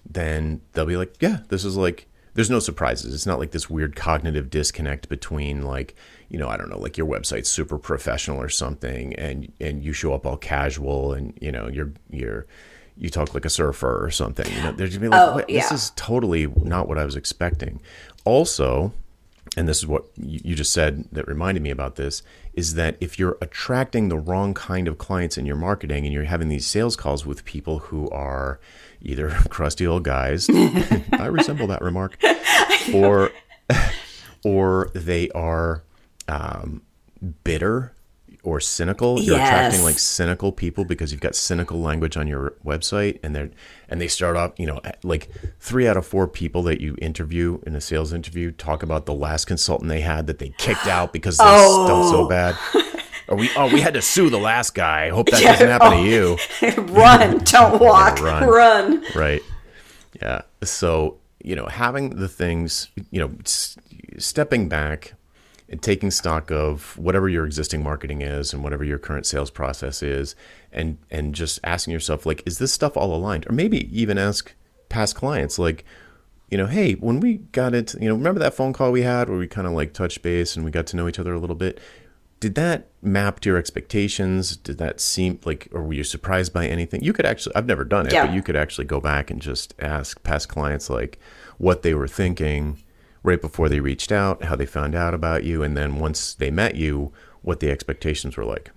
then 0.09 0.61
they'll 0.73 0.85
be 0.85 0.97
like, 0.97 1.15
yeah, 1.19 1.39
this 1.49 1.63
is 1.65 1.75
like, 1.77 2.07
there's 2.33 2.49
no 2.49 2.59
surprises. 2.59 3.13
It's 3.13 3.25
not 3.25 3.39
like 3.39 3.51
this 3.51 3.69
weird 3.69 3.95
cognitive 3.95 4.49
disconnect 4.49 5.09
between 5.09 5.63
like, 5.63 5.95
you 6.29 6.37
know, 6.37 6.47
I 6.47 6.57
don't 6.57 6.69
know, 6.69 6.77
like 6.79 6.97
your 6.97 7.07
website's 7.07 7.49
super 7.49 7.77
professional 7.79 8.39
or 8.41 8.49
something, 8.49 9.13
and 9.15 9.51
and 9.59 9.83
you 9.83 9.91
show 9.93 10.13
up 10.13 10.25
all 10.25 10.37
casual, 10.37 11.13
and 11.13 11.35
you 11.41 11.51
know, 11.51 11.67
you're 11.67 11.93
you're 12.11 12.45
you 12.97 13.09
talk 13.09 13.33
like 13.33 13.45
a 13.45 13.49
surfer 13.49 14.03
or 14.03 14.09
something. 14.11 14.51
You 14.53 14.63
know, 14.63 14.71
they're 14.71 14.87
just 14.87 14.99
be 15.01 15.07
like, 15.07 15.19
Oh, 15.21 15.43
yeah. 15.47 15.61
this 15.61 15.71
is 15.71 15.91
totally 15.95 16.47
not 16.47 16.87
what 16.87 16.97
I 16.97 17.05
was 17.05 17.15
expecting. 17.15 17.79
Also, 18.25 18.93
and 19.55 19.67
this 19.67 19.77
is 19.77 19.87
what 19.87 20.05
you 20.17 20.55
just 20.55 20.73
said 20.73 21.05
that 21.11 21.27
reminded 21.27 21.63
me 21.63 21.69
about 21.69 21.95
this 21.95 22.21
is 22.53 22.73
that 22.73 22.97
if 22.99 23.17
you're 23.19 23.37
attracting 23.41 24.09
the 24.09 24.17
wrong 24.17 24.53
kind 24.53 24.87
of 24.87 24.97
clients 24.97 25.37
in 25.37 25.45
your 25.45 25.55
marketing 25.55 26.05
and 26.05 26.13
you're 26.13 26.25
having 26.25 26.49
these 26.49 26.65
sales 26.65 26.95
calls 26.95 27.25
with 27.25 27.45
people 27.45 27.79
who 27.79 28.09
are 28.09 28.59
either 29.01 29.29
crusty 29.49 29.85
old 29.87 30.03
guys, 30.03 30.49
I 31.13 31.27
resemble 31.27 31.67
that 31.67 31.81
remark, 31.81 32.17
or 32.93 33.31
or 34.43 34.89
they 34.93 35.29
are 35.31 35.83
um, 36.27 36.81
bitter 37.43 37.93
or 38.47 38.61
cynical. 38.61 39.21
You're 39.21 39.35
attracting 39.35 39.83
like 39.83 39.99
cynical 39.99 40.53
people 40.53 40.85
because 40.85 41.11
you've 41.11 41.19
got 41.19 41.35
cynical 41.35 41.81
language 41.81 42.15
on 42.15 42.27
your 42.27 42.53
website, 42.65 43.19
and 43.21 43.35
they're 43.35 43.49
and 43.89 43.99
they 43.99 44.07
start 44.07 44.37
off, 44.37 44.53
you 44.57 44.65
know, 44.65 44.79
like 45.03 45.29
three 45.59 45.85
out 45.85 45.97
of 45.97 46.07
four 46.07 46.29
people 46.29 46.63
that 46.63 46.79
you 46.79 46.95
interview 47.01 47.59
in 47.67 47.75
a 47.75 47.81
sales 47.81 48.13
interview 48.13 48.51
talk 48.51 48.83
about 48.83 49.05
the 49.05 49.13
last 49.13 49.45
consultant 49.45 49.89
they 49.89 49.99
had 49.99 50.27
that 50.27 50.39
they 50.39 50.53
kicked 50.57 50.87
out 50.97 51.11
because 51.11 51.37
they 51.37 51.43
stunk 51.43 52.09
so 52.09 52.25
oh. 52.25 52.29
bad. 52.29 52.55
Or 53.29 53.35
we 53.35 53.49
oh 53.57 53.67
we 53.73 53.81
had 53.81 53.93
to 53.95 54.01
sue 54.01 54.29
the 54.29 54.39
last 54.39 54.73
guy. 54.73 55.09
Hope 55.09 55.27
that 55.31 55.41
doesn't 55.41 55.67
happen 55.67 55.91
to 55.91 55.97
oh. 55.97 56.01
you. 56.01 56.37
run, 56.93 57.39
don't 57.43 57.81
walk, 57.81 58.21
run. 58.21 58.47
run. 58.47 59.03
Right. 59.13 59.41
Yeah. 60.21 60.43
So, 60.63 61.17
you 61.43 61.53
know, 61.53 61.65
having 61.65 62.11
the 62.11 62.29
things, 62.29 62.87
you 63.11 63.19
know, 63.19 63.33
s- 63.43 63.77
stepping 64.17 64.69
back 64.69 65.15
and 65.69 65.81
taking 65.81 66.09
stock 66.11 66.49
of 66.51 66.97
whatever 66.97 67.27
your 67.27 67.45
existing 67.45 67.83
marketing 67.83 68.21
is 68.21 68.53
and 68.53 68.63
whatever 68.63 68.83
your 68.83 68.97
current 68.97 69.25
sales 69.25 69.51
process 69.51 70.01
is 70.01 70.35
and 70.71 70.97
and 71.11 71.35
just 71.35 71.59
asking 71.63 71.91
yourself 71.93 72.25
like 72.25 72.41
is 72.45 72.57
this 72.59 72.71
stuff 72.71 72.95
all 72.95 73.13
aligned? 73.13 73.45
Or 73.49 73.53
maybe 73.53 73.79
even 73.97 74.17
ask 74.17 74.53
past 74.89 75.15
clients 75.15 75.59
like 75.59 75.83
you 76.49 76.57
know 76.57 76.67
hey 76.67 76.93
when 76.93 77.19
we 77.19 77.35
got 77.51 77.73
into 77.75 77.99
you 77.99 78.07
know 78.07 78.15
remember 78.15 78.39
that 78.39 78.53
phone 78.53 78.71
call 78.71 78.91
we 78.91 79.01
had 79.01 79.27
where 79.27 79.37
we 79.37 79.47
kind 79.47 79.67
of 79.67 79.73
like 79.73 79.91
touched 79.93 80.21
base 80.21 80.55
and 80.55 80.63
we 80.63 80.71
got 80.71 80.87
to 80.87 80.95
know 80.95 81.07
each 81.07 81.19
other 81.19 81.33
a 81.33 81.39
little 81.39 81.55
bit? 81.55 81.79
Did 82.39 82.53
that 82.55 82.87
map 83.01 83.39
to 83.41 83.49
your 83.49 83.57
expectations? 83.57 84.55
Did 84.55 84.77
that 84.77 85.01
seem 85.01 85.39
like 85.43 85.67
or 85.73 85.83
were 85.83 85.93
you 85.93 86.03
surprised 86.03 86.53
by 86.53 86.67
anything? 86.67 87.03
You 87.03 87.11
could 87.11 87.25
actually 87.25 87.55
i've 87.55 87.65
never 87.65 87.83
done 87.83 88.07
it 88.07 88.13
Yeah. 88.13 88.27
but 88.27 88.35
you 88.35 88.41
could 88.41 88.55
actually 88.55 88.85
go 88.85 89.01
back 89.01 89.29
and 89.29 89.41
just 89.41 89.73
ask 89.79 90.23
past 90.23 90.47
clients 90.47 90.89
like 90.89 91.19
what 91.57 91.81
they 91.81 91.93
were 91.93 92.07
thinking 92.07 92.77
right 93.27 93.41
before 93.41 93.67
they 93.69 93.79
reached 93.81 94.11
out 94.11 94.43
how 94.45 94.55
they 94.55 94.65
found 94.65 94.95
out 94.95 95.13
about 95.13 95.43
you 95.43 95.61
and 95.61 95.75
then 95.77 95.99
once 95.99 96.33
they 96.33 96.49
met 96.49 96.75
you 96.75 97.11
what 97.41 97.59
the 97.59 97.69
expectations 97.69 98.35
were 98.37 98.45
like 98.45 98.71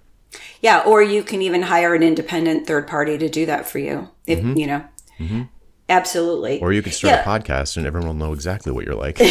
Yeah, 0.61 0.81
or 0.87 1.03
you 1.03 1.23
can 1.23 1.41
even 1.43 1.63
hire 1.63 1.95
an 1.95 2.03
independent 2.03 2.67
third 2.67 2.87
party 2.87 3.17
to 3.19 3.29
do 3.29 3.47
that 3.47 3.67
for 3.69 3.79
you. 3.79 4.09
If 4.27 4.39
you 4.59 4.67
know, 4.67 4.85
absolutely. 5.89 6.57
Mm-hmm. 6.57 6.65
or 6.65 6.73
you 6.73 6.83
could 6.83 6.95
start 6.95 7.15
Yeah. 7.15 7.23
a 7.23 7.41
podcast 7.41 7.77
and 7.77 7.87
everyone 7.87 8.09
will 8.09 8.27
know 8.27 8.33
exactly 8.33 8.71
what 8.73 8.85
you're 8.85 8.95
like 9.07 9.19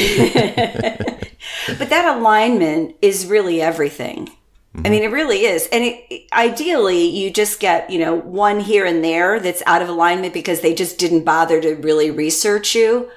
But 1.80 1.90
that 1.90 2.18
alignment 2.18 2.96
is 3.02 3.26
really 3.28 3.62
everything. 3.62 4.30
I 4.76 4.90
mean, 4.90 5.04
it 5.04 5.12
really 5.12 5.46
is. 5.46 5.68
And 5.72 5.84
it, 5.84 6.28
ideally, 6.32 7.04
you 7.06 7.32
just 7.32 7.60
get, 7.60 7.90
you 7.90 8.00
know, 8.00 8.16
one 8.16 8.60
here 8.60 8.86
and 8.86 9.04
there 9.04 9.40
that's 9.40 9.64
out 9.66 9.82
of 9.82 9.90
alignment 9.90 10.34
because 10.34 10.62
they 10.62 10.76
just 10.76 11.00
didn't 11.00 11.24
bother 11.24 11.60
to 11.60 11.76
really 11.76 12.12
research 12.12 12.76
you. 12.76 13.10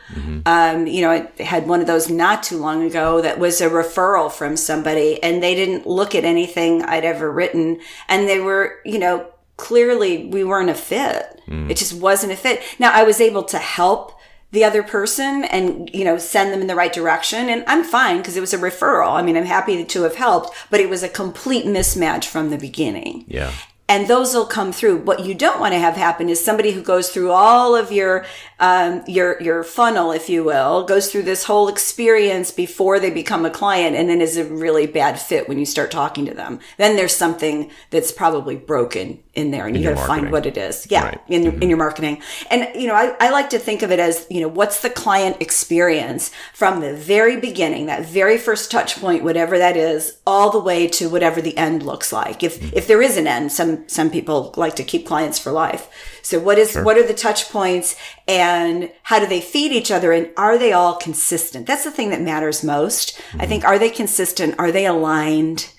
Um, 0.46 0.86
you 0.86 1.03
know, 1.03 1.11
I 1.11 1.42
had 1.42 1.68
one 1.68 1.80
of 1.80 1.86
those 1.86 2.09
not 2.09 2.42
too 2.42 2.57
long 2.57 2.82
ago 2.84 3.20
that 3.20 3.38
was 3.38 3.61
a 3.61 3.68
referral 3.68 4.32
from 4.32 4.57
somebody 4.57 5.22
and 5.22 5.42
they 5.42 5.55
didn't 5.55 5.86
look 5.86 6.14
at 6.14 6.24
anything 6.24 6.82
I'd 6.82 7.05
ever 7.05 7.30
written. 7.30 7.80
And 8.09 8.26
they 8.28 8.40
were, 8.40 8.78
you 8.84 8.98
know, 8.98 9.26
clearly 9.59 10.28
we 10.28 10.44
weren't 10.44 10.70
a 10.70 10.74
fit. 10.74 11.40
It 11.70 11.76
just 11.76 11.92
wasn't 11.92 12.32
a 12.32 12.36
fit. 12.36 12.62
Now, 12.78 12.92
I 12.92 13.03
was 13.03 13.20
able 13.20 13.42
to 13.44 13.59
help 13.59 14.18
the 14.53 14.64
other 14.64 14.82
person 14.82 15.44
and 15.44 15.90
you 15.92 16.05
know 16.05 16.18
send 16.18 16.53
them 16.53 16.61
in 16.61 16.66
the 16.66 16.76
right 16.76 16.92
direction 16.92 17.48
and 17.48 17.64
i'm 17.66 17.82
fine 17.82 18.18
because 18.18 18.36
it 18.36 18.40
was 18.40 18.55
a 18.55 18.59
referral 18.59 19.12
i 19.12 19.22
mean 19.22 19.36
i'm 19.36 19.44
happy 19.44 19.84
to 19.84 20.03
have 20.03 20.14
helped 20.14 20.55
but 20.70 20.80
it 20.80 20.88
was 20.88 21.03
a 21.03 21.09
complete 21.09 21.66
mismatch 21.66 22.24
from 22.24 22.50
the 22.50 22.59
beginning 22.59 23.24
yeah 23.26 23.53
and 23.92 24.09
those 24.09 24.32
will 24.32 24.46
come 24.46 24.72
through. 24.72 24.98
What 25.03 25.20
you 25.20 25.34
don't 25.34 25.61
want 25.61 25.74
to 25.74 25.78
have 25.78 25.96
happen 25.96 26.30
is 26.30 26.42
somebody 26.42 26.70
who 26.70 26.82
goes 26.82 27.11
through 27.11 27.30
all 27.30 27.76
of 27.76 27.92
your 27.92 28.24
um, 28.59 29.03
your 29.07 29.40
your 29.42 29.62
funnel, 29.62 30.12
if 30.12 30.30
you 30.30 30.44
will, 30.44 30.84
goes 30.84 31.12
through 31.12 31.24
this 31.24 31.44
whole 31.44 31.68
experience 31.68 32.50
before 32.50 32.98
they 32.98 33.11
become 33.11 33.44
a 33.44 33.50
client, 33.50 33.94
and 33.94 34.09
then 34.09 34.22
is 34.22 34.38
a 34.38 34.44
really 34.44 34.86
bad 34.86 35.20
fit 35.20 35.46
when 35.46 35.59
you 35.59 35.66
start 35.66 35.90
talking 35.90 36.24
to 36.24 36.32
them. 36.32 36.59
Then 36.78 36.96
there's 36.96 37.14
something 37.14 37.70
that's 37.90 38.12
probably 38.12 38.57
broken 38.57 39.22
in 39.35 39.51
there, 39.51 39.66
and 39.66 39.74
In 39.74 39.83
you 39.83 39.89
got 39.89 39.99
to 39.99 40.07
find 40.07 40.30
what 40.30 40.45
it 40.45 40.57
is. 40.57 40.87
Yeah, 40.91 41.05
Right. 41.05 41.20
in 41.28 41.45
mm-hmm. 41.45 41.62
in 41.62 41.68
your 41.68 41.78
marketing, 41.78 42.22
and 42.51 42.68
you 42.74 42.87
know, 42.87 42.95
I, 42.95 43.14
I 43.18 43.30
like 43.30 43.51
to 43.51 43.59
think 43.59 43.83
of 43.83 43.91
it 43.91 43.99
as 43.99 44.26
you 44.28 44.41
know, 44.41 44.49
what's 44.49 44.80
the 44.80 44.91
client 44.91 45.39
experience 45.41 46.30
from 46.53 46.80
the 46.80 46.95
very 46.95 47.41
beginning, 47.41 47.87
that 47.87 48.05
very 48.05 48.37
first 48.37 48.70
touch 48.70 49.01
point, 49.01 49.24
whatever 49.24 49.59
that 49.59 49.76
is, 49.76 50.18
all 50.26 50.51
the 50.51 50.61
way 50.61 50.87
to 50.89 51.09
whatever 51.09 51.41
the 51.41 51.57
end 51.57 51.83
looks 51.83 52.12
like. 52.12 52.43
If 52.43 52.61
mm-hmm. 52.61 52.76
if 52.76 52.87
there 52.87 53.01
is 53.01 53.16
an 53.16 53.26
end, 53.26 53.53
some 53.53 53.89
some 53.89 54.11
people 54.11 54.53
like 54.57 54.76
to 54.76 54.85
keep 54.85 55.07
clients 55.07 55.39
for 55.39 55.51
life. 55.51 55.89
So 56.22 56.39
what 56.39 56.59
is 56.59 56.76
what 56.76 56.99
are 56.99 57.07
the 57.07 57.14
touch 57.14 57.51
points 57.51 57.97
and 58.28 58.93
how 59.05 59.18
do 59.18 59.26
they 59.26 59.41
feed 59.41 59.72
each 59.72 59.91
other 59.91 60.12
and 60.12 60.30
are 60.37 60.59
they 60.59 60.72
all 60.72 60.97
consistent? 60.97 61.66
That's 61.66 61.85
the 61.85 61.91
thing 61.91 62.11
that 62.11 62.20
matters 62.20 62.62
most. 62.62 63.18
I 63.18 63.22
mm-hmm. 63.39 63.49
think 63.49 63.64
are 63.64 63.78
they 63.78 63.91
consistent? 63.91 64.55
Are 64.59 64.70
they 64.70 64.87
aligned? 64.87 65.70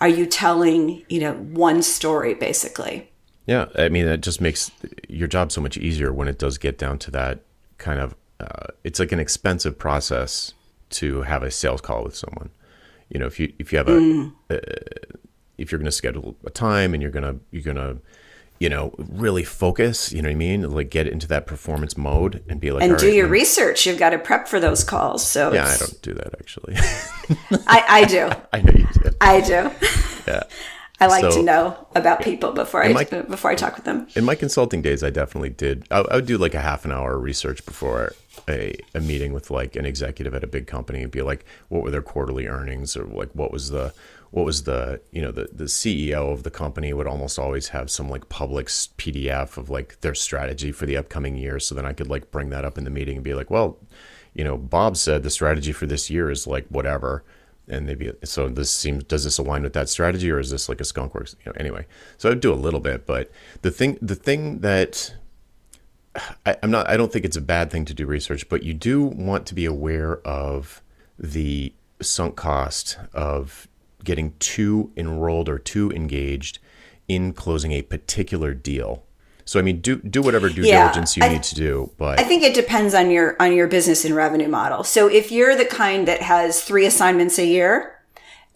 Are 0.00 0.08
you 0.08 0.26
telling, 0.26 1.04
you 1.08 1.20
know, 1.20 1.34
one 1.34 1.82
story 1.82 2.34
basically? 2.34 3.10
Yeah, 3.46 3.66
I 3.76 3.88
mean, 3.88 4.06
it 4.06 4.20
just 4.20 4.40
makes 4.40 4.70
your 5.08 5.28
job 5.28 5.50
so 5.50 5.60
much 5.60 5.76
easier 5.76 6.12
when 6.12 6.28
it 6.28 6.38
does 6.38 6.56
get 6.58 6.78
down 6.78 6.98
to 7.00 7.10
that 7.10 7.40
kind 7.78 8.00
of. 8.00 8.14
Uh, 8.38 8.68
it's 8.84 8.98
like 8.98 9.12
an 9.12 9.20
expensive 9.20 9.78
process 9.78 10.54
to 10.90 11.22
have 11.22 11.42
a 11.42 11.50
sales 11.50 11.80
call 11.80 12.04
with 12.04 12.16
someone. 12.16 12.50
You 13.08 13.20
know, 13.20 13.26
if 13.26 13.40
you 13.40 13.52
if 13.58 13.72
you 13.72 13.78
have 13.78 13.88
a 13.88 14.30
uh, 14.50 14.58
if 15.58 15.70
you're 15.70 15.78
going 15.78 15.86
to 15.86 15.92
schedule 15.92 16.36
a 16.44 16.50
time 16.50 16.94
and 16.94 17.02
you're 17.02 17.10
gonna 17.10 17.36
you're 17.50 17.62
gonna 17.62 17.96
you 18.60 18.68
know 18.68 18.94
really 18.98 19.42
focus. 19.42 20.12
You 20.12 20.22
know 20.22 20.28
what 20.28 20.34
I 20.34 20.36
mean? 20.36 20.70
Like 20.70 20.90
get 20.90 21.08
into 21.08 21.26
that 21.28 21.46
performance 21.46 21.96
mode 21.96 22.44
and 22.48 22.60
be 22.60 22.70
like, 22.70 22.82
and 22.84 22.96
do 22.98 23.06
right, 23.06 23.14
your 23.14 23.24
man." 23.24 23.32
research. 23.32 23.86
You've 23.86 23.98
got 23.98 24.10
to 24.10 24.18
prep 24.18 24.46
for 24.46 24.60
those 24.60 24.84
calls. 24.84 25.26
So 25.26 25.52
Yeah, 25.52 25.66
I 25.66 25.76
don't 25.78 26.00
do 26.02 26.14
that 26.14 26.34
actually. 26.38 26.76
I, 27.66 27.84
I 27.88 28.04
do. 28.04 28.30
I 28.52 28.60
know 28.62 28.72
you 28.76 28.86
do. 29.02 29.10
I 29.20 29.40
do. 29.40 29.70
Yeah. 30.30 30.42
I 31.02 31.06
like 31.06 31.22
So- 31.22 31.38
to 31.38 31.42
know 31.42 31.88
about 31.94 32.20
people 32.22 32.52
before 32.52 32.84
I 32.84 32.92
my- 32.92 33.04
before 33.04 33.50
I 33.50 33.54
talk 33.54 33.74
with 33.76 33.86
them. 33.86 34.06
in 34.14 34.24
my 34.24 34.34
consulting 34.34 34.82
days, 34.82 35.02
I 35.02 35.08
definitely 35.08 35.48
did. 35.50 35.86
I, 35.90 36.00
I 36.00 36.16
would 36.16 36.26
do 36.26 36.36
like 36.36 36.52
a 36.54 36.60
half 36.60 36.84
an 36.84 36.92
hour 36.92 37.18
research 37.18 37.64
before 37.64 38.12
a, 38.46 38.74
a 38.94 39.00
meeting 39.00 39.32
with 39.32 39.50
like 39.50 39.76
an 39.76 39.86
executive 39.86 40.34
at 40.34 40.44
a 40.44 40.46
big 40.46 40.66
company 40.66 41.02
and 41.02 41.10
be 41.10 41.22
like, 41.22 41.46
what 41.68 41.82
were 41.82 41.90
their 41.90 42.02
quarterly 42.02 42.46
earnings 42.46 42.96
or 42.98 43.04
like 43.04 43.30
what 43.32 43.50
was 43.50 43.70
the 43.70 43.94
what 44.30 44.46
was 44.46 44.62
the 44.62 45.00
you 45.10 45.20
know 45.20 45.32
the 45.32 45.48
the 45.52 45.64
CEO 45.64 46.32
of 46.32 46.42
the 46.42 46.50
company 46.50 46.92
would 46.92 47.06
almost 47.06 47.38
always 47.38 47.68
have 47.68 47.90
some 47.90 48.08
like 48.08 48.28
public 48.28 48.66
PDF 48.66 49.56
of 49.56 49.70
like 49.70 50.00
their 50.00 50.14
strategy 50.14 50.72
for 50.72 50.86
the 50.86 50.96
upcoming 50.96 51.36
year. 51.36 51.58
So 51.58 51.74
then 51.74 51.86
I 51.86 51.92
could 51.92 52.08
like 52.08 52.30
bring 52.30 52.50
that 52.50 52.64
up 52.64 52.78
in 52.78 52.84
the 52.84 52.90
meeting 52.90 53.16
and 53.16 53.24
be 53.24 53.34
like, 53.34 53.50
well, 53.50 53.78
you 54.32 54.44
know, 54.44 54.56
Bob 54.56 54.96
said 54.96 55.22
the 55.22 55.30
strategy 55.30 55.72
for 55.72 55.86
this 55.86 56.10
year 56.10 56.30
is 56.30 56.46
like 56.46 56.66
whatever. 56.68 57.24
And 57.66 57.88
they'd 57.88 57.98
be 57.98 58.12
so 58.24 58.48
this 58.48 58.70
seems 58.70 59.04
does 59.04 59.24
this 59.24 59.38
align 59.38 59.62
with 59.62 59.72
that 59.72 59.88
strategy 59.88 60.30
or 60.30 60.38
is 60.38 60.50
this 60.50 60.68
like 60.68 60.80
a 60.80 60.84
skunkworks? 60.84 61.34
You 61.44 61.52
know, 61.52 61.56
anyway. 61.58 61.86
So 62.16 62.30
I'd 62.30 62.40
do 62.40 62.52
a 62.52 62.54
little 62.54 62.80
bit, 62.80 63.06
but 63.06 63.30
the 63.62 63.70
thing 63.70 63.98
the 64.00 64.16
thing 64.16 64.60
that 64.60 65.14
I, 66.46 66.56
I'm 66.62 66.70
not 66.70 66.88
I 66.88 66.96
don't 66.96 67.12
think 67.12 67.24
it's 67.24 67.36
a 67.36 67.40
bad 67.40 67.70
thing 67.70 67.84
to 67.86 67.94
do 67.94 68.06
research, 68.06 68.48
but 68.48 68.62
you 68.62 68.74
do 68.74 69.02
want 69.02 69.46
to 69.46 69.54
be 69.54 69.64
aware 69.64 70.18
of 70.26 70.82
the 71.18 71.72
sunk 72.00 72.36
cost 72.36 72.98
of 73.12 73.68
getting 74.04 74.34
too 74.38 74.90
enrolled 74.96 75.48
or 75.48 75.58
too 75.58 75.90
engaged 75.92 76.58
in 77.08 77.32
closing 77.32 77.72
a 77.72 77.82
particular 77.82 78.54
deal. 78.54 79.04
So 79.44 79.58
I 79.58 79.62
mean 79.62 79.80
do 79.80 79.96
do 79.96 80.22
whatever 80.22 80.48
due 80.48 80.62
Yeah, 80.62 80.82
diligence 80.82 81.16
you 81.16 81.24
I- 81.24 81.28
need 81.28 81.42
to 81.44 81.54
do, 81.56 81.90
but 81.98 82.20
I 82.20 82.22
think 82.24 82.42
it 82.44 82.54
depends 82.54 82.94
on 82.94 83.10
your 83.10 83.36
on 83.40 83.52
your 83.52 83.66
business 83.66 84.04
and 84.04 84.14
revenue 84.14 84.48
model. 84.48 84.84
So 84.84 85.08
if 85.08 85.32
you're 85.32 85.56
the 85.56 85.64
kind 85.64 86.06
that 86.06 86.22
has 86.22 86.62
three 86.62 86.86
assignments 86.86 87.38
a 87.38 87.44
year 87.44 87.96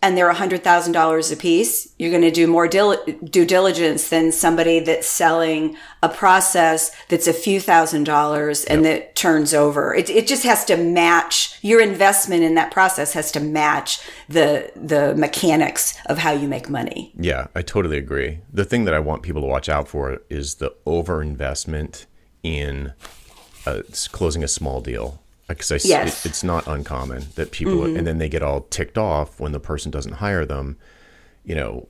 and 0.04 0.18
they're 0.18 0.30
$100,000 0.30 1.32
a 1.32 1.36
piece, 1.36 1.94
you're 1.98 2.10
going 2.10 2.22
to 2.22 2.30
do 2.30 2.46
more 2.46 2.68
dil- 2.68 3.02
due 3.24 3.46
diligence 3.46 4.10
than 4.10 4.30
somebody 4.32 4.78
that's 4.78 5.06
selling 5.06 5.78
a 6.02 6.10
process 6.10 6.94
that's 7.08 7.26
a 7.26 7.32
few 7.32 7.58
thousand 7.58 8.04
dollars 8.04 8.66
and 8.66 8.84
that 8.84 9.16
turns 9.16 9.54
over. 9.54 9.94
It, 9.94 10.10
it 10.10 10.26
just 10.26 10.42
has 10.44 10.66
to 10.66 10.76
match 10.76 11.58
your 11.62 11.80
investment 11.80 12.42
in 12.42 12.54
that 12.56 12.70
process 12.70 13.14
has 13.14 13.32
to 13.32 13.40
match 13.40 13.98
the 14.28 14.70
the 14.76 15.14
mechanics 15.16 15.96
of 16.06 16.18
how 16.18 16.32
you 16.32 16.48
make 16.48 16.68
money. 16.68 17.10
Yeah, 17.18 17.46
I 17.54 17.62
totally 17.62 17.96
agree. 17.96 18.40
The 18.52 18.66
thing 18.66 18.84
that 18.84 18.92
I 18.92 18.98
want 18.98 19.22
people 19.22 19.40
to 19.40 19.48
watch 19.48 19.70
out 19.70 19.88
for 19.88 20.20
is 20.28 20.56
the 20.56 20.74
overinvestment 20.86 22.04
in 22.42 22.92
uh, 23.64 23.80
closing 24.12 24.44
a 24.44 24.48
small 24.48 24.82
deal. 24.82 25.23
Because 25.48 25.72
I, 25.72 25.78
Yes. 25.86 26.24
it- 26.24 26.30
it's 26.30 26.44
not 26.44 26.66
uncommon 26.66 27.26
that 27.34 27.50
people, 27.50 27.74
mm-hmm. 27.78 27.96
and 27.96 28.06
then 28.06 28.18
they 28.18 28.28
get 28.28 28.42
all 28.42 28.62
ticked 28.70 28.96
off 28.98 29.38
when 29.38 29.52
the 29.52 29.60
person 29.60 29.90
doesn't 29.90 30.14
hire 30.14 30.44
them. 30.46 30.76
You 31.44 31.54
know, 31.54 31.86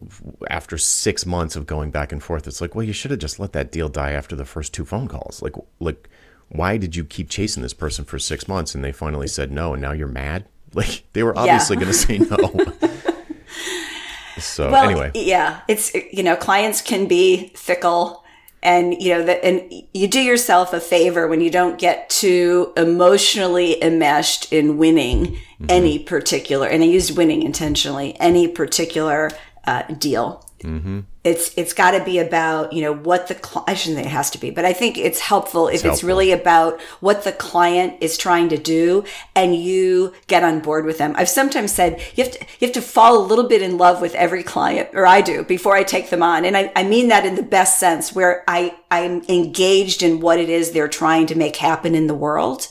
after 0.50 0.76
six 0.76 1.24
months 1.24 1.54
of 1.54 1.64
going 1.64 1.92
back 1.92 2.10
and 2.10 2.20
forth, 2.20 2.48
it's 2.48 2.60
like, 2.60 2.74
well, 2.74 2.82
you 2.84 2.92
should 2.92 3.12
have 3.12 3.20
just 3.20 3.38
let 3.38 3.52
that 3.52 3.70
deal 3.70 3.88
die 3.88 4.10
after 4.10 4.34
the 4.34 4.44
first 4.44 4.74
two 4.74 4.84
phone 4.84 5.06
calls. 5.06 5.40
Like, 5.42 5.52
like, 5.78 6.08
why 6.48 6.76
did 6.76 6.96
you 6.96 7.04
keep 7.04 7.30
chasing 7.30 7.62
this 7.62 7.72
person 7.72 8.04
for 8.04 8.18
six 8.18 8.48
months 8.48 8.74
and 8.74 8.84
they 8.84 8.90
finally 8.90 9.28
said 9.28 9.52
no, 9.52 9.72
and 9.72 9.80
now 9.80 9.92
you're 9.92 10.08
mad? 10.08 10.46
Like, 10.74 11.04
they 11.12 11.22
were 11.22 11.38
obviously 11.38 11.76
going 11.76 11.86
to 11.86 11.94
say 11.94 12.18
no. 12.18 12.36
so 14.38 14.72
Well, 14.72 14.90
anyway, 14.90 15.12
yeah, 15.14 15.60
it's 15.68 15.94
you 15.94 16.24
know, 16.24 16.34
clients 16.34 16.82
can 16.82 17.06
be 17.06 17.52
fickle, 17.54 18.23
and 18.64 19.00
you 19.00 19.10
know 19.10 19.22
that, 19.24 19.44
and 19.44 19.72
you 19.92 20.08
do 20.08 20.20
yourself 20.20 20.72
a 20.72 20.80
favor 20.80 21.28
when 21.28 21.40
you 21.40 21.50
don't 21.50 21.78
get 21.78 22.10
too 22.10 22.72
emotionally 22.76 23.80
enmeshed 23.82 24.52
in 24.52 24.78
winning 24.78 25.38
Mm-hmm. 25.54 25.70
any 25.70 25.98
particular. 26.00 26.66
And 26.66 26.82
I 26.82 26.86
used 26.86 27.16
winning 27.16 27.42
intentionally. 27.42 28.16
Any 28.18 28.48
particular 28.48 29.30
uh, 29.66 29.82
deal. 29.82 30.43
Mm-hmm. 30.64 31.00
It's 31.24 31.56
it's 31.56 31.72
got 31.72 31.92
to 31.92 32.04
be 32.04 32.18
about 32.18 32.72
you 32.72 32.82
know 32.82 32.94
what 32.94 33.28
the 33.28 33.34
cli- 33.34 33.64
I 33.66 33.74
shouldn't 33.74 34.00
say 34.00 34.06
it 34.06 34.12
has 34.12 34.30
to 34.30 34.38
be, 34.38 34.50
but 34.50 34.64
I 34.64 34.72
think 34.72 34.96
it's 34.96 35.20
helpful 35.20 35.68
if 35.68 35.76
it's 35.76 35.82
helpful. 35.82 36.06
really 36.06 36.32
about 36.32 36.80
what 37.00 37.24
the 37.24 37.32
client 37.32 37.98
is 38.00 38.16
trying 38.16 38.48
to 38.50 38.58
do 38.58 39.04
and 39.34 39.54
you 39.54 40.14
get 40.26 40.42
on 40.42 40.60
board 40.60 40.84
with 40.84 40.98
them. 40.98 41.14
I've 41.16 41.28
sometimes 41.28 41.72
said 41.72 42.00
you 42.14 42.24
have 42.24 42.32
to 42.32 42.40
you 42.60 42.66
have 42.66 42.72
to 42.72 42.82
fall 42.82 43.18
a 43.18 43.26
little 43.26 43.46
bit 43.46 43.62
in 43.62 43.78
love 43.78 44.00
with 44.00 44.14
every 44.14 44.42
client, 44.42 44.90
or 44.94 45.06
I 45.06 45.20
do 45.20 45.44
before 45.44 45.76
I 45.76 45.82
take 45.82 46.10
them 46.10 46.22
on, 46.22 46.44
and 46.44 46.56
I, 46.56 46.72
I 46.74 46.82
mean 46.82 47.08
that 47.08 47.26
in 47.26 47.34
the 47.34 47.42
best 47.42 47.78
sense, 47.78 48.14
where 48.14 48.42
I 48.48 48.74
I'm 48.90 49.22
engaged 49.28 50.02
in 50.02 50.20
what 50.20 50.38
it 50.38 50.48
is 50.48 50.70
they're 50.70 50.88
trying 50.88 51.26
to 51.26 51.34
make 51.34 51.56
happen 51.56 51.94
in 51.94 52.06
the 52.06 52.14
world, 52.14 52.68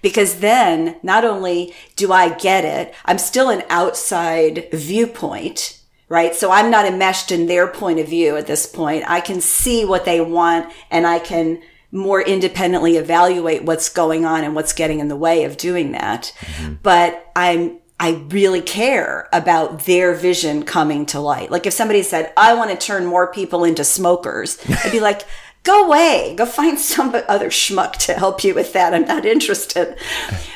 because 0.00 0.40
then 0.40 0.96
not 1.02 1.24
only 1.24 1.74
do 1.96 2.12
I 2.12 2.30
get 2.30 2.64
it, 2.64 2.94
I'm 3.04 3.18
still 3.18 3.50
an 3.50 3.64
outside 3.68 4.68
viewpoint 4.72 5.80
right? 6.08 6.34
So 6.34 6.50
I'm 6.50 6.70
not 6.70 6.86
enmeshed 6.86 7.32
in 7.32 7.46
their 7.46 7.66
point 7.66 7.98
of 7.98 8.08
view 8.08 8.36
at 8.36 8.46
this 8.46 8.66
point. 8.66 9.04
I 9.08 9.20
can 9.20 9.40
see 9.40 9.84
what 9.84 10.04
they 10.04 10.20
want 10.20 10.72
and 10.90 11.06
I 11.06 11.18
can 11.18 11.62
more 11.90 12.20
independently 12.20 12.96
evaluate 12.96 13.64
what's 13.64 13.88
going 13.88 14.24
on 14.24 14.42
and 14.42 14.54
what's 14.54 14.72
getting 14.72 14.98
in 14.98 15.08
the 15.08 15.16
way 15.16 15.44
of 15.44 15.56
doing 15.56 15.92
that. 15.92 16.32
Mm-hmm. 16.40 16.74
But 16.82 17.30
I'm, 17.36 17.78
I 18.00 18.24
really 18.28 18.60
care 18.60 19.28
about 19.32 19.84
their 19.84 20.12
vision 20.14 20.64
coming 20.64 21.06
to 21.06 21.20
light. 21.20 21.52
Like 21.52 21.66
if 21.66 21.72
somebody 21.72 22.02
said, 22.02 22.32
I 22.36 22.54
want 22.54 22.70
to 22.70 22.76
turn 22.76 23.06
more 23.06 23.32
people 23.32 23.62
into 23.62 23.84
smokers, 23.84 24.58
I'd 24.84 24.90
be 24.90 24.98
like, 24.98 25.22
go 25.64 25.86
away, 25.86 26.34
go 26.36 26.46
find 26.46 26.78
some 26.92 27.14
other 27.28 27.50
schmuck 27.50 27.92
to 28.06 28.14
help 28.14 28.44
you 28.44 28.54
with 28.54 28.72
that. 28.74 28.94
I'm 28.94 29.06
not 29.06 29.24
interested. 29.26 29.96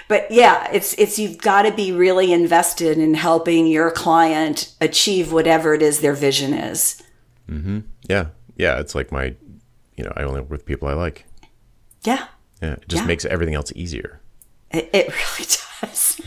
But 0.06 0.30
yeah, 0.30 0.70
it's, 0.72 0.94
it's, 0.94 1.18
you've 1.18 1.38
got 1.38 1.62
to 1.62 1.72
be 1.72 1.90
really 1.92 2.32
invested 2.32 2.96
in 2.98 3.14
helping 3.14 3.66
your 3.66 3.90
client 3.90 4.72
achieve 4.80 5.32
whatever 5.32 5.74
it 5.74 5.82
is 5.82 6.00
their 6.00 6.14
vision 6.14 6.54
is. 6.54 7.02
mm-hmm. 7.50 7.80
Yeah, 8.08 8.26
yeah. 8.56 8.78
It's 8.78 8.94
like 8.94 9.10
my, 9.12 9.34
you 9.96 10.04
know, 10.04 10.12
I 10.16 10.22
only 10.22 10.40
work 10.40 10.50
with 10.50 10.64
people 10.64 10.88
I 10.88 10.94
like. 10.94 11.24
Yeah, 12.04 12.26
Yeah, 12.62 12.72
it 12.74 12.88
just 12.88 13.02
Yeah. 13.02 13.06
makes 13.08 13.24
everything 13.24 13.54
else 13.54 13.72
easier. 13.74 14.20
It, 14.72 14.90
it 14.92 15.08
really 15.38 15.48
does. 15.80 16.20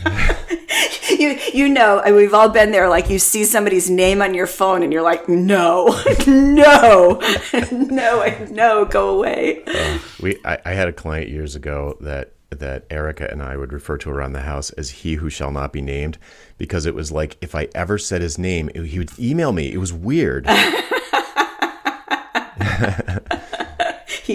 you, 1.18 1.38
you 1.52 1.68
know, 1.68 2.00
and 2.00 2.16
we've 2.16 2.32
all 2.34 2.48
been 2.48 2.70
there. 2.72 2.88
Like 2.88 3.10
you 3.10 3.18
see 3.18 3.44
somebody's 3.44 3.90
name 3.90 4.22
on 4.22 4.34
your 4.34 4.46
phone 4.46 4.82
and 4.82 4.92
you're 4.92 5.02
like, 5.02 5.28
no, 5.28 5.86
no, 6.26 7.20
no, 7.70 8.46
no, 8.50 8.84
go 8.86 9.16
away. 9.18 9.62
Um, 9.64 10.00
we, 10.20 10.38
I, 10.44 10.58
I 10.64 10.72
had 10.72 10.88
a 10.88 10.92
client 10.92 11.28
years 11.28 11.54
ago 11.54 11.96
that 12.00 12.32
that 12.50 12.84
Erica 12.90 13.30
and 13.30 13.42
I 13.42 13.56
would 13.56 13.72
refer 13.72 13.96
to 13.98 14.10
around 14.10 14.34
the 14.34 14.40
house 14.42 14.68
as 14.70 14.90
"he 14.90 15.14
who 15.14 15.30
shall 15.30 15.50
not 15.50 15.72
be 15.72 15.80
named," 15.80 16.18
because 16.58 16.84
it 16.84 16.94
was 16.94 17.10
like 17.10 17.36
if 17.40 17.54
I 17.54 17.68
ever 17.74 17.96
said 17.96 18.20
his 18.20 18.38
name, 18.38 18.68
it- 18.74 18.84
he 18.86 18.98
would 18.98 19.18
email 19.18 19.52
me. 19.52 19.72
It 19.72 19.78
was 19.78 19.92
weird. 19.92 20.46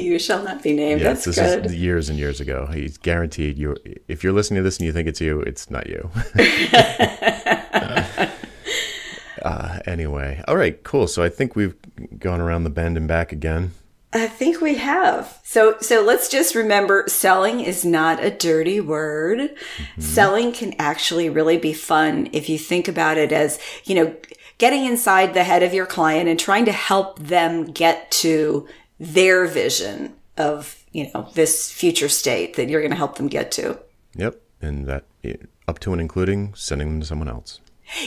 You 0.08 0.20
shall 0.20 0.44
not 0.44 0.64
be 0.64 0.74
named. 0.74 1.02
Yeah, 1.02 1.10
That's 1.10 1.26
this 1.26 1.36
good. 1.36 1.66
is 1.66 1.76
years 1.76 2.10
and 2.10 2.18
years 2.18 2.40
ago. 2.40 2.68
He's 2.68 2.98
guaranteed 2.98 3.58
you. 3.58 3.76
If 4.08 4.24
you're 4.24 4.34
listening 4.34 4.60
to 4.60 4.64
this 4.64 4.78
and 4.78 4.86
you 4.86 4.94
think 4.94 5.08
it's 5.08 5.22
you, 5.22 5.42
it's 5.42 5.70
not 5.70 5.88
you. 5.88 6.10
uh, 9.44 9.80
Anyway, 9.88 10.44
all 10.48 10.58
right, 10.58 10.84
cool. 10.84 11.08
So 11.08 11.24
I 11.24 11.30
think 11.30 11.56
we've 11.56 11.76
gone 12.20 12.42
around 12.42 12.66
the 12.66 12.70
bend 12.70 12.98
and 12.98 13.08
back 13.08 13.32
again. 13.32 13.72
I 14.14 14.28
think 14.28 14.62
we 14.62 14.76
have. 14.76 15.40
So 15.44 15.78
so 15.80 16.02
let's 16.02 16.30
just 16.30 16.56
remember 16.56 17.06
selling 17.08 17.62
is 17.62 17.86
not 17.86 18.24
a 18.24 18.30
dirty 18.30 18.80
word. 18.80 19.40
Mm-hmm. 19.40 20.02
Selling 20.02 20.52
can 20.52 20.76
actually 20.78 21.30
really 21.30 21.58
be 21.58 21.74
fun 21.74 22.30
if 22.32 22.50
you 22.50 22.58
think 22.58 22.88
about 22.88 23.18
it 23.18 23.32
as, 23.32 23.60
you 23.86 23.96
know, 23.96 24.16
getting 24.58 24.86
inside 24.86 25.34
the 25.34 25.44
head 25.44 25.64
of 25.64 25.74
your 25.74 25.86
client 25.86 26.30
and 26.30 26.40
trying 26.40 26.66
to 26.66 26.72
help 26.72 27.20
them 27.20 27.66
get 27.66 28.10
to 28.12 28.68
their 29.00 29.46
vision 29.46 30.14
of, 30.38 30.84
you 30.92 31.10
know, 31.14 31.30
this 31.34 31.72
future 31.72 32.10
state 32.10 32.56
that 32.56 32.70
you're 32.70 32.82
going 32.82 32.92
to 32.92 32.98
help 32.98 33.16
them 33.16 33.28
get 33.28 33.52
to. 33.52 33.80
Yep. 34.16 34.42
And 34.62 34.86
that 34.88 35.06
up 35.68 35.80
to 35.80 35.92
and 35.92 36.02
including 36.02 36.54
sending 36.56 36.90
them 36.90 37.00
to 37.02 37.06
someone 37.06 37.28
else. 37.28 37.60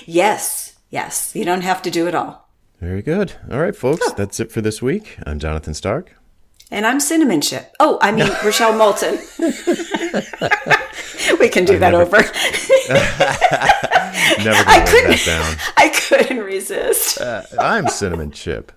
Yes. 0.07 0.77
Yes. 0.91 1.35
You 1.35 1.45
don't 1.45 1.63
have 1.63 1.83
to 1.83 1.91
do 1.91 2.07
it 2.09 2.15
all. 2.15 2.49
Very 2.81 3.03
good. 3.03 3.35
All 3.51 3.61
right, 3.61 3.77
folks. 3.77 4.03
Oh. 4.05 4.15
That's 4.17 4.41
it 4.41 4.51
for 4.51 4.61
this 4.63 4.81
week. 4.81 5.19
I'm 5.27 5.39
Jonathan 5.39 5.75
Stark. 5.75 6.17
And 6.71 6.87
I'm 6.87 7.01
Cinnamon 7.01 7.41
Chip. 7.41 7.75
Oh, 7.81 7.99
I 8.01 8.13
mean, 8.13 8.29
Rochelle 8.45 8.77
Moulton. 8.77 9.19
we 11.39 11.49
can 11.49 11.65
do 11.65 11.75
I 11.75 11.79
that 11.79 11.91
never, 11.93 12.03
over. 12.03 12.17
never 14.39 14.65
I 14.67 14.85
couldn't, 14.89 15.11
that 15.11 15.23
down. 15.27 15.57
I 15.77 15.89
couldn't 15.89 16.39
resist. 16.39 17.21
Uh, 17.21 17.43
I'm 17.59 17.89
Cinnamon 17.89 18.31
Chip. 18.31 18.73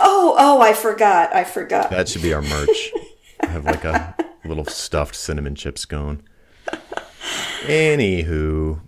Oh, 0.00 0.34
oh, 0.38 0.60
I 0.60 0.72
forgot. 0.72 1.34
I 1.34 1.44
forgot. 1.44 1.90
That 1.90 2.08
should 2.08 2.22
be 2.22 2.32
our 2.34 2.42
merch. 2.42 2.92
I 3.40 3.46
have 3.46 3.64
like 3.64 3.84
a 3.84 4.14
little 4.44 4.64
stuffed 4.64 5.14
cinnamon 5.14 5.54
chip 5.54 5.78
scone. 5.78 6.22
Anywho. 7.62 8.80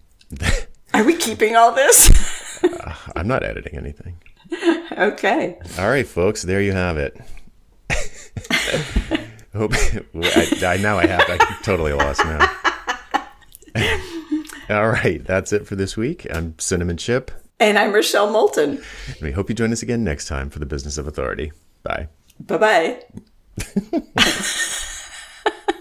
Are 0.94 1.04
we 1.04 1.16
keeping 1.16 1.56
all 1.56 1.72
this? 1.72 2.62
uh, 2.64 2.94
I'm 3.14 3.28
not 3.28 3.42
editing 3.42 3.76
anything. 3.76 4.18
Okay. 4.92 5.58
All 5.78 5.88
right, 5.88 6.06
folks. 6.06 6.42
There 6.42 6.60
you 6.60 6.72
have 6.72 6.96
it. 6.96 7.16
Hope 9.54 9.72
I, 9.74 10.46
I 10.62 10.76
now 10.78 10.98
I 10.98 11.06
have. 11.06 11.24
I 11.28 11.38
totally 11.62 11.92
lost 11.92 12.22
now. 12.24 12.50
All 14.68 14.88
right, 14.88 15.24
that's 15.24 15.52
it 15.52 15.66
for 15.66 15.76
this 15.76 15.96
week. 15.96 16.26
I'm 16.30 16.58
Cinnamon 16.58 16.96
Chip. 16.96 17.30
And 17.58 17.78
I'm 17.78 17.92
Rochelle 17.92 18.30
Moulton. 18.30 18.82
And 19.08 19.20
we 19.22 19.32
hope 19.32 19.48
you 19.48 19.54
join 19.54 19.72
us 19.72 19.82
again 19.82 20.04
next 20.04 20.26
time 20.26 20.50
for 20.50 20.58
the 20.58 20.66
Business 20.66 20.98
of 20.98 21.06
Authority. 21.06 21.52
Bye. 21.82 22.08
Bye 22.38 22.58
bye. 22.58 23.02